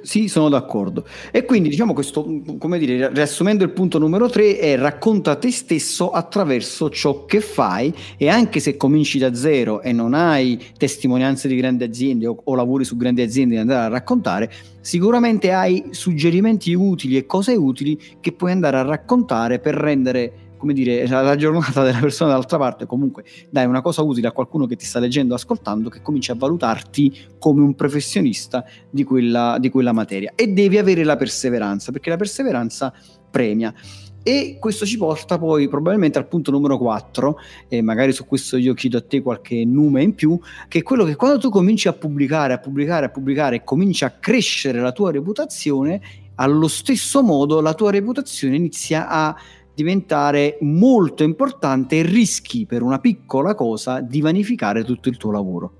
Sì, 0.00 0.26
sono 0.26 0.48
d'accordo. 0.48 1.06
E 1.30 1.44
quindi 1.44 1.68
diciamo 1.68 1.92
questo, 1.92 2.42
come 2.58 2.76
dire, 2.76 3.12
riassumendo 3.12 3.62
il 3.62 3.70
punto 3.70 4.00
numero 4.00 4.28
tre, 4.28 4.58
è 4.58 4.76
racconta 4.76 5.36
te 5.36 5.52
stesso 5.52 6.10
attraverso 6.10 6.90
ciò 6.90 7.24
che 7.24 7.40
fai 7.40 7.94
e 8.16 8.28
anche 8.28 8.58
se 8.58 8.76
cominci 8.76 9.20
da 9.20 9.32
zero 9.32 9.80
e 9.80 9.92
non 9.92 10.12
hai 10.12 10.60
testimonianze 10.76 11.46
di 11.46 11.54
grandi 11.54 11.84
aziende 11.84 12.26
o, 12.26 12.36
o 12.42 12.54
lavori 12.56 12.82
su 12.82 12.96
grandi 12.96 13.22
aziende 13.22 13.54
da 13.54 13.60
andare 13.60 13.84
a 13.84 13.88
raccontare, 13.88 14.50
sicuramente 14.80 15.52
hai 15.52 15.84
suggerimenti 15.90 16.74
utili 16.74 17.16
e 17.16 17.26
cose 17.26 17.54
utili 17.54 17.96
che 18.18 18.32
puoi 18.32 18.50
andare 18.50 18.78
a 18.78 18.82
raccontare 18.82 19.60
per 19.60 19.76
rendere 19.76 20.41
come 20.62 20.74
dire, 20.74 21.08
la 21.08 21.34
giornata 21.34 21.82
della 21.82 21.98
persona 21.98 22.30
dall'altra 22.30 22.56
parte, 22.56 22.86
comunque 22.86 23.24
dai 23.50 23.66
una 23.66 23.80
cosa 23.80 24.00
utile 24.02 24.28
a 24.28 24.30
qualcuno 24.30 24.66
che 24.66 24.76
ti 24.76 24.84
sta 24.84 25.00
leggendo, 25.00 25.34
ascoltando, 25.34 25.88
che 25.88 26.02
comincia 26.02 26.34
a 26.34 26.36
valutarti 26.36 27.30
come 27.40 27.62
un 27.62 27.74
professionista 27.74 28.64
di 28.88 29.02
quella, 29.02 29.56
di 29.58 29.70
quella 29.70 29.90
materia. 29.90 30.34
E 30.36 30.46
devi 30.46 30.78
avere 30.78 31.02
la 31.02 31.16
perseveranza, 31.16 31.90
perché 31.90 32.10
la 32.10 32.16
perseveranza 32.16 32.94
premia. 33.28 33.74
E 34.22 34.58
questo 34.60 34.86
ci 34.86 34.98
porta 34.98 35.36
poi 35.36 35.66
probabilmente 35.66 36.18
al 36.18 36.28
punto 36.28 36.52
numero 36.52 36.78
4, 36.78 37.36
e 37.66 37.82
magari 37.82 38.12
su 38.12 38.24
questo 38.24 38.56
io 38.56 38.72
chiedo 38.72 38.98
a 38.98 39.02
te 39.02 39.20
qualche 39.20 39.64
nome 39.64 40.04
in 40.04 40.14
più, 40.14 40.38
che 40.68 40.78
è 40.78 40.82
quello 40.84 41.02
che 41.02 41.16
quando 41.16 41.38
tu 41.38 41.50
cominci 41.50 41.88
a 41.88 41.92
pubblicare, 41.92 42.52
a 42.52 42.58
pubblicare, 42.58 43.06
a 43.06 43.08
pubblicare 43.08 43.56
e 43.56 43.64
cominci 43.64 44.04
a 44.04 44.10
crescere 44.10 44.80
la 44.80 44.92
tua 44.92 45.10
reputazione, 45.10 46.00
allo 46.36 46.68
stesso 46.68 47.20
modo 47.22 47.60
la 47.60 47.74
tua 47.74 47.90
reputazione 47.90 48.54
inizia 48.54 49.08
a 49.08 49.36
diventare 49.74 50.58
molto 50.60 51.22
importante 51.22 51.98
e 51.98 52.02
rischi 52.02 52.66
per 52.66 52.82
una 52.82 52.98
piccola 52.98 53.54
cosa 53.54 54.00
di 54.00 54.20
vanificare 54.20 54.84
tutto 54.84 55.08
il 55.08 55.16
tuo 55.16 55.30
lavoro. 55.30 55.76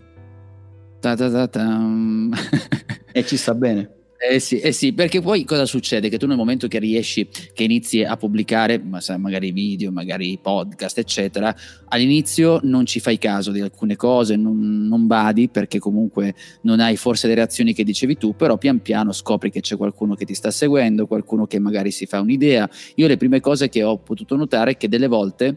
Ta 1.00 1.16
ta 1.16 1.48
ta 1.48 1.81
e 3.12 3.24
ci 3.24 3.37
sta 3.37 3.55
bene. 3.55 4.01
Eh 4.24 4.38
sì, 4.38 4.61
eh 4.61 4.70
sì, 4.70 4.92
perché 4.92 5.20
poi 5.20 5.42
cosa 5.44 5.66
succede? 5.66 6.08
Che 6.08 6.16
tu 6.16 6.28
nel 6.28 6.37
momento 6.37 6.68
che 6.68 6.78
riesci, 6.78 7.28
che 7.52 7.64
inizi 7.64 8.04
a 8.04 8.16
pubblicare 8.16 8.80
magari 9.18 9.50
video, 9.50 9.90
magari 9.90 10.38
podcast, 10.40 10.98
eccetera, 10.98 11.52
all'inizio 11.88 12.61
non 12.62 12.87
ci 12.87 13.00
fai 13.00 13.18
caso 13.18 13.50
di 13.50 13.61
alcune 13.61 13.96
cose, 13.96 14.37
non, 14.37 14.87
non 14.87 15.08
badi 15.08 15.48
perché 15.48 15.80
comunque 15.80 16.37
non 16.62 16.78
hai 16.78 16.96
forse 16.96 17.26
le 17.26 17.35
reazioni 17.35 17.74
che 17.74 17.82
dicevi 17.82 18.16
tu, 18.16 18.37
però 18.37 18.56
pian 18.58 18.80
piano 18.80 19.11
scopri 19.11 19.50
che 19.50 19.61
c'è 19.61 19.76
qualcuno 19.76 20.14
che 20.14 20.24
ti 20.24 20.35
sta 20.35 20.52
seguendo, 20.52 21.08
qualcuno 21.08 21.48
che 21.48 21.58
magari 21.58 21.90
si 21.90 22.06
fa 22.06 22.20
un'idea. 22.20 22.70
Io 22.94 23.08
le 23.08 23.16
prime 23.16 23.40
cose 23.40 23.68
che 23.68 23.82
ho 23.82 23.98
potuto 23.98 24.37
notare 24.37 24.72
è 24.72 24.76
che 24.76 24.88
delle 24.88 25.08
volte 25.08 25.56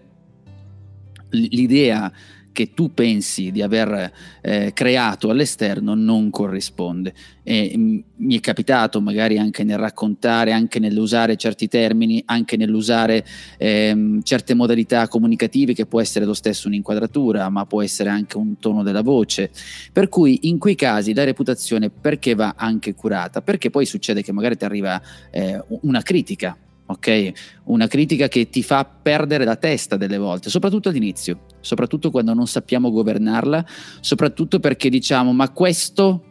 l'idea 1.29 2.11
che 2.55 2.73
tu 2.73 2.93
pensi 2.93 3.51
di 3.51 3.61
aver 3.61 4.13
eh, 4.39 4.71
creato 4.73 5.29
all'esterno 5.29 5.93
non 5.93 6.29
corrisponde. 6.29 7.13
E, 7.43 7.73
mm, 7.75 7.99
mi 8.15 8.37
è 8.37 8.39
capitato 8.39 9.01
magari 9.01 9.37
anche 9.37 9.65
nel 9.65 9.77
raccontare, 9.77 10.53
anche 10.53 10.79
nell'usare 10.79 11.35
certi 11.35 11.67
termini, 11.67 12.23
anche 12.25 12.55
nell'usare 12.55 13.25
ehm, 13.57 14.21
certe 14.21 14.53
modalità 14.53 15.09
comunicative 15.09 15.73
che 15.73 15.85
può 15.85 15.99
essere 15.99 16.23
lo 16.23 16.33
stesso 16.33 16.69
un'inquadratura, 16.69 17.49
ma 17.49 17.65
può 17.65 17.81
essere 17.81 18.07
anche 18.07 18.37
un 18.37 18.57
tono 18.57 18.83
della 18.83 19.01
voce. 19.01 19.51
Per 19.91 20.07
cui 20.07 20.47
in 20.47 20.57
quei 20.57 20.75
casi 20.75 21.13
la 21.13 21.25
reputazione 21.25 21.89
perché 21.89 22.35
va 22.35 22.53
anche 22.55 22.95
curata? 22.95 23.41
Perché 23.41 23.69
poi 23.69 23.85
succede 23.85 24.21
che 24.21 24.31
magari 24.31 24.55
ti 24.55 24.63
arriva 24.63 25.01
eh, 25.29 25.61
una 25.81 26.01
critica 26.01 26.57
ok? 26.85 27.31
Una 27.65 27.87
critica 27.87 28.27
che 28.27 28.49
ti 28.49 28.63
fa 28.63 28.85
perdere 28.85 29.45
la 29.45 29.55
testa 29.55 29.97
delle 29.97 30.17
volte, 30.17 30.49
soprattutto 30.49 30.89
all'inizio, 30.89 31.45
soprattutto 31.59 32.11
quando 32.11 32.33
non 32.33 32.47
sappiamo 32.47 32.91
governarla, 32.91 33.65
soprattutto 34.01 34.59
perché 34.59 34.89
diciamo 34.89 35.33
ma 35.33 35.49
questo 35.51 36.23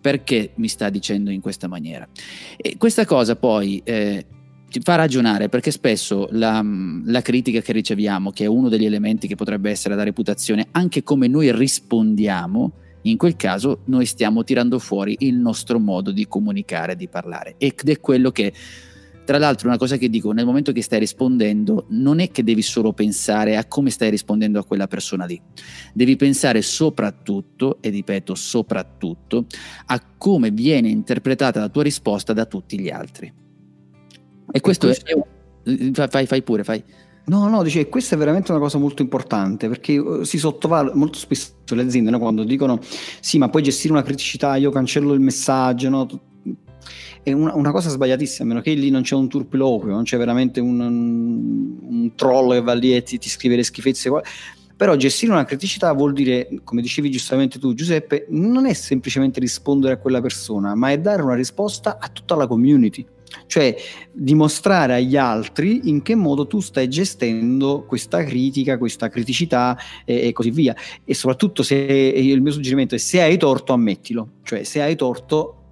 perché 0.00 0.52
mi 0.56 0.68
sta 0.68 0.88
dicendo 0.88 1.30
in 1.30 1.40
questa 1.40 1.66
maniera? 1.66 2.06
E 2.56 2.76
questa 2.76 3.04
cosa 3.04 3.34
poi 3.34 3.80
eh, 3.82 4.26
ci 4.68 4.80
fa 4.80 4.94
ragionare 4.94 5.48
perché 5.48 5.70
spesso 5.70 6.28
la, 6.30 6.64
la, 7.04 7.22
critica 7.22 7.60
che 7.60 7.72
riceviamo, 7.72 8.30
che 8.30 8.44
è 8.44 8.46
uno 8.46 8.68
degli 8.68 8.84
elementi 8.84 9.26
che 9.26 9.34
potrebbe 9.34 9.70
essere 9.70 9.96
la 9.96 10.04
reputazione, 10.04 10.68
anche 10.72 11.02
come 11.02 11.26
noi 11.26 11.50
rispondiamo, 11.50 12.72
in 13.02 13.16
quel 13.16 13.36
caso 13.36 13.80
noi 13.86 14.06
stiamo 14.06 14.44
tirando 14.44 14.78
fuori 14.78 15.16
il 15.20 15.36
nostro 15.36 15.78
modo 15.78 16.10
di 16.12 16.26
comunicare, 16.26 16.96
di 16.96 17.08
parlare 17.08 17.54
ed 17.58 17.88
è 17.88 18.00
quello 18.00 18.30
che 18.30 18.52
Tra 19.26 19.38
l'altro, 19.38 19.66
una 19.66 19.76
cosa 19.76 19.96
che 19.96 20.08
dico, 20.08 20.30
nel 20.30 20.46
momento 20.46 20.70
che 20.70 20.82
stai 20.82 21.00
rispondendo, 21.00 21.86
non 21.88 22.20
è 22.20 22.30
che 22.30 22.44
devi 22.44 22.62
solo 22.62 22.92
pensare 22.92 23.56
a 23.56 23.64
come 23.64 23.90
stai 23.90 24.08
rispondendo 24.08 24.60
a 24.60 24.64
quella 24.64 24.86
persona 24.86 25.24
lì, 25.24 25.42
devi 25.92 26.14
pensare 26.14 26.62
soprattutto, 26.62 27.78
e 27.80 27.88
ripeto, 27.88 28.36
soprattutto, 28.36 29.46
a 29.86 30.00
come 30.16 30.52
viene 30.52 30.90
interpretata 30.90 31.58
la 31.58 31.68
tua 31.68 31.82
risposta 31.82 32.32
da 32.32 32.46
tutti 32.46 32.78
gli 32.78 32.88
altri. 32.88 33.32
E 34.52 34.60
questo, 34.60 34.86
questo 34.86 35.26
è... 35.64 36.08
Fai, 36.08 36.26
fai 36.26 36.42
pure, 36.44 36.62
fai. 36.62 36.84
No, 37.24 37.48
no, 37.48 37.64
dice, 37.64 37.88
questa 37.88 38.14
è 38.14 38.18
veramente 38.18 38.52
una 38.52 38.60
cosa 38.60 38.78
molto 38.78 39.02
importante 39.02 39.66
perché 39.66 39.98
uh, 39.98 40.22
si 40.22 40.38
sottovaluta 40.38 40.94
molto 40.94 41.18
spesso 41.18 41.54
le 41.70 41.82
aziende 41.82 42.10
no, 42.10 42.20
quando 42.20 42.44
dicono 42.44 42.78
sì, 43.18 43.38
ma 43.38 43.48
puoi 43.48 43.64
gestire 43.64 43.92
una 43.92 44.04
criticità, 44.04 44.54
io 44.54 44.70
cancello 44.70 45.12
il 45.12 45.18
messaggio, 45.18 45.88
no? 45.88 46.06
È 47.22 47.32
una, 47.32 47.54
una, 47.54 47.72
cosa 47.72 47.88
sbagliatissima, 47.88 48.44
a 48.44 48.48
meno 48.48 48.60
che 48.60 48.72
lì 48.74 48.90
non 48.90 49.02
c'è 49.02 49.14
un 49.14 49.28
turpiloquio, 49.28 49.92
non 49.92 50.04
c'è 50.04 50.16
veramente 50.16 50.60
un, 50.60 50.80
un, 50.80 52.12
troll 52.14 52.52
che 52.52 52.62
va 52.62 52.74
lì 52.74 52.94
e 52.94 53.02
ti, 53.02 53.18
ti 53.18 53.28
scrive 53.28 53.56
le 53.56 53.64
schifezze. 53.64 54.10
Però 54.76 54.94
gestire 54.94 55.32
una 55.32 55.44
criticità 55.44 55.92
vuol 55.92 56.12
dire, 56.12 56.48
come 56.62 56.82
dicevi 56.82 57.10
giustamente 57.10 57.58
tu 57.58 57.72
Giuseppe, 57.72 58.26
non 58.28 58.66
è 58.66 58.74
semplicemente 58.74 59.40
rispondere 59.40 59.94
a 59.94 59.96
quella 59.96 60.20
persona, 60.20 60.74
ma 60.74 60.90
è 60.90 60.98
dare 60.98 61.22
una 61.22 61.34
risposta 61.34 61.98
a 61.98 62.08
tutta 62.08 62.34
la 62.34 62.46
community. 62.46 63.04
Cioè 63.46 63.74
dimostrare 64.12 64.94
agli 64.94 65.16
altri 65.16 65.88
in 65.88 66.02
che 66.02 66.14
modo 66.14 66.46
tu 66.46 66.60
stai 66.60 66.88
gestendo 66.88 67.84
questa 67.86 68.22
critica, 68.22 68.78
questa 68.78 69.08
criticità 69.08 69.76
e, 70.04 70.28
e 70.28 70.32
così 70.32 70.50
via. 70.50 70.76
E 71.04 71.14
soprattutto 71.14 71.62
se 71.62 71.74
il 71.74 72.40
mio 72.40 72.52
suggerimento 72.52 72.94
è 72.94 72.98
se 72.98 73.20
hai 73.22 73.36
torto 73.36 73.72
ammettilo, 73.72 74.28
cioè 74.42 74.62
se 74.62 74.82
hai 74.82 74.94
torto 74.94 75.65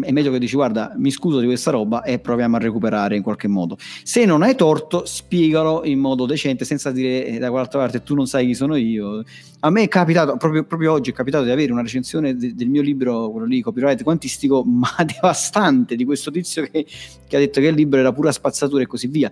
è 0.00 0.10
meglio 0.10 0.30
che 0.30 0.38
dici 0.38 0.54
guarda 0.54 0.94
mi 0.96 1.10
scuso 1.10 1.38
di 1.38 1.46
questa 1.46 1.70
roba 1.70 2.02
e 2.02 2.18
proviamo 2.18 2.56
a 2.56 2.58
recuperare 2.58 3.16
in 3.16 3.22
qualche 3.22 3.48
modo. 3.48 3.76
Se 4.02 4.24
non 4.24 4.42
hai 4.42 4.54
torto 4.54 5.04
spiegalo 5.04 5.84
in 5.84 5.98
modo 5.98 6.24
decente 6.24 6.64
senza 6.64 6.90
dire 6.90 7.26
eh, 7.26 7.38
da 7.38 7.50
quell'altra 7.50 7.80
parte 7.80 8.02
tu 8.02 8.14
non 8.14 8.26
sai 8.26 8.46
chi 8.46 8.54
sono 8.54 8.76
io. 8.76 9.22
A 9.60 9.70
me 9.70 9.82
è 9.82 9.88
capitato 9.88 10.36
proprio, 10.36 10.64
proprio 10.64 10.92
oggi 10.92 11.10
è 11.10 11.12
capitato 11.12 11.44
di 11.44 11.50
avere 11.50 11.72
una 11.72 11.82
recensione 11.82 12.34
de- 12.34 12.54
del 12.54 12.68
mio 12.68 12.82
libro 12.82 13.30
quello 13.30 13.46
lì 13.46 13.60
copyright 13.60 14.02
quantistico 14.02 14.64
ma 14.66 14.94
devastante 15.04 15.94
di 15.94 16.04
questo 16.04 16.30
tizio 16.30 16.62
che, 16.64 16.86
che 17.28 17.36
ha 17.36 17.38
detto 17.38 17.60
che 17.60 17.66
il 17.66 17.74
libro 17.74 18.00
era 18.00 18.12
pura 18.12 18.32
spazzatura 18.32 18.82
e 18.82 18.86
così 18.86 19.06
via 19.08 19.30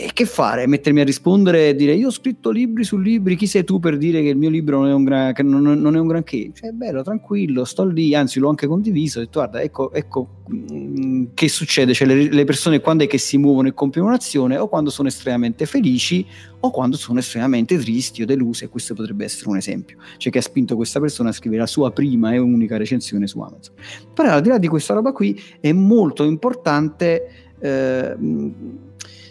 e 0.00 0.10
che 0.12 0.26
fare? 0.26 0.68
Mettermi 0.68 1.00
a 1.00 1.04
rispondere 1.04 1.70
e 1.70 1.74
dire 1.74 1.92
io 1.92 2.06
ho 2.06 2.12
scritto 2.12 2.50
libri 2.50 2.84
su 2.84 2.98
libri, 2.98 3.34
chi 3.34 3.48
sei 3.48 3.64
tu 3.64 3.80
per 3.80 3.98
dire 3.98 4.22
che 4.22 4.28
il 4.28 4.36
mio 4.36 4.48
libro 4.48 4.78
non 4.78 4.88
è 4.88 4.94
un, 4.94 5.02
gran, 5.02 5.34
non, 5.42 5.60
non 5.60 5.96
è 5.96 5.98
un 5.98 6.06
granché? 6.06 6.52
Cioè, 6.54 6.70
bello, 6.70 7.02
tranquillo, 7.02 7.64
sto 7.64 7.84
lì, 7.84 8.14
anzi 8.14 8.38
l'ho 8.38 8.48
anche 8.48 8.68
condiviso, 8.68 9.18
ho 9.18 9.22
detto 9.22 9.40
guarda, 9.40 9.60
ecco, 9.60 9.90
ecco 9.92 10.44
mm, 10.52 11.24
che 11.34 11.48
succede, 11.48 11.94
cioè 11.94 12.06
le, 12.06 12.30
le, 12.30 12.44
persone 12.44 12.78
quando 12.78 13.02
è 13.02 13.06
che 13.08 13.18
si 13.18 13.38
muovono 13.38 13.66
e 13.66 13.74
compiono 13.74 14.06
un'azione 14.06 14.56
o 14.56 14.68
quando 14.68 14.90
sono 14.90 15.08
estremamente 15.08 15.66
felici 15.66 16.24
o 16.60 16.70
quando 16.70 16.96
sono 16.96 17.18
estremamente 17.18 17.76
tristi 17.76 18.22
o 18.22 18.24
deluse 18.24 18.68
questo 18.68 18.94
potrebbe 18.94 19.24
essere 19.24 19.48
un 19.48 19.56
esempio, 19.56 19.98
cioè 20.18 20.30
che 20.30 20.38
ha 20.38 20.42
spinto 20.42 20.76
questa 20.76 21.00
persona 21.00 21.30
a 21.30 21.32
scrivere 21.32 21.62
la 21.62 21.66
sua 21.66 21.90
prima 21.90 22.32
e 22.32 22.38
unica 22.38 22.76
recensione 22.76 23.26
su 23.26 23.40
Amazon. 23.40 23.74
Però 24.14 24.30
al 24.30 24.42
di 24.42 24.48
là 24.48 24.58
di 24.58 24.68
questa 24.68 24.94
roba 24.94 25.10
qui 25.10 25.36
è 25.58 25.72
molto 25.72 26.22
importante... 26.22 27.46
Eh, 27.58 28.16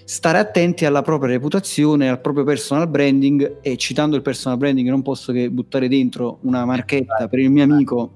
stare 0.07 0.37
attenti 0.37 0.85
alla 0.85 1.01
propria 1.01 1.33
reputazione, 1.33 2.07
al 2.07 2.21
proprio 2.21 2.45
personal 2.45 2.87
branding 2.87 3.57
e 3.61 3.75
citando 3.75 4.15
il 4.15 4.21
personal 4.21 4.57
branding 4.57 4.87
non 4.87 5.01
posso 5.01 5.33
che 5.33 5.49
buttare 5.49 5.89
dentro 5.89 6.37
una 6.43 6.63
marchetta 6.63 7.27
per 7.27 7.39
il 7.39 7.51
mio 7.51 7.63
amico 7.63 8.11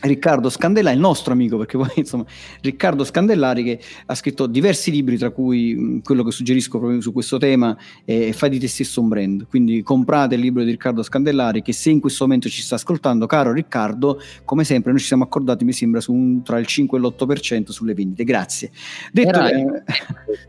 Riccardo 0.00 0.48
Scandellari, 0.50 0.94
il 0.94 1.00
nostro 1.00 1.32
amico, 1.32 1.56
perché 1.56 1.76
poi 1.76 1.90
insomma 1.96 2.24
Riccardo 2.60 3.04
Scandellari 3.04 3.64
che 3.64 3.80
ha 4.06 4.14
scritto 4.14 4.46
diversi 4.46 4.90
libri, 4.90 5.18
tra 5.18 5.30
cui 5.30 5.74
mh, 5.74 6.02
quello 6.02 6.22
che 6.22 6.30
suggerisco 6.30 6.78
proprio 6.78 7.00
su 7.00 7.12
questo 7.12 7.38
tema 7.38 7.76
è 8.04 8.30
Fai 8.32 8.50
di 8.50 8.58
te 8.58 8.68
stesso 8.68 9.00
un 9.00 9.08
brand. 9.08 9.46
Quindi 9.48 9.82
comprate 9.82 10.36
il 10.36 10.40
libro 10.40 10.62
di 10.62 10.70
Riccardo 10.70 11.02
Scandellari 11.02 11.62
che 11.62 11.72
se 11.72 11.90
in 11.90 12.00
questo 12.00 12.24
momento 12.24 12.48
ci 12.48 12.62
sta 12.62 12.76
ascoltando, 12.76 13.26
caro 13.26 13.52
Riccardo, 13.52 14.20
come 14.44 14.64
sempre 14.64 14.90
noi 14.90 15.00
ci 15.00 15.06
siamo 15.06 15.24
accordati, 15.24 15.64
mi 15.64 15.72
sembra, 15.72 16.00
su 16.00 16.12
un, 16.12 16.42
tra 16.42 16.58
il 16.58 16.66
5 16.66 16.98
e 16.98 17.00
l'8% 17.00 17.70
sulle 17.70 17.94
vendite. 17.94 18.24
Grazie. 18.24 18.70
Detto 19.12 19.28
Era, 19.28 19.48
che... 19.48 19.66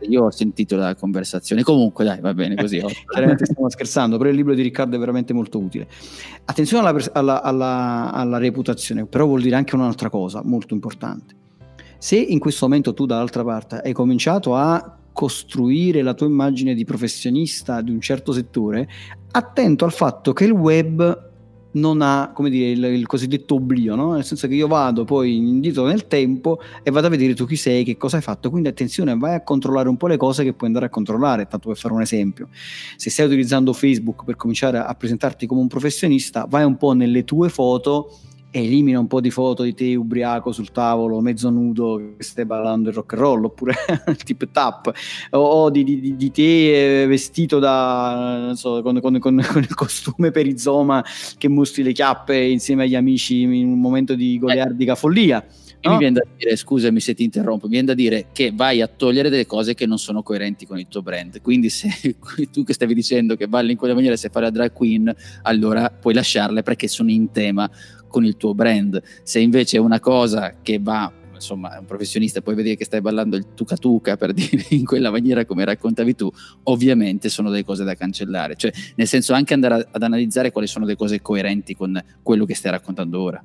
Io 0.09 0.23
ho 0.23 0.31
sentito 0.31 0.75
la 0.75 0.95
conversazione, 0.95 1.63
comunque 1.63 2.05
dai, 2.05 2.19
va 2.19 2.33
bene 2.33 2.55
così. 2.55 2.79
Chiaramente 3.09 3.45
stiamo 3.45 3.69
scherzando, 3.69 4.17
però 4.17 4.29
il 4.29 4.35
libro 4.35 4.53
di 4.53 4.61
Riccardo 4.61 4.95
è 4.95 4.99
veramente 4.99 5.33
molto 5.33 5.59
utile. 5.59 5.87
Attenzione 6.45 6.87
alla, 6.87 6.99
alla, 7.13 7.41
alla, 7.41 8.11
alla 8.11 8.37
reputazione 8.37 8.98
professione, 8.99 9.05
però 9.05 9.25
vuol 9.25 9.41
dire 9.41 9.55
anche 9.55 9.75
un'altra 9.75 10.09
cosa 10.09 10.41
molto 10.43 10.73
importante. 10.73 11.35
Se 11.97 12.15
in 12.15 12.39
questo 12.39 12.67
momento 12.67 12.93
tu 12.93 13.05
dall'altra 13.05 13.43
parte 13.43 13.81
hai 13.83 13.93
cominciato 13.93 14.55
a 14.55 14.97
costruire 15.12 16.01
la 16.01 16.13
tua 16.13 16.27
immagine 16.27 16.73
di 16.73 16.85
professionista 16.85 17.81
di 17.81 17.91
un 17.91 17.99
certo 17.99 18.31
settore, 18.31 18.88
attento 19.31 19.83
al 19.85 19.91
fatto 19.91 20.31
che 20.31 20.45
il 20.45 20.51
web 20.51 21.27
non 21.71 22.01
ha, 22.01 22.31
come 22.33 22.49
dire, 22.49 22.71
il, 22.71 22.83
il 22.83 23.05
cosiddetto 23.05 23.55
oblio, 23.55 23.95
no? 23.95 24.13
nel 24.13 24.23
senso 24.23 24.47
che 24.47 24.55
io 24.55 24.67
vado 24.67 25.03
poi 25.03 25.35
indietro 25.35 25.85
nel 25.85 26.07
tempo 26.07 26.59
e 26.81 26.89
vado 26.89 27.07
a 27.07 27.09
vedere 27.09 27.35
tu 27.35 27.45
chi 27.45 27.55
sei, 27.55 27.83
che 27.83 27.97
cosa 27.97 28.15
hai 28.15 28.21
fatto, 28.23 28.49
quindi 28.49 28.69
attenzione, 28.69 29.15
vai 29.15 29.35
a 29.35 29.43
controllare 29.43 29.89
un 29.89 29.97
po' 29.97 30.07
le 30.07 30.17
cose 30.17 30.43
che 30.43 30.53
puoi 30.53 30.69
andare 30.69 30.88
a 30.88 30.89
controllare, 30.89 31.47
tanto 31.47 31.67
per 31.67 31.77
fare 31.77 31.93
un 31.93 32.01
esempio. 32.01 32.47
Se 32.95 33.09
stai 33.09 33.27
utilizzando 33.27 33.73
Facebook 33.73 34.23
per 34.23 34.35
cominciare 34.35 34.79
a 34.79 34.93
presentarti 34.95 35.45
come 35.45 35.62
un 35.62 35.67
professionista, 35.67 36.45
vai 36.49 36.63
un 36.63 36.77
po' 36.77 36.93
nelle 36.93 37.23
tue 37.23 37.49
foto 37.49 38.17
elimina 38.51 38.99
un 38.99 39.07
po' 39.07 39.21
di 39.21 39.29
foto 39.29 39.63
di 39.63 39.73
te 39.73 39.95
ubriaco 39.95 40.51
sul 40.51 40.71
tavolo, 40.71 41.21
mezzo 41.21 41.49
nudo, 41.49 42.13
che 42.17 42.23
stai 42.23 42.45
ballando 42.45 42.89
il 42.89 42.95
rock 42.95 43.13
and 43.13 43.21
roll, 43.21 43.43
oppure 43.45 43.73
il 44.07 44.17
tip 44.23 44.49
tap, 44.51 44.91
o 45.31 45.69
di, 45.69 45.83
di, 45.83 46.15
di, 46.15 46.31
te 46.31 47.05
vestito 47.07 47.59
da, 47.59 48.51
so, 48.55 48.81
con, 48.81 48.99
con, 48.99 49.19
con, 49.19 49.45
con, 49.51 49.62
il 49.62 49.73
costume 49.75 50.31
perizoma 50.31 51.03
che 51.38 51.47
mostri 51.47 51.83
le 51.83 51.91
chiappe 51.91 52.38
insieme 52.38 52.83
agli 52.83 52.95
amici 52.95 53.41
in 53.41 53.71
un 53.71 53.79
momento 53.79 54.15
di 54.15 54.38
goliardica 54.39 54.95
follia. 54.95 55.45
No? 55.81 55.91
Mi 55.91 55.97
viene 55.97 56.19
da 56.19 56.25
dire, 56.35 56.55
scusami 56.55 56.99
se 56.99 57.13
ti 57.13 57.23
interrompo, 57.23 57.65
mi 57.65 57.73
viene 57.73 57.87
da 57.87 57.93
dire 57.93 58.27
che 58.33 58.51
vai 58.53 58.81
a 58.81 58.87
togliere 58.87 59.29
delle 59.29 59.45
cose 59.45 59.75
che 59.75 59.85
non 59.85 59.97
sono 59.97 60.21
coerenti 60.23 60.65
con 60.65 60.77
il 60.77 60.87
tuo 60.89 61.01
brand. 61.01 61.41
Quindi 61.41 61.69
se 61.69 61.89
tu 62.51 62.63
che 62.63 62.73
stavi 62.73 62.93
dicendo 62.93 63.35
che 63.35 63.47
balli 63.47 63.71
in 63.71 63.77
quella 63.77 63.93
maniera 63.93 64.17
se 64.17 64.29
fai 64.29 64.41
la 64.41 64.49
drag 64.49 64.73
queen, 64.73 65.13
allora 65.43 65.89
puoi 65.89 66.13
lasciarle 66.13 66.63
perché 66.63 66.87
sono 66.87 67.11
in 67.11 67.31
tema 67.31 67.69
con 68.09 68.25
il 68.25 68.35
tuo 68.35 68.53
brand. 68.53 69.01
Se 69.23 69.39
invece 69.39 69.77
è 69.77 69.79
una 69.79 69.99
cosa 70.01 70.55
che 70.61 70.79
va 70.81 71.13
insomma, 71.39 71.77
un 71.79 71.85
professionista 71.85 72.41
puoi 72.41 72.55
vedere 72.55 72.75
che 72.75 72.83
stai 72.83 72.99
ballando 72.99 73.37
il 73.37 73.53
tuca 73.55 73.77
tuca 73.77 74.17
per 74.17 74.33
dire 74.35 74.65
in 74.69 74.85
quella 74.85 75.09
maniera 75.09 75.45
come 75.45 75.63
raccontavi 75.63 76.13
tu, 76.13 76.29
ovviamente 76.63 77.29
sono 77.29 77.49
delle 77.49 77.63
cose 77.63 77.85
da 77.85 77.95
cancellare. 77.95 78.55
Cioè, 78.55 78.71
nel 78.95 79.07
senso 79.07 79.33
anche 79.33 79.53
andare 79.53 79.87
ad 79.89 80.03
analizzare 80.03 80.51
quali 80.51 80.67
sono 80.67 80.85
le 80.85 80.95
cose 80.95 81.21
coerenti 81.21 81.73
con 81.73 81.97
quello 82.21 82.43
che 82.45 82.55
stai 82.55 82.71
raccontando 82.71 83.21
ora. 83.21 83.43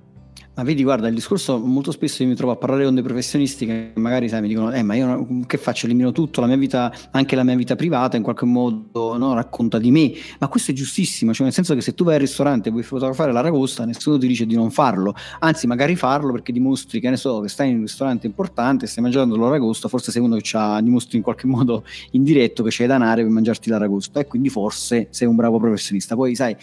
Ma 0.56 0.62
vedi, 0.62 0.84
guarda, 0.84 1.08
il 1.08 1.14
discorso 1.14 1.58
molto 1.58 1.90
spesso 1.90 2.24
mi 2.24 2.36
trovo 2.36 2.52
a 2.52 2.56
parlare 2.56 2.84
con 2.84 2.94
dei 2.94 3.02
professionisti 3.02 3.66
che 3.66 3.90
magari 3.94 4.28
sai, 4.28 4.40
mi 4.40 4.46
dicono, 4.46 4.70
eh, 4.70 4.84
ma 4.84 4.94
io 4.94 5.26
che 5.48 5.58
faccio? 5.58 5.86
Elimino 5.86 6.12
tutto, 6.12 6.40
la 6.40 6.46
mia 6.46 6.56
vita, 6.56 6.94
anche 7.10 7.34
la 7.34 7.42
mia 7.42 7.56
vita 7.56 7.74
privata 7.74 8.16
in 8.16 8.22
qualche 8.22 8.44
modo 8.44 9.16
no, 9.16 9.34
racconta 9.34 9.80
di 9.80 9.90
me. 9.90 10.12
Ma 10.38 10.46
questo 10.46 10.70
è 10.70 10.74
giustissimo, 10.74 11.32
cioè 11.34 11.46
nel 11.46 11.52
senso 11.52 11.74
che 11.74 11.80
se 11.80 11.92
tu 11.94 12.04
vai 12.04 12.14
al 12.14 12.20
ristorante 12.20 12.68
e 12.68 12.70
vuoi 12.70 12.84
fotografare 12.84 13.32
l'aragosta, 13.32 13.84
nessuno 13.84 14.16
ti 14.16 14.28
dice 14.28 14.46
di 14.46 14.54
non 14.54 14.70
farlo, 14.70 15.12
anzi 15.40 15.66
magari 15.66 15.96
farlo 15.96 16.30
perché 16.30 16.52
dimostri 16.52 17.00
che 17.00 17.10
ne 17.10 17.16
so, 17.16 17.40
che 17.40 17.48
stai 17.48 17.70
in 17.70 17.76
un 17.76 17.82
ristorante 17.82 18.28
importante, 18.28 18.86
stai 18.86 19.02
mangiando 19.02 19.36
l'aragosta, 19.36 19.88
forse 19.88 20.12
sei 20.12 20.22
uno 20.22 20.36
che 20.36 20.82
dimostri 20.82 21.16
in 21.16 21.24
qualche 21.24 21.48
modo 21.48 21.82
in 22.12 22.22
diretto 22.22 22.62
che 22.62 22.70
c'hai 22.70 22.86
danare 22.86 23.22
per 23.22 23.32
mangiarti 23.32 23.70
l'aragosta 23.70 24.20
e 24.20 24.28
quindi 24.28 24.50
forse 24.50 25.08
sei 25.10 25.26
un 25.26 25.34
bravo 25.34 25.58
professionista. 25.58 26.14
Poi 26.14 26.36
sai 26.36 26.56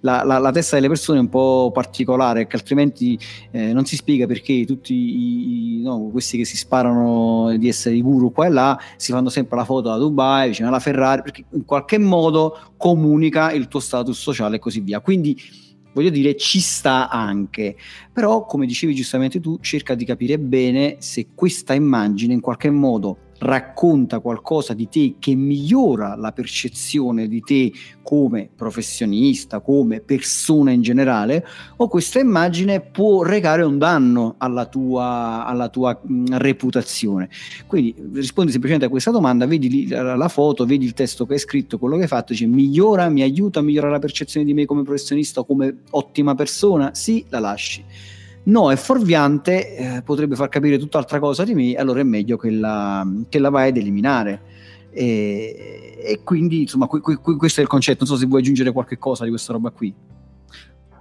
la, 0.00 0.22
la, 0.24 0.38
la, 0.38 0.50
testa 0.50 0.76
delle 0.76 0.88
persone 0.88 1.18
è 1.18 1.22
un 1.22 1.28
po' 1.28 1.70
particolare, 1.72 2.46
che 2.46 2.56
altrimenti 2.56 3.18
eh, 3.50 3.72
non 3.72 3.84
si 3.84 3.96
spiega 3.96 4.26
perché 4.26 4.64
tutti 4.64 4.94
i, 4.94 5.82
no, 5.82 6.08
questi 6.10 6.36
che 6.36 6.44
si 6.44 6.56
sparano 6.56 7.56
di 7.56 7.68
essere 7.68 7.94
i 7.94 8.02
guru 8.02 8.32
qua 8.32 8.46
e 8.46 8.50
là 8.50 8.78
si 8.96 9.12
fanno 9.12 9.28
sempre 9.28 9.56
la 9.56 9.64
foto 9.64 9.88
da 9.88 9.96
Dubai, 9.96 10.48
vicino 10.48 10.68
alla 10.68 10.80
Ferrari, 10.80 11.22
perché 11.22 11.44
in 11.52 11.64
qualche 11.64 11.98
modo 11.98 12.58
comunica 12.76 13.52
il 13.52 13.68
tuo 13.68 13.80
status 13.80 14.18
sociale 14.18 14.56
e 14.56 14.58
così 14.58 14.80
via. 14.80 15.00
Quindi 15.00 15.36
voglio 15.92 16.10
dire, 16.10 16.36
ci 16.36 16.60
sta 16.60 17.08
anche. 17.08 17.76
Però, 18.12 18.44
come 18.44 18.66
dicevi 18.66 18.94
giustamente 18.94 19.40
tu, 19.40 19.58
cerca 19.60 19.94
di 19.94 20.04
capire 20.04 20.38
bene 20.38 20.96
se 21.00 21.28
questa 21.34 21.74
immagine 21.74 22.34
in 22.34 22.40
qualche 22.40 22.70
modo 22.70 23.18
racconta 23.38 24.18
qualcosa 24.20 24.74
di 24.74 24.88
te 24.88 25.14
che 25.18 25.34
migliora 25.34 26.16
la 26.16 26.32
percezione 26.32 27.28
di 27.28 27.40
te 27.40 27.72
come 28.02 28.48
professionista, 28.54 29.60
come 29.60 30.00
persona 30.00 30.70
in 30.70 30.82
generale, 30.82 31.46
o 31.76 31.88
questa 31.88 32.18
immagine 32.18 32.80
può 32.80 33.22
recare 33.22 33.62
un 33.62 33.78
danno 33.78 34.34
alla 34.38 34.66
tua, 34.66 35.44
alla 35.44 35.68
tua 35.68 35.98
mh, 36.00 36.38
reputazione. 36.38 37.28
Quindi 37.66 37.94
rispondi 38.14 38.50
semplicemente 38.50 38.86
a 38.86 38.90
questa 38.90 39.10
domanda, 39.10 39.46
vedi 39.46 39.88
la, 39.88 40.28
foto, 40.28 40.64
vedi 40.64 40.84
il 40.84 40.94
testo 40.94 41.26
che 41.26 41.34
hai 41.34 41.38
scritto, 41.38 41.78
quello 41.78 41.96
che 41.96 42.02
hai 42.02 42.08
fatto, 42.08 42.32
dici 42.32 42.46
migliora, 42.46 43.08
mi 43.08 43.22
aiuta 43.22 43.60
a 43.60 43.62
migliorare 43.62 43.92
la 43.92 43.98
percezione 43.98 44.46
di 44.46 44.54
me 44.54 44.64
come 44.64 44.82
professionista 44.82 45.40
o 45.40 45.44
come 45.44 45.82
ottima 45.90 46.34
persona? 46.34 46.94
Sì, 46.94 47.24
la 47.28 47.38
lasci 47.38 47.84
no, 48.48 48.70
è 48.70 48.76
fuorviante, 48.76 49.76
eh, 49.76 50.02
potrebbe 50.02 50.34
far 50.36 50.48
capire 50.48 50.78
tutt'altra 50.78 51.18
cosa 51.18 51.44
di 51.44 51.54
me, 51.54 51.74
allora 51.74 52.00
è 52.00 52.04
meglio 52.04 52.36
che 52.36 52.50
la, 52.50 53.06
che 53.28 53.38
la 53.38 53.50
vai 53.50 53.68
ad 53.68 53.76
eliminare. 53.76 54.42
E, 54.90 55.96
e 56.00 56.20
quindi, 56.24 56.62
insomma, 56.62 56.86
qui, 56.86 57.00
qui, 57.00 57.16
questo 57.36 57.60
è 57.60 57.62
il 57.62 57.68
concetto. 57.68 58.04
Non 58.04 58.08
so 58.08 58.16
se 58.16 58.26
vuoi 58.26 58.40
aggiungere 58.40 58.72
qualche 58.72 58.98
cosa 58.98 59.24
di 59.24 59.30
questa 59.30 59.52
roba 59.52 59.70
qui. 59.70 59.94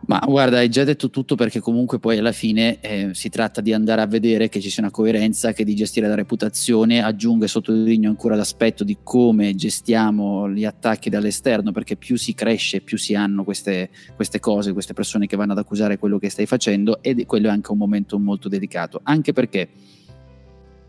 Ma 0.08 0.24
guarda, 0.26 0.60
hai 0.60 0.70
già 0.70 0.86
detto 0.86 1.10
tutto 1.10 1.36
perché 1.36 1.60
comunque 1.60 2.00
poi 2.00 2.18
alla 2.18 2.32
fine 2.32 2.80
eh, 2.80 3.10
si 3.12 3.28
tratta 3.28 3.60
di 3.60 3.74
andare 3.74 4.00
a 4.00 4.08
vedere 4.08 4.48
che 4.48 4.62
ci 4.62 4.70
sia 4.70 4.82
una 4.82 4.92
coerenza, 4.92 5.52
che 5.52 5.66
di 5.66 5.76
gestire 5.76 6.08
la 6.08 6.16
reputazione, 6.16 7.04
aggiungo 7.04 7.44
e 7.44 7.50
sottolineo 7.50 8.10
ancora 8.10 8.38
l'aspetto 8.38 8.86
di 8.86 9.00
come 9.04 9.54
gestiamo 9.56 10.50
gli 10.50 10.64
attacchi 10.64 11.10
dall'esterno, 11.10 11.74
perché 11.74 11.98
più 11.98 12.16
si 12.16 12.34
cresce, 12.34 12.80
più 12.80 12.98
si 12.98 13.16
hanno 13.16 13.44
queste, 13.44 13.90
queste 14.16 14.40
cose, 14.40 14.72
queste 14.72 14.94
persone 14.94 15.28
che 15.28 15.36
vanno 15.36 15.52
ad 15.52 15.58
accusare 15.58 15.98
quello 15.98 16.20
che 16.20 16.30
stai 16.30 16.46
facendo 16.46 17.04
ed 17.04 17.26
quello 17.26 17.50
è 17.50 17.52
anche 17.52 17.74
un 17.74 17.78
momento 17.78 18.18
molto 18.18 18.48
dedicato, 18.48 19.02
anche 19.04 19.34
perché 19.34 19.68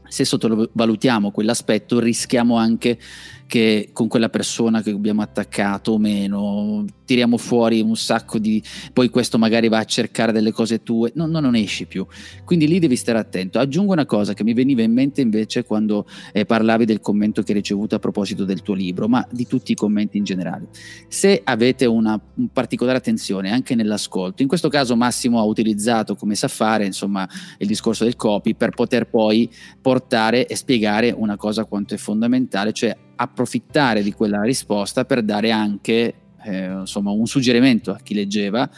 se 0.07 0.25
sottovalutiamo 0.25 1.33
quell'aspetto 1.33 1.99
rischiamo 1.99 2.57
anche 2.57 2.99
che 3.49 3.89
con 3.95 4.09
quella 4.09 4.29
persona 4.29 4.83
che 4.83 4.91
abbiamo 4.91 5.23
attaccato 5.23 5.93
o 5.93 5.99
meno, 5.99 6.85
tiriamo 7.07 7.39
fuori 7.39 7.81
un 7.81 7.97
sacco 7.97 8.39
di... 8.39 8.63
poi 8.93 9.09
questo 9.09 9.39
magari 9.39 9.69
va 9.69 9.79
a 9.79 9.85
cercare 9.85 10.33
delle 10.33 10.53
cose 10.53 10.83
tue, 10.83 11.13
no, 11.15 11.25
no 11.25 11.41
non 11.41 11.55
esci 11.55 11.87
più. 11.87 12.07
Quindi 12.45 12.69
lì 12.69 12.79
devi 12.79 12.95
stare 12.95 13.19
attento. 13.19 13.59
Aggiungo 13.59 13.93
una 13.93 14.05
cosa 14.05 14.35
che 14.35 14.45
mi 14.45 14.53
veniva 14.53 14.83
in 14.83 14.93
mente 14.93 15.23
invece 15.23 15.65
quando 15.65 16.07
eh, 16.33 16.45
parlavi 16.45 16.85
del 16.85 17.01
commento 17.01 17.43
che 17.43 17.53
hai 17.53 17.59
ricevuto 17.59 17.95
a 17.95 17.99
proposito 17.99 18.45
del 18.45 18.61
tuo 18.61 18.75
libro, 18.75 19.09
ma 19.09 19.27
di 19.31 19.47
tutti 19.47 19.73
i 19.73 19.75
commenti 19.75 20.19
in 20.19 20.25
generale. 20.25 20.69
Se 21.09 21.41
avete 21.43 21.87
una 21.87 22.21
un 22.35 22.49
particolare 22.53 22.99
attenzione 22.99 23.51
anche 23.51 23.75
nell'ascolto, 23.75 24.43
in 24.43 24.49
questo 24.49 24.69
caso 24.69 24.95
Massimo 24.95 25.39
ha 25.39 25.45
utilizzato, 25.45 26.15
come 26.15 26.35
sa 26.35 26.49
fare, 26.49 26.85
insomma, 26.85 27.29
il 27.59 27.67
discorso 27.67 28.05
del 28.05 28.15
copy 28.15 28.55
per 28.55 28.71
poter 28.71 29.09
poi 29.09 29.51
portare 29.81 30.47
e 30.47 30.55
spiegare 30.55 31.11
una 31.11 31.37
cosa 31.37 31.65
quanto 31.65 31.95
è 31.95 31.97
fondamentale, 31.97 32.73
cioè 32.73 32.97
approfittare 33.21 34.03
di 34.03 34.13
quella 34.13 34.43
risposta 34.43 35.05
per 35.05 35.23
dare 35.23 35.51
anche 35.51 36.15
eh, 36.45 36.71
insomma, 36.81 37.11
un 37.11 37.27
suggerimento 37.27 37.91
a 37.91 37.99
chi 37.99 38.15
leggeva 38.15 38.69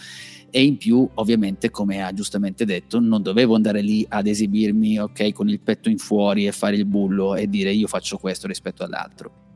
e 0.50 0.64
in 0.64 0.78
più 0.78 1.08
ovviamente 1.14 1.70
come 1.70 2.02
ha 2.02 2.12
giustamente 2.12 2.64
detto 2.64 2.98
non 2.98 3.22
dovevo 3.22 3.54
andare 3.54 3.82
lì 3.82 4.04
ad 4.08 4.26
esibirmi 4.26 4.98
ok 4.98 5.32
con 5.32 5.48
il 5.48 5.60
petto 5.60 5.88
in 5.88 5.98
fuori 5.98 6.46
e 6.46 6.52
fare 6.52 6.76
il 6.76 6.86
bullo 6.86 7.36
e 7.36 7.48
dire 7.48 7.70
io 7.72 7.86
faccio 7.86 8.16
questo 8.16 8.46
rispetto 8.46 8.82
all'altro 8.82 9.49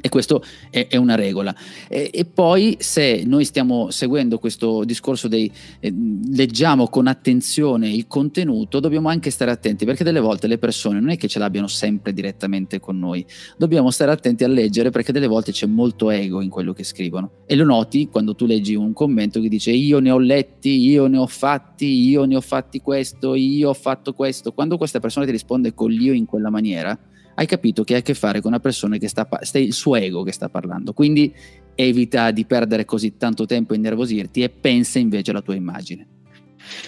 e 0.00 0.08
questo 0.08 0.42
è, 0.70 0.86
è 0.88 0.96
una 0.96 1.14
regola. 1.14 1.54
E, 1.88 2.10
e, 2.12 2.24
poi 2.24 2.76
se 2.78 3.22
noi 3.26 3.44
stiamo 3.44 3.90
seguendo 3.90 4.38
questo 4.38 4.84
discorso 4.84 5.28
dei 5.28 5.50
eh, 5.80 5.92
leggiamo 6.32 6.88
con 6.88 7.06
attenzione 7.06 7.90
il 7.90 8.06
contenuto, 8.06 8.80
dobbiamo 8.80 9.08
anche 9.08 9.30
stare 9.30 9.50
attenti 9.50 9.84
perché 9.84 10.04
delle 10.04 10.20
volte 10.20 10.46
le 10.46 10.58
persone 10.58 11.00
non 11.00 11.10
è 11.10 11.16
che 11.16 11.28
ce 11.28 11.38
l'abbiano 11.38 11.66
sempre 11.66 12.12
direttamente 12.12 12.80
con 12.80 12.98
noi, 12.98 13.24
dobbiamo 13.56 13.90
stare 13.90 14.10
attenti 14.10 14.44
a 14.44 14.48
leggere 14.48 14.90
perché 14.90 15.12
delle 15.12 15.26
volte 15.26 15.52
c'è 15.52 15.66
molto 15.66 16.10
ego 16.10 16.40
in 16.40 16.50
quello 16.50 16.72
che 16.72 16.84
scrivono. 16.84 17.30
E 17.46 17.54
lo 17.54 17.64
noti 17.64 18.08
quando 18.08 18.34
tu 18.34 18.46
leggi 18.46 18.74
un 18.74 18.92
commento 18.92 19.40
che 19.40 19.48
dice 19.48 19.70
io 19.70 19.98
ne 19.98 20.10
ho 20.10 20.18
letti, 20.18 20.78
io 20.80 21.06
ne 21.06 21.18
ho 21.18 21.26
fatti, 21.26 22.08
io 22.08 22.24
ne 22.24 22.36
ho 22.36 22.40
fatti 22.40 22.80
questo, 22.80 23.34
io 23.34 23.70
ho 23.70 23.74
fatto 23.74 24.12
questo, 24.12 24.52
quando 24.52 24.76
questa 24.76 25.00
persona 25.00 25.26
ti 25.26 25.32
risponde 25.32 25.74
con 25.74 25.90
l'io 25.90 26.12
in 26.12 26.26
quella 26.26 26.50
maniera 26.50 26.98
hai 27.38 27.46
capito 27.46 27.84
che 27.84 27.94
hai 27.94 28.00
a 28.00 28.02
che 28.02 28.14
fare 28.14 28.40
con 28.40 28.50
una 28.50 28.60
persona 28.60 28.96
che 28.96 29.06
sta, 29.06 29.26
sta 29.42 29.58
il 29.58 29.72
suo 29.72 29.94
ego 29.94 30.24
che 30.24 30.32
sta 30.32 30.48
parlando. 30.48 30.92
Quindi 30.92 31.32
evita 31.76 32.32
di 32.32 32.44
perdere 32.44 32.84
così 32.84 33.16
tanto 33.16 33.46
tempo 33.46 33.72
e 33.72 33.76
innervosirti 33.76 34.42
e 34.42 34.48
pensa 34.48 34.98
invece 34.98 35.30
alla 35.30 35.40
tua 35.40 35.54
immagine. 35.54 36.06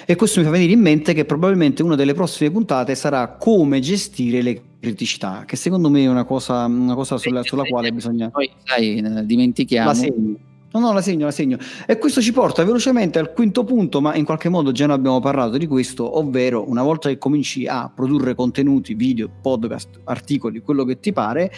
E 0.05 0.17
questo 0.17 0.41
mi 0.41 0.47
fa 0.47 0.51
venire 0.51 0.73
in 0.73 0.81
mente 0.81 1.15
che 1.15 1.25
probabilmente 1.25 1.85
una 1.85 1.95
delle 1.95 2.15
prossime 2.15 2.51
puntate 2.51 2.97
sarà 2.97 3.37
come 3.37 3.79
gestire 3.79 4.43
le 4.43 4.63
criticità, 4.81 5.45
che 5.47 5.55
secondo 5.55 5.89
me 5.89 6.03
è 6.03 6.09
una 6.09 6.25
cosa, 6.25 6.65
una 6.65 6.95
cosa 6.95 7.17
sulla, 7.17 7.45
sulla 7.45 7.63
quale 7.63 7.93
bisogna... 7.93 8.29
Poi, 8.31 8.51
sai, 8.65 9.25
dimentichiamo... 9.25 9.89
La 9.89 9.95
segno 9.95 10.49
No, 10.73 10.79
no, 10.79 10.93
la 10.93 11.03
segno, 11.03 11.25
la 11.25 11.33
segno. 11.33 11.59
E 11.85 11.99
questo 11.99 12.21
ci 12.21 12.33
porta 12.33 12.65
velocemente 12.65 13.19
al 13.19 13.33
quinto 13.33 13.65
punto, 13.65 14.01
ma 14.01 14.15
in 14.15 14.25
qualche 14.25 14.49
modo 14.49 14.71
già 14.71 14.87
ne 14.87 14.93
abbiamo 14.93 15.19
parlato 15.19 15.59
di 15.59 15.67
questo, 15.67 16.19
ovvero 16.19 16.69
una 16.69 16.83
volta 16.83 17.09
che 17.09 17.19
cominci 17.19 17.67
a 17.67 17.91
produrre 17.93 18.37
contenuti, 18.37 18.95
video, 18.95 19.29
podcast, 19.43 20.01
articoli, 20.05 20.61
quello 20.61 20.85
che 20.85 21.01
ti 21.01 21.13
pare, 21.13 21.51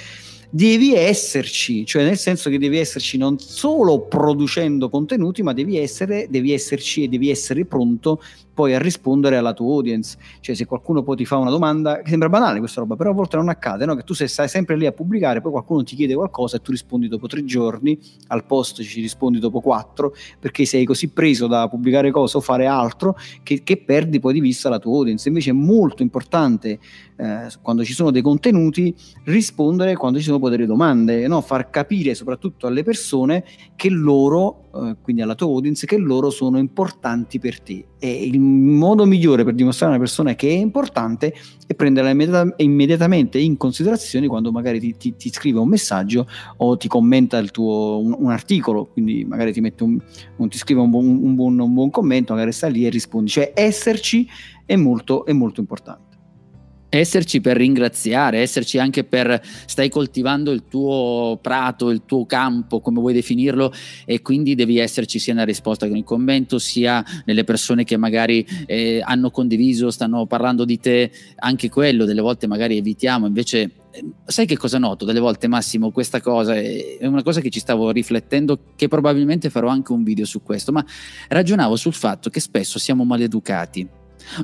devi 0.55 0.95
esserci, 0.95 1.85
cioè 1.85 2.05
nel 2.05 2.19
senso 2.19 2.49
che 2.49 2.59
devi 2.59 2.79
esserci 2.79 3.19
non 3.19 3.39
solo 3.39 4.01
producendo 4.01 4.89
contenuti, 4.89 5.43
ma 5.43 5.53
devi, 5.53 5.79
essere, 5.79 6.27
devi 6.31 6.53
esserci 6.53 7.05
e 7.05 7.09
devi 7.09 7.31
essere 7.31 7.67
pronto 7.67 8.23
poi 8.53 8.75
a 8.75 8.79
rispondere 8.79 9.37
alla 9.37 9.53
tua 9.53 9.73
audience. 9.73 10.17
Cioè, 10.41 10.55
se 10.55 10.67
qualcuno 10.67 11.03
poi 11.03 11.17
ti 11.17 11.25
fa 11.25 11.37
una 11.37 11.51
domanda, 11.51 12.01
che 12.03 12.11
sembra 12.11 12.29
banale 12.29 12.59
questa 12.59 12.81
roba, 12.81 12.97
però 12.97 13.11
a 13.11 13.15
volte 13.15 13.37
non 13.37 13.49
accade, 13.49 13.85
no? 13.85 13.95
che 13.95 14.03
tu 14.03 14.15
stai 14.15 14.49
sempre 14.49 14.77
lì 14.77 14.87
a 14.87 14.93
pubblicare, 14.93 15.41
poi 15.41 15.53
qualcuno 15.53 15.83
ti 15.83 15.97
chiede 15.97 16.15
qualcosa 16.15 16.57
e 16.57 16.61
tu 16.61 16.71
rispondi 16.71 17.09
dopo 17.09 17.27
tre 17.27 17.45
giorni, 17.45 17.99
al 18.29 18.45
posto 18.45 18.83
ci 18.83 19.01
rispondi 19.01 19.39
dopo 19.39 19.61
quattro, 19.61 20.15
perché 20.39 20.65
sei 20.65 20.85
così 20.85 21.09
preso 21.09 21.47
da 21.47 21.69
pubblicare 21.69 22.11
cose 22.11 22.37
o 22.37 22.41
fare 22.41 22.67
altro 22.67 23.17
che, 23.43 23.63
che 23.63 23.77
perdi 23.79 24.21
poi 24.21 24.35
di 24.35 24.41
vista 24.41 24.69
la 24.69 24.79
tua 24.79 24.97
audience. 24.97 25.29
Invece 25.29 25.51
è 25.51 25.55
molto 25.55 26.03
importante 26.03 26.79
eh, 27.17 27.49
quando 27.61 27.85
ci 27.85 27.93
sono 27.93 28.11
dei 28.11 28.23
contenuti 28.23 28.95
rispondere 29.25 29.97
quando 29.97 30.19
ci 30.19 30.25
sono 30.25 30.39
poi 30.39 30.51
delle 30.51 30.67
domande, 30.67 31.27
no? 31.27 31.41
far 31.41 31.71
capire 31.71 32.15
soprattutto 32.15 32.67
alle 32.67 32.83
persone 32.83 33.45
che 33.77 33.89
loro, 33.89 34.62
eh, 34.75 34.97
quindi 35.03 35.23
alla 35.23 35.35
tua 35.35 35.49
audience, 35.49 35.87
che 35.87 35.97
loro 35.99 36.31
sono 36.31 36.59
importanti 36.59 37.39
per 37.39 37.61
te. 37.61 37.87
E 37.99 38.27
il 38.27 38.41
modo 38.41 39.05
migliore 39.05 39.45
per 39.45 39.55
dimostrare 39.55 39.93
a 39.93 39.97
una 39.97 40.05
persona 40.05 40.35
che 40.35 40.49
è 40.49 40.53
importante 40.53 41.35
è 41.67 41.75
prenderla 41.75 42.11
immediata- 42.11 42.55
immediatamente 42.57 43.39
in 43.39 43.57
considerazione 43.57 44.27
quando 44.27 44.51
magari 44.51 44.81
ti, 44.81 44.97
ti, 44.97 45.17
ti, 45.17 45.31
scrive 45.31 45.59
un 45.59 45.69
messaggio 45.69 46.27
o 46.57 46.77
ti 46.77 46.89
commenta 46.89 47.41
tuo, 47.45 48.01
un, 48.01 48.15
un 48.19 48.31
articolo, 48.31 48.87
quindi 48.87 49.25
magari 49.25 49.53
ti, 49.53 49.61
un, 49.61 49.99
un, 50.37 50.49
ti 50.49 50.59
scrive 50.59 50.81
un 50.81 50.91
buon, 50.91 51.07
un, 51.07 51.75
buon, 51.75 51.91
commento, 51.91 52.33
magari 52.33 52.53
stai 52.53 52.73
lì 52.73 52.87
e 52.87 52.91
rispondi. 52.91 53.31
Cioè 53.31 53.53
esserci 53.55 54.27
è 54.65 54.77
molto, 54.77 55.25
è 55.25 55.33
molto 55.33 55.61
importante 55.61 56.12
esserci 56.95 57.41
per 57.41 57.57
ringraziare, 57.57 58.41
esserci 58.41 58.79
anche 58.79 59.03
per 59.03 59.41
stai 59.43 59.89
coltivando 59.89 60.51
il 60.51 60.65
tuo 60.69 61.39
prato, 61.41 61.89
il 61.89 62.03
tuo 62.05 62.27
campo, 62.27 62.81
come 62.81 63.01
vuoi 63.01 63.15
definirlo, 63.15 63.73
e 64.05 64.21
quindi 64.21 64.55
devi 64.55 64.77
esserci 64.77 65.19
sia 65.19 65.33
nella 65.33 65.47
risposta 65.47 65.87
che 65.87 65.93
nel 65.93 66.05
commento, 66.05 66.59
sia 66.59 67.03
nelle 67.25 67.45
persone 67.45 67.85
che 67.85 67.97
magari 67.97 68.47
eh, 68.67 69.01
hanno 69.03 69.31
condiviso, 69.31 69.91
stanno 69.91 70.27
parlando 70.27 70.67
di 70.67 70.79
te, 70.79 71.11
anche 71.37 71.71
quello 71.71 72.05
delle 72.05 72.21
volte 72.21 72.47
magari 72.47 72.77
evitiamo, 72.77 73.27
invece 73.27 73.71
eh, 73.91 74.05
sai 74.27 74.45
che 74.45 74.59
cosa 74.59 74.77
noto? 74.77 75.07
Delle 75.07 75.21
volte 75.21 75.49
Massimo, 75.49 75.91
questa 75.93 76.21
cosa 76.21 76.55
è 76.55 76.99
una 77.07 77.23
cosa 77.23 77.41
che 77.41 77.49
ci 77.49 77.61
stavo 77.61 77.91
riflettendo, 77.91 78.59
che 78.77 78.89
probabilmente 78.89 79.49
farò 79.49 79.69
anche 79.69 79.93
un 79.93 80.03
video 80.03 80.27
su 80.27 80.43
questo, 80.43 80.73
ma 80.73 80.85
ragionavo 81.29 81.75
sul 81.75 81.95
fatto 81.95 82.29
che 82.29 82.41
spesso 82.41 82.79
siamo 82.79 83.05
maleducati 83.05 84.01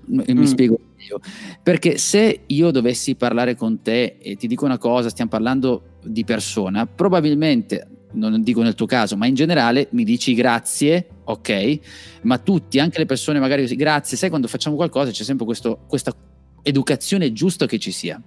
mi 0.06 0.24
mm. 0.32 0.42
spiego 0.42 0.78
io. 1.08 1.20
Perché 1.62 1.98
se 1.98 2.40
io 2.46 2.70
dovessi 2.70 3.14
parlare 3.14 3.54
con 3.54 3.82
te 3.82 4.16
e 4.20 4.36
ti 4.36 4.46
dico 4.46 4.64
una 4.64 4.78
cosa, 4.78 5.08
stiamo 5.08 5.30
parlando 5.30 5.98
di 6.02 6.24
persona, 6.24 6.86
probabilmente, 6.86 7.86
non 8.12 8.42
dico 8.42 8.62
nel 8.62 8.74
tuo 8.74 8.86
caso, 8.86 9.16
ma 9.16 9.26
in 9.26 9.34
generale 9.34 9.88
mi 9.92 10.04
dici 10.04 10.34
grazie, 10.34 11.06
ok? 11.24 11.78
Ma 12.22 12.38
tutti, 12.38 12.78
anche 12.78 12.98
le 12.98 13.06
persone 13.06 13.38
magari 13.38 13.66
grazie, 13.76 14.16
sai 14.16 14.28
quando 14.28 14.48
facciamo 14.48 14.76
qualcosa 14.76 15.10
c'è 15.10 15.24
sempre 15.24 15.44
questo, 15.44 15.84
questa 15.86 16.14
educazione 16.62 17.32
giusta 17.32 17.66
che 17.66 17.78
ci 17.78 17.92
sia. 17.92 18.20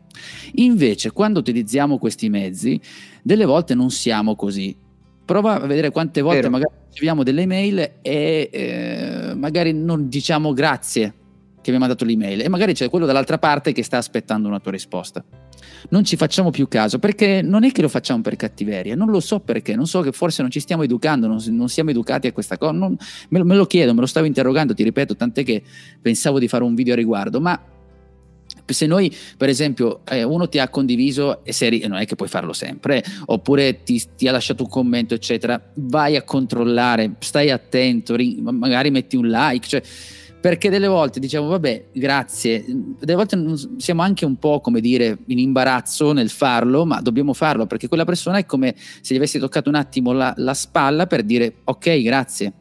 Invece, 0.56 1.12
quando 1.12 1.40
utilizziamo 1.40 1.98
questi 1.98 2.30
mezzi, 2.30 2.80
delle 3.22 3.46
volte 3.46 3.76
non 3.76 3.92
siamo 3.92 4.36
così. 4.36 4.76
Prova 5.24 5.62
a 5.62 5.68
vedere 5.68 5.92
quante 5.92 6.22
volte 6.22 6.42
Vero. 6.42 6.52
magari 6.52 6.74
riceviamo 6.90 7.24
delle 7.24 7.44
email 7.44 7.80
e 8.02 8.50
eh, 8.52 9.34
magari 9.36 9.72
non 9.72 10.10
diciamo 10.10 10.52
grazie 10.52 11.14
che 11.62 11.70
mi 11.70 11.78
ha 11.78 11.80
mandato 11.80 12.06
l'email 12.06 12.42
e 12.42 12.50
magari 12.50 12.74
c'è 12.74 12.90
quello 12.90 13.06
dall'altra 13.06 13.38
parte 13.38 13.72
che 13.72 13.84
sta 13.84 13.98
aspettando 13.98 14.48
una 14.48 14.60
tua 14.60 14.72
risposta. 14.72 15.24
Non 15.90 16.04
ci 16.04 16.16
facciamo 16.16 16.52
più 16.52 16.68
caso 16.68 17.00
perché 17.00 17.42
non 17.42 17.64
è 17.64 17.72
che 17.72 17.82
lo 17.82 17.90
facciamo 17.90 18.22
per 18.22 18.36
cattiveria, 18.36 18.96
non 18.96 19.10
lo 19.10 19.20
so 19.20 19.40
perché, 19.40 19.76
non 19.76 19.88
so 19.88 20.02
che 20.02 20.12
forse 20.12 20.42
non 20.42 20.52
ci 20.52 20.60
stiamo 20.60 20.84
educando, 20.84 21.28
non, 21.28 21.40
non 21.50 21.70
siamo 21.70 21.92
educati 21.92 22.28
a 22.28 22.34
questa 22.34 22.58
cosa, 22.58 22.72
non, 22.72 22.98
me, 23.30 23.40
lo, 23.40 23.46
me, 23.46 23.56
lo, 23.56 23.66
chiedo, 23.66 23.94
me 23.94 24.02
lo 24.02 24.06
stavo 24.06 24.26
interrogando, 24.26 24.74
ti 24.74 24.84
ripeto, 24.84 25.16
tant'è 25.16 25.44
che 25.44 25.64
pensavo 26.02 26.40
di 26.40 26.48
fare 26.48 26.64
un 26.64 26.76
video 26.76 26.94
a 26.94 26.98
riguardo, 26.98 27.40
ma 27.40 27.60
se 28.68 28.86
noi 28.86 29.14
per 29.38 29.50
esempio 29.50 30.02
eh, 30.06 30.24
uno 30.24 30.48
ti 30.48 30.60
ha 30.60 30.70
condiviso 30.70 31.44
e 31.44 31.52
sei, 31.52 31.86
non 31.88 32.00
è 32.00 32.06
che 32.06 32.16
puoi 32.16 32.30
farlo 32.30 32.54
sempre 32.54 33.04
oppure 33.26 33.84
ti, 33.84 34.02
ti, 34.16 34.28
ha 34.28 34.32
lasciato 34.32 34.64
un 34.64 34.70
commento 34.70 35.14
eccetera 35.14 35.62
vai 35.76 36.16
a 36.16 36.24
controllare 36.24 37.16
stai 37.20 37.50
attento 37.50 38.16
magari 38.42 38.92
metti 38.92 39.16
un 39.16 39.28
like 39.28 39.68
cioè 39.68 39.82
perché 40.42 40.72
delle 40.72 40.88
volte 40.88 41.20
diciamo 41.20 41.48
vabbè 41.48 41.90
grazie. 41.94 42.66
Delle 42.68 43.16
volte 43.16 43.38
siamo 43.78 44.02
anche 44.02 44.26
un 44.26 44.38
po' 44.38 44.60
come 44.60 44.82
dire 44.82 45.20
in 45.28 45.38
imbarazzo 45.38 46.12
nel 46.14 46.30
farlo 46.30 46.84
ma 46.84 47.00
dobbiamo 47.00 47.34
farlo 47.34 47.68
perché 47.68 47.88
quella 47.88 48.06
persona 48.06 48.40
è 48.40 48.46
come 48.46 48.76
se 48.76 49.14
gli 49.14 49.18
avessi 49.18 49.38
toccato 49.38 49.70
un 49.70 49.76
attimo 49.76 50.12
la, 50.12 50.34
la 50.38 50.56
spalla 50.56 51.06
per 51.06 51.24
dire 51.24 51.58
ok 51.64 52.02
grazie. 52.02 52.54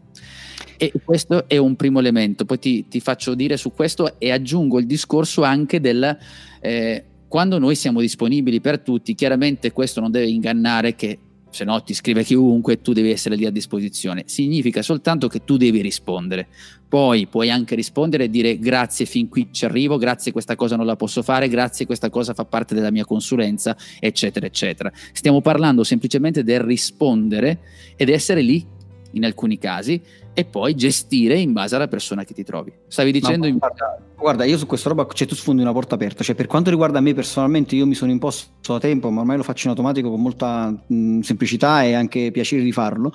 E 0.76 0.92
questo 1.04 1.46
è 1.46 1.58
un 1.58 1.76
primo 1.76 1.98
elemento, 1.98 2.46
poi 2.46 2.58
ti, 2.58 2.88
ti 2.88 3.00
faccio 3.00 3.34
dire 3.34 3.58
su 3.58 3.72
questo 3.72 4.18
e 4.18 4.30
aggiungo 4.30 4.78
il 4.78 4.86
discorso 4.86 5.42
anche 5.42 5.80
del... 5.80 6.16
Eh, 6.60 7.04
quando 7.28 7.58
noi 7.58 7.76
siamo 7.76 8.00
disponibili 8.00 8.60
per 8.60 8.80
tutti, 8.80 9.14
chiaramente 9.14 9.72
questo 9.72 10.00
non 10.00 10.10
deve 10.10 10.28
ingannare 10.28 10.96
che 10.96 11.18
se 11.51 11.64
no 11.64 11.82
ti 11.82 11.94
scrive 11.94 12.22
chiunque, 12.24 12.80
tu 12.80 12.92
devi 12.92 13.11
essere 13.11 13.36
lì 13.36 13.44
a 13.44 13.51
disposizione. 13.51 14.24
Significa 14.26 14.82
soltanto 14.82 15.28
che 15.28 15.44
tu 15.44 15.57
devi 15.57 15.80
rispondere. 15.80 16.48
Poi 16.88 17.26
puoi 17.26 17.51
anche 17.51 17.74
rispondere 17.74 18.24
e 18.24 18.30
dire 18.30 18.59
grazie, 18.59 19.07
fin 19.07 19.28
qui 19.28 19.48
ci 19.53 19.64
arrivo, 19.64 19.96
grazie, 19.96 20.32
questa 20.32 20.57
cosa 20.57 20.76
non 20.76 20.86
la 20.86 20.96
posso 20.96 21.22
fare, 21.22 21.48
grazie, 21.48 21.86
questa 21.86 22.11
cosa 22.11 22.34
fa 22.34 22.44
parte 22.44 22.74
della 22.74 22.90
mia 22.90 23.05
consulenza, 23.05 23.76
eccetera, 24.01 24.46
eccetera. 24.46 24.90
Stiamo 25.12 25.40
parlando 25.40 25.84
semplicemente 25.84 26.42
del 26.42 26.61
rispondere 26.61 27.61
ed 27.96 28.09
essere 28.09 28.42
lì 28.42 28.66
in 29.12 29.24
alcuni 29.24 29.59
casi 29.59 30.01
e 30.32 30.44
poi 30.44 30.74
gestire 30.74 31.38
in 31.38 31.52
base 31.52 31.74
alla 31.74 31.88
persona 31.88 32.24
che 32.24 32.34
ti 32.34 32.44
trovi. 32.44 32.72
Stavi 32.86 33.12
dicendo... 33.12 33.48
No, 33.48 33.58
guarda, 33.58 34.02
guarda, 34.16 34.44
io 34.44 34.56
su 34.58 34.66
questa 34.66 34.88
roba, 34.88 35.06
cioè 35.12 35.26
tu 35.26 35.34
sfondi 35.34 35.62
una 35.62 35.72
porta 35.72 35.96
aperta, 35.96 36.22
cioè 36.22 36.34
per 36.34 36.46
quanto 36.46 36.70
riguarda 36.70 37.00
me 37.00 37.14
personalmente 37.14 37.74
io 37.74 37.86
mi 37.86 37.94
sono 37.94 38.10
imposto 38.10 38.72
da 38.72 38.78
tempo, 38.78 39.10
ma 39.10 39.20
ormai 39.20 39.36
lo 39.36 39.42
faccio 39.42 39.64
in 39.64 39.70
automatico 39.70 40.10
con 40.10 40.20
molta 40.20 40.74
mh, 40.86 41.20
semplicità 41.20 41.82
e 41.82 41.94
anche 41.94 42.30
piacere 42.30 42.62
di 42.62 42.72
farlo, 42.72 43.12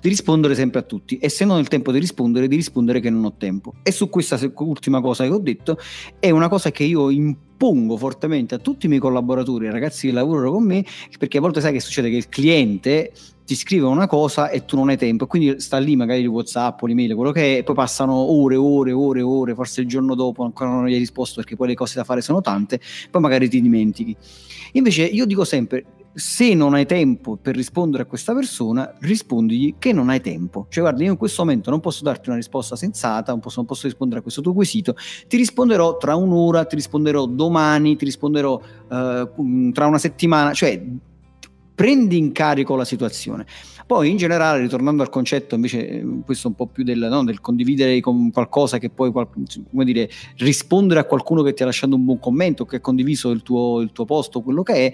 di 0.00 0.08
rispondere 0.08 0.54
sempre 0.54 0.80
a 0.80 0.82
tutti 0.82 1.18
e 1.18 1.28
se 1.28 1.44
non 1.44 1.56
ho 1.56 1.60
il 1.60 1.68
tempo 1.68 1.90
di 1.90 1.98
rispondere, 1.98 2.46
di 2.48 2.56
rispondere 2.56 3.00
che 3.00 3.10
non 3.10 3.24
ho 3.24 3.34
tempo. 3.36 3.74
E 3.82 3.90
su 3.90 4.08
questa 4.08 4.38
ultima 4.56 5.00
cosa 5.00 5.24
che 5.24 5.30
ho 5.30 5.38
detto 5.38 5.78
è 6.18 6.30
una 6.30 6.48
cosa 6.48 6.70
che 6.70 6.84
io 6.84 7.10
impongo 7.10 7.96
fortemente 7.96 8.54
a 8.54 8.58
tutti 8.58 8.86
i 8.86 8.88
miei 8.88 9.00
collaboratori, 9.00 9.66
ai 9.66 9.72
ragazzi 9.72 10.06
che 10.08 10.12
lavorano 10.12 10.52
con 10.52 10.64
me, 10.64 10.84
perché 11.18 11.38
a 11.38 11.40
volte 11.40 11.60
sai 11.60 11.72
che 11.72 11.80
succede 11.80 12.10
che 12.10 12.16
il 12.16 12.28
cliente 12.28 13.12
ti 13.48 13.54
scrive 13.54 13.86
una 13.86 14.06
cosa 14.06 14.50
e 14.50 14.66
tu 14.66 14.76
non 14.76 14.90
hai 14.90 14.98
tempo, 14.98 15.26
quindi 15.26 15.58
sta 15.58 15.78
lì 15.78 15.96
magari 15.96 16.20
il 16.20 16.26
WhatsApp 16.26 16.82
o 16.82 16.86
l'email, 16.86 17.14
quello 17.14 17.32
che 17.32 17.54
è, 17.54 17.58
e 17.60 17.62
poi 17.62 17.74
passano 17.74 18.12
ore, 18.12 18.56
ore, 18.56 18.92
ore, 18.92 19.22
ore, 19.22 19.54
forse 19.54 19.80
il 19.80 19.86
giorno 19.86 20.14
dopo 20.14 20.44
ancora 20.44 20.68
non 20.68 20.86
gli 20.86 20.92
hai 20.92 20.98
risposto 20.98 21.36
perché 21.36 21.56
poi 21.56 21.68
le 21.68 21.74
cose 21.74 21.94
da 21.94 22.04
fare 22.04 22.20
sono 22.20 22.42
tante, 22.42 22.78
poi 23.10 23.22
magari 23.22 23.48
ti 23.48 23.62
dimentichi. 23.62 24.14
Invece 24.72 25.04
io 25.04 25.24
dico 25.24 25.44
sempre, 25.44 25.82
se 26.12 26.52
non 26.52 26.74
hai 26.74 26.84
tempo 26.84 27.38
per 27.40 27.56
rispondere 27.56 28.02
a 28.02 28.06
questa 28.06 28.34
persona, 28.34 28.94
rispondigli 28.98 29.76
che 29.78 29.94
non 29.94 30.10
hai 30.10 30.20
tempo. 30.20 30.66
Cioè, 30.68 30.82
guarda, 30.82 31.02
io 31.02 31.12
in 31.12 31.16
questo 31.16 31.42
momento 31.42 31.70
non 31.70 31.80
posso 31.80 32.02
darti 32.02 32.28
una 32.28 32.36
risposta 32.36 32.76
sensata, 32.76 33.32
non 33.32 33.40
posso, 33.40 33.60
non 33.60 33.66
posso 33.66 33.86
rispondere 33.86 34.20
a 34.20 34.22
questo 34.22 34.42
tuo 34.42 34.52
quesito, 34.52 34.94
ti 35.26 35.38
risponderò 35.38 35.96
tra 35.96 36.16
un'ora, 36.16 36.66
ti 36.66 36.74
risponderò 36.74 37.24
domani, 37.24 37.96
ti 37.96 38.04
risponderò 38.04 38.60
uh, 38.60 39.70
tra 39.72 39.86
una 39.86 39.98
settimana, 39.98 40.52
cioè 40.52 40.84
prendi 41.78 42.18
in 42.18 42.32
carico 42.32 42.74
la 42.74 42.84
situazione. 42.84 43.46
Poi 43.86 44.10
in 44.10 44.16
generale, 44.16 44.60
ritornando 44.60 45.04
al 45.04 45.10
concetto 45.10 45.54
invece, 45.54 45.88
eh, 45.88 46.06
questo 46.24 46.48
un 46.48 46.56
po' 46.56 46.66
più 46.66 46.82
del, 46.82 46.98
no, 46.98 47.22
del 47.22 47.40
condividere 47.40 48.00
con 48.00 48.32
qualcosa 48.32 48.78
che 48.78 48.90
poi, 48.90 49.12
come 49.12 49.84
dire, 49.84 50.10
rispondere 50.38 50.98
a 50.98 51.04
qualcuno 51.04 51.44
che 51.44 51.54
ti 51.54 51.62
ha 51.62 51.66
lasciato 51.66 51.94
un 51.94 52.04
buon 52.04 52.18
commento, 52.18 52.64
che 52.64 52.76
ha 52.76 52.80
condiviso 52.80 53.30
il 53.30 53.44
tuo, 53.44 53.80
il 53.80 53.92
tuo 53.92 54.06
posto, 54.06 54.40
quello 54.40 54.64
che 54.64 54.72
è, 54.74 54.92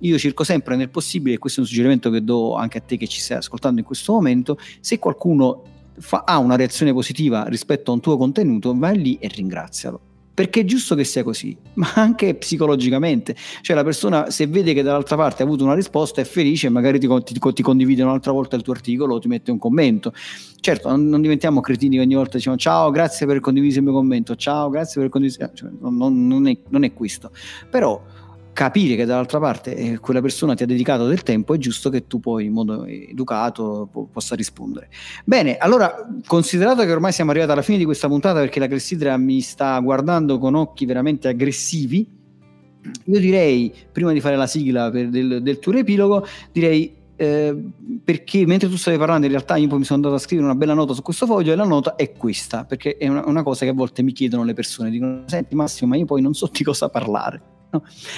io 0.00 0.18
cerco 0.18 0.42
sempre 0.42 0.74
nel 0.74 0.90
possibile, 0.90 1.36
e 1.36 1.38
questo 1.38 1.60
è 1.60 1.62
un 1.62 1.68
suggerimento 1.68 2.10
che 2.10 2.24
do 2.24 2.56
anche 2.56 2.78
a 2.78 2.80
te 2.80 2.96
che 2.96 3.06
ci 3.06 3.20
stai 3.20 3.36
ascoltando 3.36 3.78
in 3.78 3.86
questo 3.86 4.12
momento, 4.12 4.58
se 4.80 4.98
qualcuno 4.98 5.62
fa, 6.00 6.24
ha 6.26 6.38
una 6.38 6.56
reazione 6.56 6.92
positiva 6.92 7.44
rispetto 7.44 7.92
a 7.92 7.94
un 7.94 8.00
tuo 8.00 8.16
contenuto, 8.16 8.76
vai 8.76 9.00
lì 9.00 9.18
e 9.20 9.28
ringrazialo 9.28 10.00
perché 10.34 10.60
è 10.60 10.64
giusto 10.64 10.96
che 10.96 11.04
sia 11.04 11.22
così, 11.22 11.56
ma 11.74 11.92
anche 11.94 12.34
psicologicamente. 12.34 13.36
Cioè 13.62 13.76
la 13.76 13.84
persona 13.84 14.30
se 14.30 14.46
vede 14.48 14.74
che 14.74 14.82
dall'altra 14.82 15.16
parte 15.16 15.42
ha 15.42 15.46
avuto 15.46 15.64
una 15.64 15.74
risposta 15.74 16.20
è 16.20 16.24
felice, 16.24 16.68
magari 16.68 16.98
ti, 16.98 17.08
ti, 17.22 17.38
ti 17.38 17.62
condivide 17.62 18.02
un'altra 18.02 18.32
volta 18.32 18.56
il 18.56 18.62
tuo 18.62 18.72
articolo 18.72 19.14
o 19.14 19.18
ti 19.20 19.28
mette 19.28 19.50
un 19.50 19.58
commento. 19.58 20.12
Certo, 20.60 20.88
non, 20.88 21.08
non, 21.08 21.20
diventiamo 21.20 21.60
cretini 21.60 21.96
che 21.96 22.02
ogni 22.02 22.14
volta 22.14 22.38
diciamo 22.38 22.56
ciao, 22.56 22.90
grazie 22.90 23.26
per 23.26 23.38
condividere 23.40 23.80
il 23.80 23.84
mio 23.84 23.94
commento, 23.94 24.34
ciao, 24.34 24.70
grazie 24.70 25.00
per 25.00 25.10
condividere... 25.10 25.52
Cioè, 25.54 25.70
non, 25.78 26.26
non, 26.26 26.46
è, 26.48 26.56
non 26.68 26.84
è 26.84 26.92
questo. 26.92 27.30
Però 27.70 28.02
capire 28.54 28.96
che 28.96 29.04
dall'altra 29.04 29.38
parte 29.38 29.76
eh, 29.76 29.98
quella 29.98 30.22
persona 30.22 30.54
ti 30.54 30.62
ha 30.62 30.66
dedicato 30.66 31.06
del 31.06 31.22
tempo, 31.22 31.52
è 31.52 31.58
giusto 31.58 31.90
che 31.90 32.06
tu 32.06 32.20
poi 32.20 32.46
in 32.46 32.52
modo 32.52 32.86
educato 32.86 33.86
po- 33.92 34.08
possa 34.10 34.34
rispondere. 34.34 34.88
Bene, 35.26 35.58
allora, 35.58 35.94
considerato 36.26 36.82
che 36.84 36.92
ormai 36.92 37.12
siamo 37.12 37.32
arrivati 37.32 37.52
alla 37.52 37.62
fine 37.62 37.76
di 37.76 37.84
questa 37.84 38.08
puntata 38.08 38.40
perché 38.40 38.60
la 38.60 38.68
Clessidra 38.68 39.18
mi 39.18 39.42
sta 39.42 39.78
guardando 39.80 40.38
con 40.38 40.54
occhi 40.54 40.86
veramente 40.86 41.28
aggressivi, 41.28 42.08
io 43.04 43.20
direi, 43.20 43.74
prima 43.92 44.12
di 44.12 44.20
fare 44.20 44.36
la 44.36 44.46
sigla 44.46 44.88
del, 44.88 45.42
del 45.42 45.58
tuo 45.58 45.72
riepilogo, 45.72 46.26
direi 46.52 47.02
eh, 47.16 47.56
perché 48.02 48.46
mentre 48.46 48.68
tu 48.68 48.76
stavi 48.76 48.96
parlando 48.96 49.26
in 49.26 49.32
realtà 49.32 49.56
io 49.56 49.68
poi 49.68 49.78
mi 49.78 49.84
sono 49.84 49.98
andato 49.98 50.14
a 50.16 50.18
scrivere 50.18 50.48
una 50.48 50.56
bella 50.56 50.74
nota 50.74 50.94
su 50.94 51.02
questo 51.02 51.26
foglio 51.26 51.52
e 51.52 51.56
la 51.56 51.64
nota 51.64 51.94
è 51.94 52.12
questa 52.12 52.64
perché 52.64 52.96
è 52.96 53.06
una, 53.06 53.22
una 53.26 53.44
cosa 53.44 53.64
che 53.64 53.70
a 53.70 53.74
volte 53.74 54.02
mi 54.02 54.12
chiedono 54.12 54.42
le 54.42 54.52
persone 54.52 54.90
dicono 54.90 55.22
senti 55.26 55.54
Massimo 55.54 55.90
ma 55.90 55.96
io 55.96 56.06
poi 56.06 56.20
non 56.20 56.34
so 56.34 56.50
di 56.52 56.64
cosa 56.64 56.88
parlare 56.88 57.53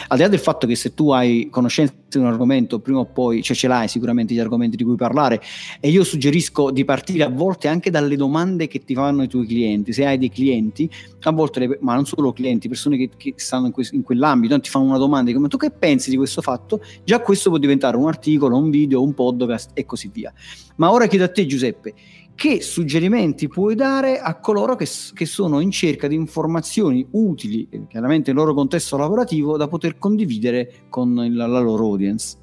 Al 0.09 0.16
di 0.16 0.22
là 0.22 0.28
del 0.28 0.38
fatto 0.38 0.66
che 0.66 0.74
se 0.74 0.94
tu 0.94 1.11
hai 1.11 1.48
conoscenza 1.50 1.94
di 2.09 2.18
un 2.18 2.26
argomento, 2.26 2.78
prima 2.78 3.00
o 3.00 3.04
poi, 3.07 3.42
cioè 3.42 3.57
ce 3.57 3.68
l'hai 3.68 3.88
sicuramente 3.88 4.34
gli 4.34 4.38
argomenti 4.38 4.76
di 4.76 4.84
cui 4.84 4.96
parlare, 4.96 5.40
e 5.80 5.88
io 5.88 6.04
suggerisco 6.04 6.70
di 6.70 6.84
partire 6.84 7.24
a 7.24 7.28
volte 7.28 7.68
anche 7.68 7.90
dalle 7.90 8.16
domande 8.16 8.66
che 8.66 8.80
ti 8.84 8.94
fanno 8.94 9.22
i 9.22 9.28
tuoi 9.28 9.46
clienti. 9.46 9.92
Se 9.92 10.04
hai 10.04 10.18
dei 10.18 10.30
clienti, 10.30 10.90
a 11.20 11.32
volte, 11.32 11.61
le, 11.61 11.78
ma 11.80 11.94
non 11.94 12.07
solo 12.07 12.32
clienti, 12.32 12.68
persone 12.68 12.96
che, 12.96 13.11
che 13.16 13.34
stanno 13.36 13.66
in, 13.66 13.72
que- 13.72 13.88
in, 13.92 14.02
quell'ambito, 14.02 14.59
ti 14.61 14.70
fanno 14.70 14.86
una 14.86 14.98
domanda 14.98 15.32
come 15.32 15.48
tu 15.48 15.57
che 15.57 15.70
pensi 15.70 16.11
di 16.11 16.16
questo 16.16 16.40
fatto? 16.40 16.80
Già 17.04 17.20
questo 17.20 17.50
può 17.50 17.59
diventare 17.59 17.96
un 17.96 18.07
articolo, 18.07 18.57
un 18.57 18.70
video, 18.70 19.02
un 19.02 19.14
podcast 19.14 19.70
e 19.74 19.84
così 19.84 20.11
via. 20.12 20.32
Ma 20.76 20.90
ora 20.90 21.07
chiedo 21.07 21.24
a 21.24 21.28
te 21.28 21.46
Giuseppe, 21.46 21.94
che 22.37 22.61
suggerimenti 22.61 23.49
puoi 23.49 23.74
dare 23.74 24.20
a 24.20 24.39
coloro 24.39 24.76
che, 24.76 24.87
che, 25.14 25.26
sono 25.26 25.59
in 25.59 25.70
cerca 25.70 26.07
di 26.07 26.14
informazioni 26.14 27.05
utili, 27.12 27.66
eh, 27.70 27.87
chiaramente 27.89 28.30
nel 28.30 28.39
loro 28.39 28.55
contesto 28.55 28.97
lavorativo, 28.99 29.57
da 29.57 29.66
poter 29.66 29.99
condividere 29.99 30.84
con 30.91 31.18
il, 31.24 31.34
la 31.34 31.47
loro 31.47 31.84
audience? 31.84 32.37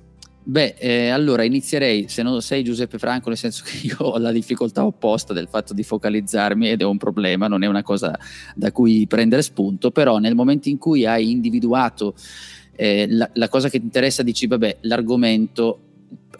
Beh, 0.46 0.76
eh, 0.78 1.08
allora 1.10 1.44
inizierei, 1.44 2.10
se 2.10 2.22
non 2.22 2.41
sei 2.41 2.64
Giuseppe 2.64 2.98
Franco, 2.98 3.30
nel 3.30 3.38
senso 3.38 3.64
che 3.70 3.88
io 3.88 3.96
ho 4.00 4.18
la 4.18 4.32
difficoltà 4.32 4.84
opposta 4.84 5.32
del 5.32 5.48
fatto 5.48 5.74
di 5.74 5.84
focalizzarmi 5.84 6.70
ed 6.70 6.82
è 6.82 6.86
un 6.86 6.98
problema, 6.98 7.48
non 7.48 7.64
è 7.64 7.68
una 7.68 7.84
cosa 7.84 8.18
da 8.56 8.72
cui 8.72 9.06
prendere 9.08 9.44
spunto, 9.44 9.91
però 9.91 10.18
nel 10.18 10.36
momento 10.36 10.70
in 10.70 10.80
cui 10.80 11.06
hai 11.06 11.30
individuato 11.30 12.16
eh, 12.76 13.06
la, 13.10 13.30
la 13.34 13.48
cosa 13.48 13.70
che 13.70 13.78
ti 13.78 13.86
interessa, 13.86 14.24
dici 14.24 14.48
vabbè, 14.48 14.80
l'argomento 14.82 15.80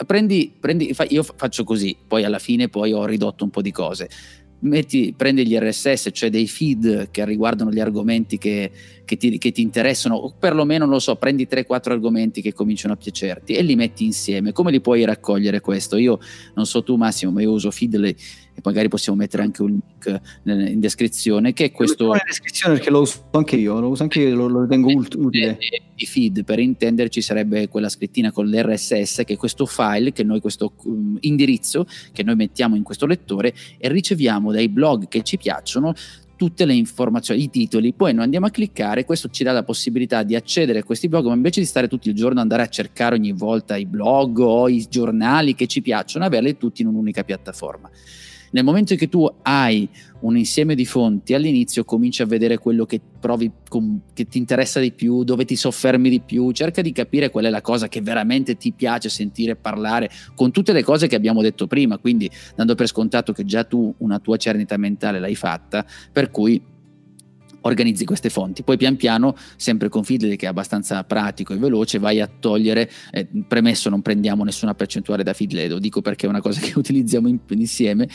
prendi, 0.06 0.54
prendi, 0.60 0.96
io 1.10 1.24
faccio 1.24 1.64
così, 1.64 1.96
poi 2.08 2.24
alla 2.24 2.39
fine 2.39 2.70
poi 2.70 2.91
ho 2.94 3.06
ridotto 3.06 3.44
un 3.44 3.50
po' 3.50 3.62
di 3.62 3.72
cose. 3.72 4.10
Metti, 4.60 5.14
prendi 5.16 5.46
gli 5.46 5.58
RSS, 5.58 6.10
cioè 6.14 6.30
dei 6.30 6.48
feed 6.48 7.12
che 7.12 7.26
riguardano 7.26 7.70
gli 7.70 7.82
argomenti 7.82 8.38
che, 8.38 8.72
che, 9.04 9.18
ti, 9.18 9.38
che 9.38 9.52
ti, 9.52 9.62
interessano, 9.62 10.16
o 10.16 10.34
perlomeno, 10.39 10.86
non 10.86 10.94
lo 10.94 11.00
so, 11.00 11.18
prendi 11.18 11.48
3-4 11.52 11.91
argomenti 11.91 12.41
che 12.41 12.54
cominciano 12.54 12.94
a 12.94 12.98
piacerti 12.98 13.56
e 13.56 13.62
li 13.62 13.76
metti 13.76 14.06
insieme. 14.06 14.54
Come 14.54 14.72
li 14.72 14.80
puoi 14.80 15.04
raccogliere 15.04 15.60
questo? 15.60 15.98
Io 15.98 16.18
non 16.56 16.66
so 16.66 16.82
tu 16.82 16.96
Massimo, 16.96 17.32
ma 17.34 17.41
io 17.41 17.52
uso 17.52 17.72
Feedly 17.72 18.16
e 18.56 18.62
magari 18.64 18.88
possiamo 18.88 19.18
mettere 19.18 19.43
anche 19.43 19.62
un 19.62 19.70
link 19.70 20.22
in 20.43 20.80
descrizione 20.80 21.54
che 21.54 21.66
è 21.66 21.72
questo 21.72 22.14
in 22.14 22.22
descrizione 22.26 22.76
perché 22.76 22.89
lo 22.89 23.01
uso 23.01 23.28
anche 23.32 23.56
io 23.56 23.80
lo 23.80 23.89
uso 23.89 24.04
anche 24.04 24.20
io 24.22 24.36
lo, 24.36 24.47
lo 24.47 24.62
ritengo 24.62 24.91
utile 24.91 25.58
i 25.95 26.06
feed 26.06 26.43
per 26.43 26.60
intenderci 26.60 27.22
sarebbe 27.22 27.68
quella 27.68 27.89
scrittina 27.89 28.32
con 28.32 28.47
l'RSS 28.47 29.24
che 29.26 29.34
è 29.34 29.38
questo 29.38 29.66
file 29.66 30.12
che 30.12 30.24
noi 30.24 30.39
questo 30.39 30.74
um, 30.84 31.18
indirizzo 31.22 31.86
che 32.12 32.24
noi 32.24 32.36
mettiamo 32.36 32.76
in 32.76 32.84
questo 32.84 33.06
lettore 33.06 33.54
e 33.78 33.89
riceviamo 33.89 34.51
dai 34.51 34.70
blog 34.70 35.08
che 35.08 35.24
ci 35.24 35.38
piacciono 35.38 35.93
tutte 36.36 36.66
le 36.66 36.74
informazioni, 36.74 37.43
i 37.43 37.49
titoli, 37.49 37.93
poi 37.93 38.14
noi 38.14 38.26
andiamo 38.26 38.47
a 38.47 38.49
cliccare, 38.49 39.06
questo 39.06 39.30
ci 39.30 39.45
dà 39.45 39.54
la 39.54 39.64
possibilità 39.64 40.24
di 40.24 40.36
accedere 40.36 40.80
a 40.80 40.84
questi 40.84 41.08
blog, 41.08 41.28
ma 41.28 41.34
invece 41.34 41.62
di 41.62 41.66
stare 41.66 41.88
tutto 41.88 42.10
il 42.10 42.16
giorno 42.16 42.41
andare 42.41 42.64
a 42.64 42.68
cercare 42.68 43.16
ogni 43.16 43.32
volta 43.32 43.78
i 43.78 43.86
blog 43.86 44.39
o 44.39 44.68
i 44.68 44.86
giornali 44.89 45.56
che 45.56 45.68
ci 45.68 45.82
piacciono, 45.82 46.26
averli 46.26 46.58
tutti 46.58 46.82
in 46.82 46.89
un'unica 46.89 47.24
piattaforma. 47.24 47.89
Nel 48.54 48.64
momento 48.64 48.93
cui 48.95 49.10
tu 49.10 49.28
hai 49.41 49.89
un 50.22 50.38
insieme 50.38 50.76
di 50.76 50.86
fonti, 50.86 51.34
all'inizio 51.34 51.84
cominci 51.84 52.22
a 52.22 52.26
vedere 52.28 52.60
quello 52.60 52.86
che 52.86 53.01
provi, 53.20 53.51
che 54.14 54.28
ti 54.28 54.38
interessa 54.38 54.80
di 54.80 54.91
più, 54.91 55.24
dove 55.24 55.43
ti 55.43 55.56
soffermi 55.56 56.08
di 56.08 56.20
più, 56.20 56.51
cerca 56.51 56.84
di 56.84 56.91
capire 56.91 57.32
qual 57.32 57.45
è 57.45 57.49
la 57.49 57.62
cosa 57.62 57.88
che 57.88 58.01
veramente 58.01 58.56
ti 58.56 58.72
piace 58.72 59.10
sentire 59.10 59.56
parlare, 59.56 60.10
con 60.36 60.51
tutte 60.51 60.72
le 60.72 60.84
cose 60.84 61.08
che 61.08 61.16
abbiamo 61.16 61.41
detto 61.41 61.66
prima, 61.66 61.97
quindi 61.97 62.30
dando 62.56 62.76
per 62.76 62.88
scontato 62.88 63.34
che 63.34 63.43
già 63.43 63.64
tu 63.64 63.91
una 63.97 64.20
tua 64.20 64.38
cernita 64.38 64.78
mentale 64.78 65.20
l'hai 65.20 65.36
fatta, 65.36 65.84
per 66.12 66.30
cui 66.30 66.62
organizzi 67.64 68.05
queste 68.05 68.30
fonti. 68.30 68.64
Poi 68.64 68.78
pian 68.78 68.95
piano, 68.95 69.36
sempre 69.55 69.89
con 69.89 70.03
Feedly 70.03 70.36
che 70.36 70.45
è 70.45 70.49
abbastanza 70.49 71.03
pratico 71.03 71.53
e 71.53 71.57
veloce, 71.57 71.99
vai 71.99 72.22
a 72.22 72.28
togliere, 72.28 72.89
eh, 73.11 73.28
premesso 73.47 73.89
non 73.89 74.01
prendiamo 74.01 74.43
nessuna 74.43 74.74
percentuale 74.74 75.24
da 75.24 75.34
Feedly, 75.34 75.68
lo 75.68 75.80
dico 75.80 76.01
perché 76.01 76.26
è 76.26 76.30
una 76.30 76.41
cosa 76.41 76.59
che 76.61 76.74
utilizziamo 76.76 77.28
in, 77.28 77.39
insieme, 77.49 78.07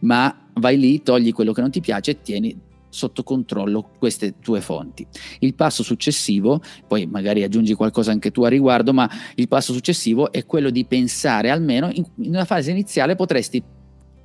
ma 0.00 0.48
vai 0.54 0.78
lì, 0.78 1.02
togli 1.02 1.32
quello 1.32 1.52
che 1.52 1.60
non 1.60 1.70
ti 1.70 1.80
piace 1.80 2.12
e 2.12 2.22
tieni 2.22 2.64
sotto 2.88 3.22
controllo 3.22 3.90
queste 3.98 4.38
tue 4.40 4.60
fonti. 4.60 5.06
Il 5.40 5.54
passo 5.54 5.82
successivo, 5.82 6.62
poi 6.86 7.06
magari 7.06 7.42
aggiungi 7.42 7.74
qualcosa 7.74 8.10
anche 8.10 8.30
tu 8.30 8.42
a 8.42 8.48
riguardo, 8.48 8.94
ma 8.94 9.08
il 9.34 9.48
passo 9.48 9.72
successivo 9.72 10.32
è 10.32 10.46
quello 10.46 10.70
di 10.70 10.84
pensare 10.86 11.50
almeno 11.50 11.90
in, 11.92 12.04
in 12.16 12.30
una 12.30 12.46
fase 12.46 12.70
iniziale 12.70 13.14
potresti 13.14 13.62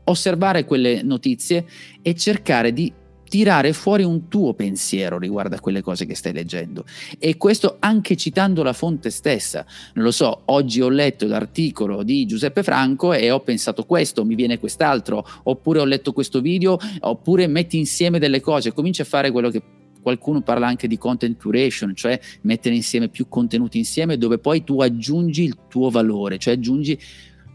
osservare 0.05 0.65
quelle 0.65 1.03
notizie 1.03 1.65
e 2.01 2.15
cercare 2.15 2.73
di 2.73 2.91
tirare 3.31 3.71
fuori 3.71 4.03
un 4.03 4.27
tuo 4.27 4.53
pensiero 4.53 5.17
riguardo 5.17 5.55
a 5.55 5.59
quelle 5.61 5.81
cose 5.81 6.05
che 6.05 6.15
stai 6.15 6.33
leggendo. 6.33 6.83
E 7.17 7.37
questo 7.37 7.77
anche 7.79 8.17
citando 8.17 8.61
la 8.61 8.73
fonte 8.73 9.09
stessa. 9.09 9.65
Non 9.93 10.03
lo 10.03 10.11
so, 10.11 10.41
oggi 10.47 10.81
ho 10.81 10.89
letto 10.89 11.25
l'articolo 11.27 12.03
di 12.03 12.25
Giuseppe 12.25 12.61
Franco 12.61 13.13
e 13.13 13.31
ho 13.31 13.39
pensato 13.39 13.85
questo, 13.85 14.25
mi 14.25 14.35
viene 14.35 14.59
quest'altro, 14.59 15.25
oppure 15.43 15.79
ho 15.79 15.85
letto 15.85 16.11
questo 16.11 16.41
video, 16.41 16.77
oppure 16.99 17.47
metti 17.47 17.77
insieme 17.77 18.19
delle 18.19 18.41
cose, 18.41 18.73
cominci 18.73 18.99
a 18.99 19.05
fare 19.05 19.31
quello 19.31 19.49
che 19.49 19.61
qualcuno 20.01 20.41
parla 20.41 20.67
anche 20.67 20.89
di 20.89 20.97
content 20.97 21.39
curation, 21.39 21.95
cioè 21.95 22.19
mettere 22.41 22.75
insieme 22.75 23.07
più 23.07 23.29
contenuti 23.29 23.77
insieme 23.77 24.17
dove 24.17 24.39
poi 24.39 24.65
tu 24.65 24.81
aggiungi 24.81 25.43
il 25.43 25.55
tuo 25.69 25.89
valore, 25.89 26.37
cioè 26.37 26.55
aggiungi 26.55 26.99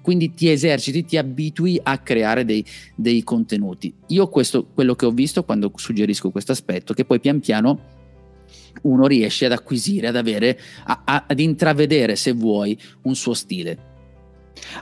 quindi 0.07 0.35
ti 0.35 0.49
eserciti, 0.49 1.05
ti 1.05 1.17
abitui 1.17 1.81
a 1.83 1.99
creare 1.99 2.45
dei, 2.45 2.65
dei 2.95 3.25
contenuti. 3.25 3.93
Io 4.11 4.29
questo, 4.29 4.69
quello 4.73 4.95
che 4.95 5.05
ho 5.05 5.11
visto 5.11 5.43
quando 5.43 5.73
suggerisco 5.75 6.31
questo 6.31 6.53
aspetto, 6.53 6.95
che 6.95 7.05
poi 7.05 7.19
pian 7.19 7.41
piano 7.41 7.81
uno 8.83 9.09
riesce 9.09 9.47
ad 9.47 9.51
acquisire, 9.51 10.07
ad 10.07 10.15
avere, 10.15 10.61
a, 10.85 11.03
a, 11.05 11.25
ad 11.27 11.41
intravedere, 11.41 12.15
se 12.15 12.31
vuoi, 12.31 12.79
un 13.03 13.17
suo 13.17 13.35
stile. 13.35 13.96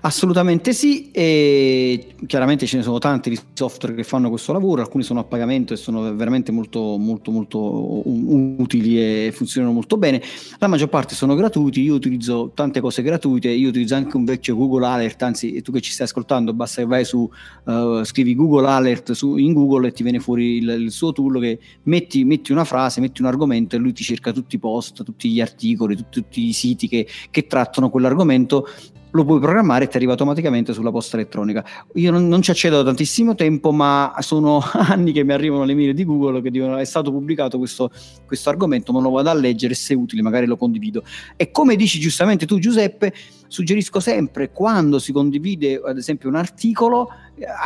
Assolutamente 0.02 0.72
sì, 0.72 1.10
e 1.10 2.14
chiaramente 2.26 2.66
ce 2.66 2.76
ne 2.76 2.82
sono 2.82 2.98
tanti 2.98 3.30
di 3.30 3.38
software 3.52 3.94
che 3.94 4.02
fanno 4.04 4.28
questo 4.28 4.52
lavoro, 4.52 4.82
alcuni 4.82 5.02
sono 5.02 5.20
a 5.20 5.24
pagamento 5.24 5.72
e 5.72 5.76
sono 5.76 6.14
veramente 6.14 6.52
molto, 6.52 6.96
molto, 6.98 7.30
molto 7.30 8.02
utili 8.08 8.98
e 8.98 9.32
funzionano 9.32 9.72
molto 9.72 9.96
bene. 9.96 10.22
La 10.58 10.66
maggior 10.66 10.88
parte 10.88 11.14
sono 11.14 11.34
gratuiti, 11.34 11.80
io 11.82 11.94
utilizzo 11.94 12.52
tante 12.54 12.80
cose 12.80 13.02
gratuite, 13.02 13.48
io 13.48 13.68
utilizzo 13.68 13.94
anche 13.94 14.16
un 14.16 14.24
vecchio 14.24 14.56
Google 14.56 14.86
Alert, 14.86 15.22
anzi 15.22 15.60
tu 15.62 15.72
che 15.72 15.80
ci 15.80 15.92
stai 15.92 16.06
ascoltando 16.06 16.52
basta 16.52 16.82
che 16.82 16.88
vai 16.88 17.04
su, 17.04 17.28
uh, 17.64 18.04
scrivi 18.04 18.34
Google 18.34 18.68
Alert 18.68 19.12
su, 19.12 19.36
in 19.36 19.52
Google 19.52 19.88
e 19.88 19.92
ti 19.92 20.02
viene 20.02 20.20
fuori 20.20 20.56
il, 20.56 20.68
il 20.68 20.90
suo 20.90 21.12
tool 21.12 21.40
che 21.40 21.58
metti, 21.84 22.24
metti, 22.24 22.52
una 22.52 22.64
frase, 22.64 23.00
metti 23.00 23.22
un 23.22 23.28
argomento 23.28 23.76
e 23.76 23.78
lui 23.78 23.92
ti 23.92 24.02
cerca 24.02 24.32
tutti 24.32 24.56
i 24.56 24.58
post, 24.58 25.02
tutti 25.02 25.30
gli 25.30 25.40
articoli, 25.40 25.96
tutti, 25.96 26.20
tutti 26.20 26.46
i 26.46 26.52
siti 26.52 26.88
che, 26.88 27.06
che 27.30 27.46
trattano 27.46 27.90
quell'argomento 27.90 28.66
lo 29.14 29.24
puoi 29.24 29.38
programmare 29.38 29.84
e 29.84 29.88
ti 29.88 29.96
arriva 29.96 30.12
automaticamente 30.12 30.72
sulla 30.72 30.90
posta 30.90 31.16
elettronica. 31.16 31.64
Io 31.94 32.10
non, 32.10 32.26
non, 32.26 32.42
ci 32.42 32.50
accedo 32.50 32.78
da 32.78 32.84
tantissimo 32.84 33.36
tempo, 33.36 33.70
ma 33.70 34.12
sono 34.18 34.60
anni 34.74 35.12
che 35.12 35.22
mi 35.22 35.32
arrivano 35.32 35.64
le 35.64 35.74
mail 35.74 35.94
di 35.94 36.04
Google 36.04 36.42
che 36.42 36.50
dicono 36.50 36.76
è 36.76 36.84
stato 36.84 37.12
pubblicato 37.12 37.56
questo, 37.58 37.90
questo 38.26 38.50
argomento, 38.50 38.92
ma 38.92 39.00
lo 39.00 39.10
vado 39.10 39.30
a 39.30 39.34
leggere, 39.34 39.74
se 39.74 39.94
è 39.94 39.96
utile 39.96 40.20
magari 40.20 40.46
lo 40.46 40.56
condivido. 40.56 41.04
E 41.36 41.52
come 41.52 41.76
dici 41.76 42.00
giustamente 42.00 42.44
tu 42.44 42.58
Giuseppe, 42.58 43.12
suggerisco 43.46 44.00
sempre 44.00 44.50
quando 44.50 44.98
si 44.98 45.12
condivide 45.12 45.80
ad 45.84 45.96
esempio 45.96 46.28
un 46.28 46.34
articolo, 46.34 47.08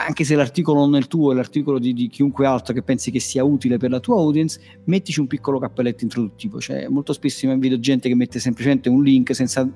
anche 0.06 0.24
se 0.24 0.34
l'articolo 0.34 0.80
non 0.80 0.96
è 0.96 0.98
il 0.98 1.06
tuo, 1.06 1.32
è 1.32 1.34
l'articolo 1.34 1.78
di, 1.78 1.94
di, 1.94 2.08
chiunque 2.08 2.44
altro 2.44 2.74
che 2.74 2.82
pensi 2.82 3.10
che 3.10 3.20
sia 3.20 3.42
utile 3.42 3.78
per 3.78 3.90
la 3.90 4.00
tua 4.00 4.16
audience, 4.16 4.60
mettici 4.84 5.18
un 5.18 5.26
piccolo 5.26 5.58
cappelletto 5.58 6.04
introduttivo. 6.04 6.60
Cioè, 6.60 6.88
molto 6.88 7.14
spesso 7.14 7.46
mi 7.46 7.58
vedo 7.58 7.80
gente 7.80 8.08
che 8.08 8.14
mette 8.14 8.38
semplicemente 8.38 8.90
un 8.90 9.02
link 9.02 9.34
senza 9.34 9.66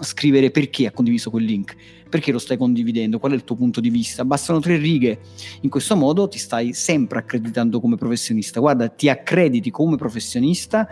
scrivere 0.00 0.50
perché 0.50 0.86
ha 0.86 0.92
condiviso 0.92 1.30
quel 1.30 1.44
link, 1.44 1.74
perché 2.08 2.32
lo 2.32 2.38
stai 2.38 2.56
condividendo, 2.56 3.18
qual 3.18 3.32
è 3.32 3.34
il 3.34 3.44
tuo 3.44 3.56
punto 3.56 3.80
di 3.80 3.90
vista. 3.90 4.24
Bastano 4.24 4.60
tre 4.60 4.76
righe. 4.76 5.20
In 5.62 5.70
questo 5.70 5.96
modo 5.96 6.28
ti 6.28 6.38
stai 6.38 6.72
sempre 6.72 7.18
accreditando 7.18 7.80
come 7.80 7.96
professionista. 7.96 8.60
Guarda, 8.60 8.88
ti 8.88 9.08
accrediti 9.08 9.70
come 9.70 9.96
professionista 9.96 10.88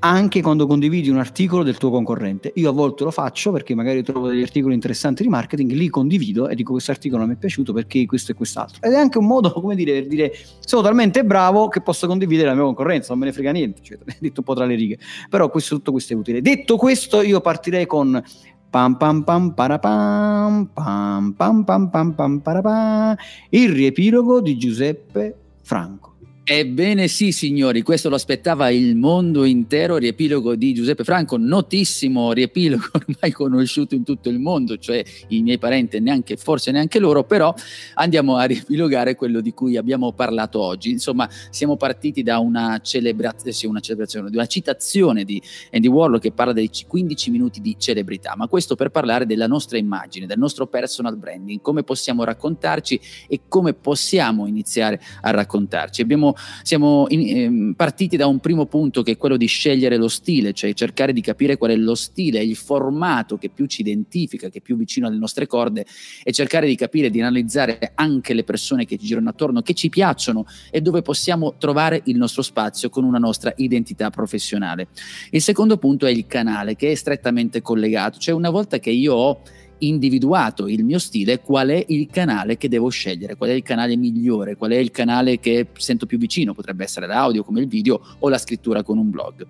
anche 0.00 0.42
quando 0.42 0.66
condividi 0.66 1.08
un 1.08 1.18
articolo 1.18 1.62
del 1.62 1.76
tuo 1.76 1.90
concorrente. 1.90 2.52
Io 2.56 2.70
a 2.70 2.72
volte 2.72 3.04
lo 3.04 3.10
faccio 3.10 3.50
perché 3.50 3.74
magari 3.74 4.02
trovo 4.02 4.28
degli 4.28 4.42
articoli 4.42 4.74
interessanti 4.74 5.22
di 5.22 5.28
marketing, 5.28 5.72
li 5.72 5.88
condivido 5.88 6.48
e 6.48 6.54
dico 6.54 6.72
questo 6.72 6.90
articolo 6.90 7.26
mi 7.26 7.34
è 7.34 7.36
piaciuto 7.36 7.72
perché 7.72 8.06
questo 8.06 8.32
e 8.32 8.34
quest'altro. 8.34 8.80
Ed 8.82 8.92
è 8.92 8.96
anche 8.96 9.18
un 9.18 9.26
modo, 9.26 9.52
come 9.52 9.74
dire, 9.74 9.92
per 9.92 10.06
dire 10.06 10.32
sono 10.60 10.82
talmente 10.82 11.24
bravo 11.24 11.68
che 11.68 11.80
posso 11.80 12.06
condividere 12.06 12.48
la 12.48 12.54
mia 12.54 12.64
concorrenza, 12.64 13.08
non 13.10 13.18
me 13.20 13.26
ne 13.26 13.32
frega 13.32 13.50
niente, 13.50 13.82
cioè, 13.82 13.98
detto 14.20 14.40
un 14.40 14.44
po' 14.44 14.54
tra 14.54 14.64
le 14.64 14.74
righe. 14.74 14.98
Però 15.28 15.48
questo, 15.50 15.76
tutto 15.76 15.92
questo 15.92 16.12
è 16.12 16.16
utile. 16.16 16.40
Detto 16.40 16.76
questo, 16.76 17.22
io 17.22 17.40
partirei 17.40 17.86
con 17.86 18.22
pam 18.70 18.96
pam 18.96 19.24
pam 19.24 19.54
parapam 19.54 20.68
pam 20.74 21.32
pam 21.32 21.64
pam 21.64 21.88
pam 21.88 22.12
pam 22.12 22.38
parapam 22.40 23.16
il 23.50 23.70
riepilogo 23.70 24.40
di 24.40 24.58
Giuseppe 24.58 25.34
Franco. 25.62 26.07
Ebbene 26.50 27.08
sì, 27.08 27.30
signori, 27.30 27.82
questo 27.82 28.08
lo 28.08 28.14
aspettava 28.14 28.70
il 28.70 28.96
mondo 28.96 29.44
intero, 29.44 29.98
riepilogo 29.98 30.54
di 30.54 30.72
Giuseppe 30.72 31.04
Franco, 31.04 31.36
notissimo 31.36 32.32
riepilogo 32.32 32.86
ormai 33.06 33.32
conosciuto 33.32 33.94
in 33.94 34.02
tutto 34.02 34.30
il 34.30 34.38
mondo, 34.38 34.78
cioè 34.78 35.04
i 35.28 35.42
miei 35.42 35.58
parenti, 35.58 36.00
neanche, 36.00 36.38
forse 36.38 36.70
neanche 36.70 37.00
loro, 37.00 37.24
però 37.24 37.54
andiamo 37.96 38.36
a 38.36 38.44
riepilogare 38.44 39.14
quello 39.14 39.42
di 39.42 39.52
cui 39.52 39.76
abbiamo 39.76 40.12
parlato 40.12 40.58
oggi. 40.62 40.88
Insomma, 40.88 41.28
siamo 41.50 41.76
partiti 41.76 42.22
da 42.22 42.38
una, 42.38 42.80
celebra- 42.82 43.34
sì, 43.44 43.66
una 43.66 43.80
celebrazione, 43.80 44.30
di 44.30 44.36
una 44.36 44.46
citazione 44.46 45.24
di 45.24 45.42
Andy 45.70 45.88
Warlock 45.88 46.22
che 46.22 46.32
parla 46.32 46.54
dei 46.54 46.70
15 46.88 47.30
minuti 47.30 47.60
di 47.60 47.76
celebrità, 47.78 48.32
ma 48.38 48.48
questo 48.48 48.74
per 48.74 48.88
parlare 48.88 49.26
della 49.26 49.46
nostra 49.46 49.76
immagine, 49.76 50.24
del 50.24 50.38
nostro 50.38 50.66
personal 50.66 51.18
branding, 51.18 51.60
come 51.60 51.82
possiamo 51.82 52.24
raccontarci 52.24 52.98
e 53.28 53.40
come 53.48 53.74
possiamo 53.74 54.46
iniziare 54.46 54.98
a 55.20 55.30
raccontarci. 55.30 56.00
Abbiamo 56.00 56.36
siamo 56.62 57.06
in, 57.08 57.70
eh, 57.70 57.74
partiti 57.74 58.16
da 58.16 58.26
un 58.26 58.38
primo 58.38 58.66
punto 58.66 59.02
che 59.02 59.12
è 59.12 59.16
quello 59.16 59.36
di 59.36 59.46
scegliere 59.46 59.96
lo 59.96 60.08
stile, 60.08 60.52
cioè 60.52 60.72
cercare 60.74 61.12
di 61.12 61.20
capire 61.20 61.56
qual 61.56 61.70
è 61.72 61.76
lo 61.76 61.94
stile, 61.94 62.42
il 62.42 62.56
formato 62.56 63.38
che 63.38 63.48
più 63.48 63.66
ci 63.66 63.80
identifica, 63.80 64.48
che 64.48 64.58
è 64.58 64.60
più 64.60 64.76
vicino 64.76 65.06
alle 65.06 65.18
nostre 65.18 65.46
corde 65.46 65.86
e 66.22 66.32
cercare 66.32 66.66
di 66.66 66.76
capire, 66.76 67.10
di 67.10 67.20
analizzare 67.20 67.92
anche 67.94 68.34
le 68.34 68.44
persone 68.44 68.84
che 68.84 68.96
ci 68.96 69.06
girano 69.06 69.30
attorno, 69.30 69.62
che 69.62 69.74
ci 69.74 69.88
piacciono 69.88 70.46
e 70.70 70.80
dove 70.80 71.02
possiamo 71.02 71.54
trovare 71.58 72.02
il 72.04 72.16
nostro 72.16 72.42
spazio 72.42 72.88
con 72.88 73.04
una 73.04 73.18
nostra 73.18 73.52
identità 73.56 74.10
professionale. 74.10 74.88
Il 75.30 75.42
secondo 75.42 75.76
punto 75.78 76.06
è 76.06 76.10
il 76.10 76.26
canale 76.26 76.76
che 76.76 76.90
è 76.90 76.94
strettamente 76.94 77.62
collegato, 77.62 78.18
cioè 78.18 78.34
una 78.34 78.50
volta 78.50 78.78
che 78.78 78.90
io 78.90 79.14
ho 79.14 79.40
individuato 79.78 80.66
il 80.66 80.84
mio 80.84 80.98
stile, 80.98 81.40
qual 81.40 81.68
è 81.68 81.84
il 81.88 82.08
canale 82.10 82.56
che 82.56 82.68
devo 82.68 82.88
scegliere, 82.88 83.36
qual 83.36 83.50
è 83.50 83.52
il 83.52 83.62
canale 83.62 83.96
migliore, 83.96 84.56
qual 84.56 84.72
è 84.72 84.76
il 84.76 84.90
canale 84.90 85.38
che 85.38 85.68
sento 85.74 86.06
più 86.06 86.18
vicino, 86.18 86.54
potrebbe 86.54 86.84
essere 86.84 87.06
l'audio 87.06 87.44
come 87.44 87.60
il 87.60 87.68
video 87.68 88.00
o 88.18 88.28
la 88.28 88.38
scrittura 88.38 88.82
con 88.82 88.98
un 88.98 89.10
blog. 89.10 89.46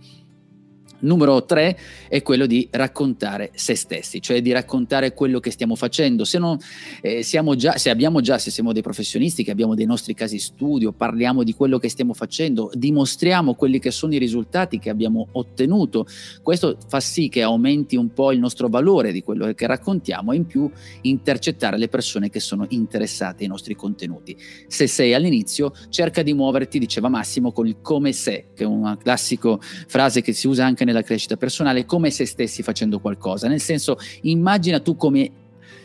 Numero 1.00 1.44
tre 1.44 1.78
è 2.08 2.22
quello 2.22 2.46
di 2.46 2.66
raccontare 2.70 3.50
se 3.54 3.76
stessi, 3.76 4.20
cioè 4.20 4.42
di 4.42 4.50
raccontare 4.50 5.14
quello 5.14 5.38
che 5.38 5.50
stiamo 5.50 5.76
facendo. 5.76 6.24
Se, 6.24 6.38
non, 6.38 6.58
eh, 7.00 7.24
già, 7.56 7.76
se 7.76 7.90
abbiamo 7.90 8.20
già, 8.20 8.38
se 8.38 8.50
siamo 8.50 8.72
dei 8.72 8.82
professionisti, 8.82 9.44
che 9.44 9.52
abbiamo 9.52 9.74
dei 9.74 9.86
nostri 9.86 10.14
casi 10.14 10.38
studio, 10.38 10.92
parliamo 10.92 11.44
di 11.44 11.54
quello 11.54 11.78
che 11.78 11.88
stiamo 11.88 12.14
facendo, 12.14 12.70
dimostriamo 12.74 13.54
quelli 13.54 13.78
che 13.78 13.90
sono 13.92 14.14
i 14.14 14.18
risultati 14.18 14.78
che 14.78 14.90
abbiamo 14.90 15.28
ottenuto. 15.32 16.06
Questo 16.42 16.76
fa 16.88 16.98
sì 16.98 17.28
che 17.28 17.42
aumenti 17.42 17.96
un 17.96 18.12
po' 18.12 18.32
il 18.32 18.40
nostro 18.40 18.68
valore 18.68 19.12
di 19.12 19.22
quello 19.22 19.52
che 19.54 19.66
raccontiamo 19.66 20.32
e 20.32 20.36
in 20.36 20.46
più 20.46 20.68
intercettare 21.02 21.78
le 21.78 21.88
persone 21.88 22.28
che 22.28 22.40
sono 22.40 22.66
interessate 22.70 23.44
ai 23.44 23.48
nostri 23.48 23.76
contenuti. 23.76 24.36
Se 24.66 24.88
sei 24.88 25.14
all'inizio, 25.14 25.72
cerca 25.90 26.22
di 26.22 26.34
muoverti, 26.34 26.78
diceva 26.78 27.08
Massimo, 27.08 27.52
con 27.52 27.66
il 27.68 27.76
come 27.80 28.12
se, 28.12 28.48
che 28.54 28.64
è 28.64 28.66
una 28.66 28.96
classica 28.96 29.56
frase 29.60 30.22
che 30.22 30.32
si 30.32 30.48
usa 30.48 30.64
anche 30.64 30.84
nella 30.88 31.02
crescita 31.02 31.36
personale 31.36 31.84
come 31.84 32.10
se 32.10 32.24
stessi 32.24 32.62
facendo 32.62 32.98
qualcosa, 32.98 33.46
nel 33.46 33.60
senso 33.60 33.98
immagina 34.22 34.80
tu 34.80 34.96
come 34.96 35.30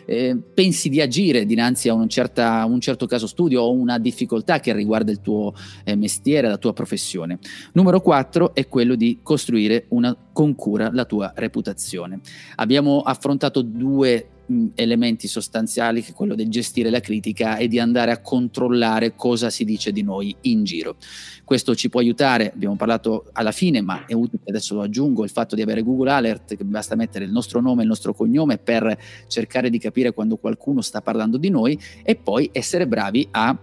eh, 0.05 0.37
pensi 0.53 0.89
di 0.89 1.01
agire 1.01 1.45
dinanzi 1.45 1.89
a 1.89 1.93
un, 1.93 2.07
certa, 2.09 2.65
un, 2.65 2.79
certo 2.79 3.05
caso 3.05 3.27
studio 3.27 3.61
o 3.61 3.71
una 3.71 3.99
difficoltà 3.99 4.59
che 4.59 4.73
riguarda 4.73 5.11
il 5.11 5.21
tuo 5.21 5.53
eh, 5.83 5.95
mestiere, 5.95 6.47
la 6.47 6.57
tua 6.57 6.73
professione. 6.73 7.39
Numero 7.73 8.01
4 8.01 8.53
è 8.53 8.67
quello 8.67 8.95
di 8.95 9.19
costruire 9.21 9.85
una, 9.89 10.15
con 10.31 10.55
cura 10.55 10.89
la 10.91 11.05
tua 11.05 11.31
reputazione. 11.35 12.19
Abbiamo 12.55 13.01
affrontato 13.01 13.61
due 13.61 14.27
elementi 14.75 15.27
sostanziali 15.27 16.01
che 16.01 16.11
è 16.11 16.13
quello 16.13 16.35
del 16.35 16.49
gestire 16.49 16.89
la 16.89 16.99
critica 16.99 17.57
e 17.57 17.67
di 17.67 17.79
andare 17.79 18.11
a 18.11 18.21
controllare 18.21 19.15
cosa 19.15 19.49
si 19.49 19.63
dice 19.65 19.91
di 19.91 20.03
noi 20.03 20.35
in 20.41 20.63
giro. 20.63 20.95
Questo 21.43 21.75
ci 21.75 21.89
può 21.89 21.99
aiutare, 21.99 22.51
abbiamo 22.53 22.75
parlato 22.75 23.25
alla 23.33 23.51
fine, 23.51 23.81
ma 23.81 24.05
è 24.05 24.13
utile, 24.13 24.43
adesso 24.47 24.75
lo 24.75 24.81
aggiungo, 24.81 25.23
il 25.23 25.29
fatto 25.29 25.55
di 25.55 25.61
avere 25.61 25.81
Google 25.81 26.11
Alert, 26.11 26.55
che 26.55 26.63
basta 26.63 26.95
mettere 26.95 27.25
il 27.25 27.31
nostro 27.31 27.61
nome 27.61 27.79
e 27.79 27.83
il 27.83 27.89
nostro 27.89 28.13
cognome 28.13 28.57
per 28.57 28.97
cercare 29.27 29.69
di 29.69 29.79
capire 29.79 30.13
quando 30.13 30.37
qualcuno 30.37 30.81
sta 30.81 31.01
parlando 31.01 31.37
di 31.37 31.49
noi 31.49 31.79
e 32.03 32.15
poi 32.15 32.49
essere 32.51 32.87
bravi 32.87 33.27
a 33.31 33.57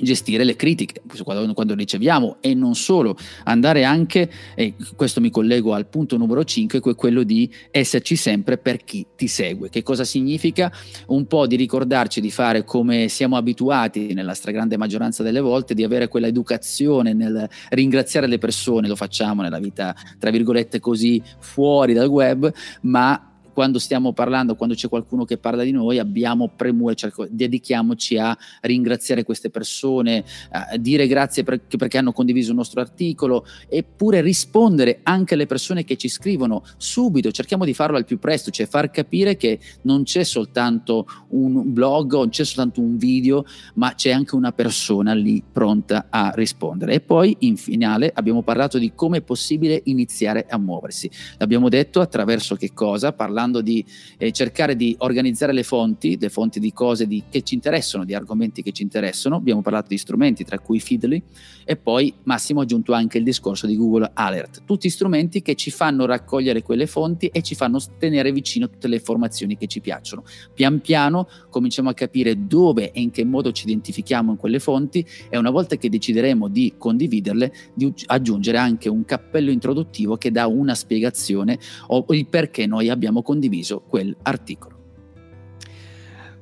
gestire 0.00 0.44
le 0.44 0.56
critiche 0.56 1.02
quando, 1.22 1.52
quando, 1.54 1.74
riceviamo 1.74 2.38
e 2.40 2.54
non 2.54 2.74
solo 2.74 3.16
andare 3.44 3.84
anche 3.84 4.30
e 4.54 4.74
questo 4.96 5.20
mi 5.20 5.30
collego 5.30 5.74
al 5.74 5.86
punto 5.86 6.16
numero 6.16 6.44
5 6.44 6.80
che 6.80 6.90
è 6.90 6.94
quello 6.94 7.22
di 7.22 7.50
esserci 7.70 8.16
sempre 8.16 8.58
per 8.58 8.84
chi 8.84 9.06
ti 9.16 9.28
segue. 9.28 9.68
Che 9.68 9.82
cosa 9.82 10.04
significa? 10.04 10.72
Un 11.08 11.26
po' 11.26 11.46
di 11.46 11.56
ricordarci 11.56 12.20
di 12.20 12.30
fare 12.30 12.64
come 12.64 13.08
siamo 13.08 13.36
abituati 13.36 14.14
nella 14.14 14.34
stragrande 14.34 14.76
maggioranza 14.76 15.22
delle 15.22 15.40
volte 15.40 15.74
di 15.74 15.84
avere 15.84 16.08
quella 16.08 16.26
educazione 16.26 17.12
nel 17.12 17.48
ringraziare 17.70 18.26
le 18.26 18.38
persone 18.38 18.88
lo 18.88 18.96
facciamo 18.96 19.42
nella 19.42 19.58
vita 19.58 19.94
tra 20.18 20.30
virgolette 20.30 20.80
così 20.80 21.22
fuori 21.38 21.92
dal 21.92 22.08
web 22.08 22.50
ma 22.82 23.27
quando 23.58 23.80
stiamo 23.80 24.12
parlando, 24.12 24.54
quando 24.54 24.76
c'è 24.76 24.88
qualcuno 24.88 25.24
che 25.24 25.36
parla 25.36 25.64
di 25.64 25.72
noi, 25.72 25.98
abbiamo 25.98 26.48
premure, 26.54 26.94
cioè, 26.94 27.10
dedichiamoci 27.28 28.16
a 28.16 28.38
ringraziare 28.60 29.24
queste 29.24 29.50
persone, 29.50 30.22
a 30.52 30.76
dire 30.76 31.08
grazie 31.08 31.42
per, 31.42 31.62
perché 31.76 31.98
hanno 31.98 32.12
condiviso 32.12 32.50
il 32.50 32.56
nostro 32.56 32.80
articolo, 32.80 33.44
eppure 33.68 34.20
rispondere 34.20 35.00
anche 35.02 35.34
alle 35.34 35.46
persone 35.46 35.82
che 35.82 35.96
ci 35.96 36.06
scrivono 36.06 36.62
subito, 36.76 37.32
cerchiamo 37.32 37.64
di 37.64 37.74
farlo 37.74 37.96
al 37.96 38.04
più 38.04 38.20
presto, 38.20 38.52
cioè 38.52 38.64
far 38.64 38.92
capire 38.92 39.36
che 39.36 39.58
non 39.82 40.04
c'è 40.04 40.22
soltanto 40.22 41.08
un 41.30 41.72
blog, 41.72 42.12
non 42.12 42.28
c'è 42.28 42.44
soltanto 42.44 42.80
un 42.80 42.96
video, 42.96 43.44
ma 43.74 43.92
c'è 43.96 44.12
anche 44.12 44.36
una 44.36 44.52
persona 44.52 45.14
lì 45.14 45.42
pronta 45.50 46.06
a 46.10 46.30
rispondere. 46.32 46.92
E 46.92 47.00
poi 47.00 47.34
in 47.40 47.56
finale 47.56 48.12
abbiamo 48.14 48.44
parlato 48.44 48.78
di 48.78 48.92
come 48.94 49.16
è 49.16 49.22
possibile 49.22 49.80
iniziare 49.86 50.46
a 50.48 50.58
muoversi. 50.58 51.10
L'abbiamo 51.38 51.68
detto 51.68 52.00
attraverso 52.00 52.54
che 52.54 52.72
cosa? 52.72 53.12
Parlando 53.12 53.46
di 53.60 53.84
eh, 54.18 54.30
cercare 54.32 54.76
di 54.76 54.94
organizzare 54.98 55.52
le 55.52 55.62
fonti, 55.62 56.16
le 56.18 56.28
fonti 56.28 56.60
di 56.60 56.72
cose 56.72 57.06
di, 57.06 57.24
che 57.28 57.42
ci 57.42 57.54
interessano, 57.54 58.04
di 58.04 58.14
argomenti 58.14 58.62
che 58.62 58.72
ci 58.72 58.82
interessano. 58.82 59.36
Abbiamo 59.36 59.62
parlato 59.62 59.88
di 59.88 59.98
strumenti, 59.98 60.44
tra 60.44 60.58
cui 60.58 60.80
Feedly, 60.80 61.22
e 61.64 61.76
poi 61.76 62.12
Massimo 62.24 62.60
ha 62.60 62.62
aggiunto 62.62 62.92
anche 62.92 63.18
il 63.18 63.24
discorso 63.24 63.66
di 63.66 63.76
Google 63.76 64.10
Alert. 64.14 64.62
Tutti 64.64 64.88
strumenti 64.88 65.42
che 65.42 65.54
ci 65.54 65.70
fanno 65.70 66.06
raccogliere 66.06 66.62
quelle 66.62 66.86
fonti 66.86 67.26
e 67.26 67.42
ci 67.42 67.54
fanno 67.54 67.80
tenere 67.98 68.32
vicino 68.32 68.68
tutte 68.68 68.88
le 68.88 68.96
informazioni 68.96 69.56
che 69.56 69.66
ci 69.66 69.80
piacciono. 69.80 70.24
Pian 70.54 70.80
piano 70.80 71.28
cominciamo 71.50 71.88
a 71.90 71.94
capire 71.94 72.46
dove 72.46 72.90
e 72.92 73.00
in 73.00 73.10
che 73.10 73.24
modo 73.24 73.52
ci 73.52 73.64
identifichiamo 73.64 74.32
in 74.32 74.36
quelle 74.36 74.58
fonti 74.58 75.04
e 75.28 75.36
una 75.36 75.50
volta 75.50 75.76
che 75.76 75.88
decideremo 75.88 76.48
di 76.48 76.74
condividerle, 76.76 77.52
di 77.74 77.92
aggiungere 78.06 78.58
anche 78.58 78.88
un 78.88 79.04
cappello 79.04 79.50
introduttivo 79.50 80.16
che 80.16 80.30
dà 80.30 80.46
una 80.46 80.74
spiegazione 80.74 81.58
o 81.88 82.04
il 82.10 82.26
perché 82.26 82.66
noi 82.66 82.88
abbiamo 82.88 83.22
condiviso 83.22 83.37
quell'articolo. 83.80 84.77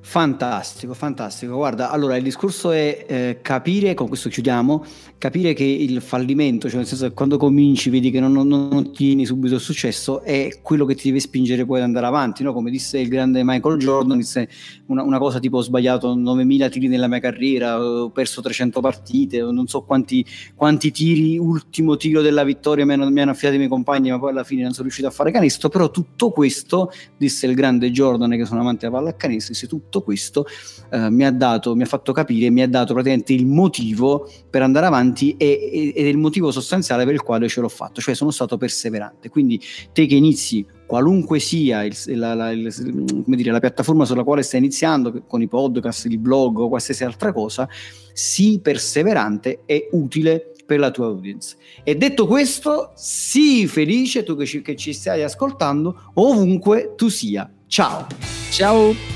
Fantastico, 0.09 0.95
fantastico. 0.95 1.57
Guarda, 1.57 1.91
allora 1.91 2.17
il 2.17 2.23
discorso 2.23 2.71
è 2.71 3.05
eh, 3.09 3.39
capire, 3.43 3.93
con 3.95 4.07
questo 4.07 4.29
chiudiamo, 4.29 4.85
capire 5.19 5.53
che 5.53 5.65
il 5.65 6.01
fallimento, 6.01 6.69
cioè 6.69 6.79
nel 6.79 6.87
senso 6.87 7.09
che 7.09 7.13
quando 7.13 7.37
cominci 7.37 7.91
vedi 7.91 8.13
che 8.13 8.21
non, 8.21 8.31
non, 8.33 8.47
non 8.47 8.73
ottieni 8.73 9.27
subito 9.27 9.57
il 9.57 9.61
successo, 9.61 10.23
è 10.23 10.61
quello 10.63 10.85
che 10.85 10.95
ti 10.95 11.09
deve 11.09 11.19
spingere 11.19 11.67
poi 11.67 11.79
ad 11.79 11.85
andare 11.87 12.07
avanti, 12.07 12.45
no? 12.45 12.53
Come 12.53 12.71
disse 12.71 13.01
il 13.01 13.09
grande 13.09 13.43
Michael 13.43 13.79
Jordan, 13.79 14.17
disse 14.17 14.49
una, 14.87 15.03
una 15.03 15.19
cosa 15.19 15.41
tipo 15.41 15.57
ho 15.57 15.61
sbagliato 15.61 16.15
9000 16.15 16.69
tiri 16.69 16.87
nella 16.87 17.09
mia 17.09 17.19
carriera, 17.19 17.83
ho 17.83 18.09
perso 18.11 18.41
300 18.41 18.81
partite, 18.81 19.41
non 19.41 19.67
so 19.67 19.83
quanti, 19.83 20.25
quanti 20.55 20.93
tiri, 20.93 21.37
ultimo 21.37 21.97
tiro 21.97 22.23
della 22.23 22.45
vittoria 22.45 22.87
mi 22.87 22.93
hanno, 22.93 23.11
mi 23.11 23.21
hanno 23.21 23.33
affidato 23.33 23.57
i 23.57 23.59
miei 23.59 23.69
compagni, 23.69 24.11
ma 24.11 24.21
poi 24.21 24.31
alla 24.31 24.45
fine 24.45 24.63
non 24.63 24.71
sono 24.71 24.85
riuscito 24.85 25.09
a 25.09 25.11
fare 25.11 25.33
canestro, 25.33 25.69
però 25.69 25.91
tutto 25.91 26.31
questo, 26.31 26.93
disse 27.17 27.47
il 27.47 27.57
grande 27.57 27.91
Jordan 27.91 28.31
che 28.31 28.45
sono 28.45 28.61
amante 28.61 28.87
della 28.87 28.99
pallacanestro, 28.99 29.53
disse 29.53 29.67
tutto 29.67 29.96
questo 30.03 30.47
eh, 30.91 31.11
mi 31.11 31.25
ha 31.25 31.31
dato, 31.31 31.75
mi 31.75 31.83
ha 31.83 31.87
fatto 31.87 32.13
capire, 32.13 32.51
mi 32.51 32.63
ha 32.63 32.69
dato 32.69 32.93
praticamente 32.93 33.33
il 33.33 33.47
motivo 33.47 34.31
per 34.49 34.63
andare 34.63 34.87
avanti 34.87 35.37
e, 35.37 35.93
ed 35.95 36.05
è 36.05 36.09
il 36.09 36.19
motivo 36.19 36.51
sostanziale 36.51 37.05
per 37.05 37.15
il 37.15 37.23
quale 37.23 37.49
ce 37.49 37.61
l'ho 37.61 37.69
fatto, 37.69 38.01
cioè 38.01 38.15
sono 38.15 38.31
stato 38.31 38.57
perseverante. 38.57 39.29
Quindi 39.29 39.61
te 39.93 40.07
che 40.07 40.15
inizi 40.15 40.65
qualunque 40.87 41.39
sia 41.39 41.85
il, 41.85 41.95
la, 42.15 42.35
la, 42.35 42.51
il, 42.51 42.73
dire, 43.27 43.51
la, 43.51 43.61
piattaforma 43.61 44.05
sulla 44.05 44.25
quale 44.25 44.43
stai 44.43 44.61
iniziando, 44.61 45.25
con 45.27 45.43
i 45.43 45.49
podcast, 45.49 46.07
il 46.07 46.19
blog 46.19 46.59
o 46.59 46.69
qualsiasi 46.69 47.05
altra 47.05 47.33
cosa, 47.33 47.69
sii 48.13 48.61
perseverante 48.61 49.63
e 49.67 49.89
utile 49.93 50.53
per 50.65 50.79
la 50.79 50.91
tua 50.91 51.07
audience. 51.07 51.57
E 51.85 51.97
detto 51.97 52.27
questo, 52.27 52.93
sii 52.95 53.67
felice 53.67 54.23
tu 54.25 54.37
che 54.37 54.47
ci, 54.47 54.63
che 54.63 54.77
ci 54.77 54.93
stai 54.93 55.23
ascoltando 55.23 56.11
ovunque 56.15 56.95
tu 56.97 57.09
sia. 57.09 57.51
Ciao! 57.67 58.07
Ciao! 58.51 59.16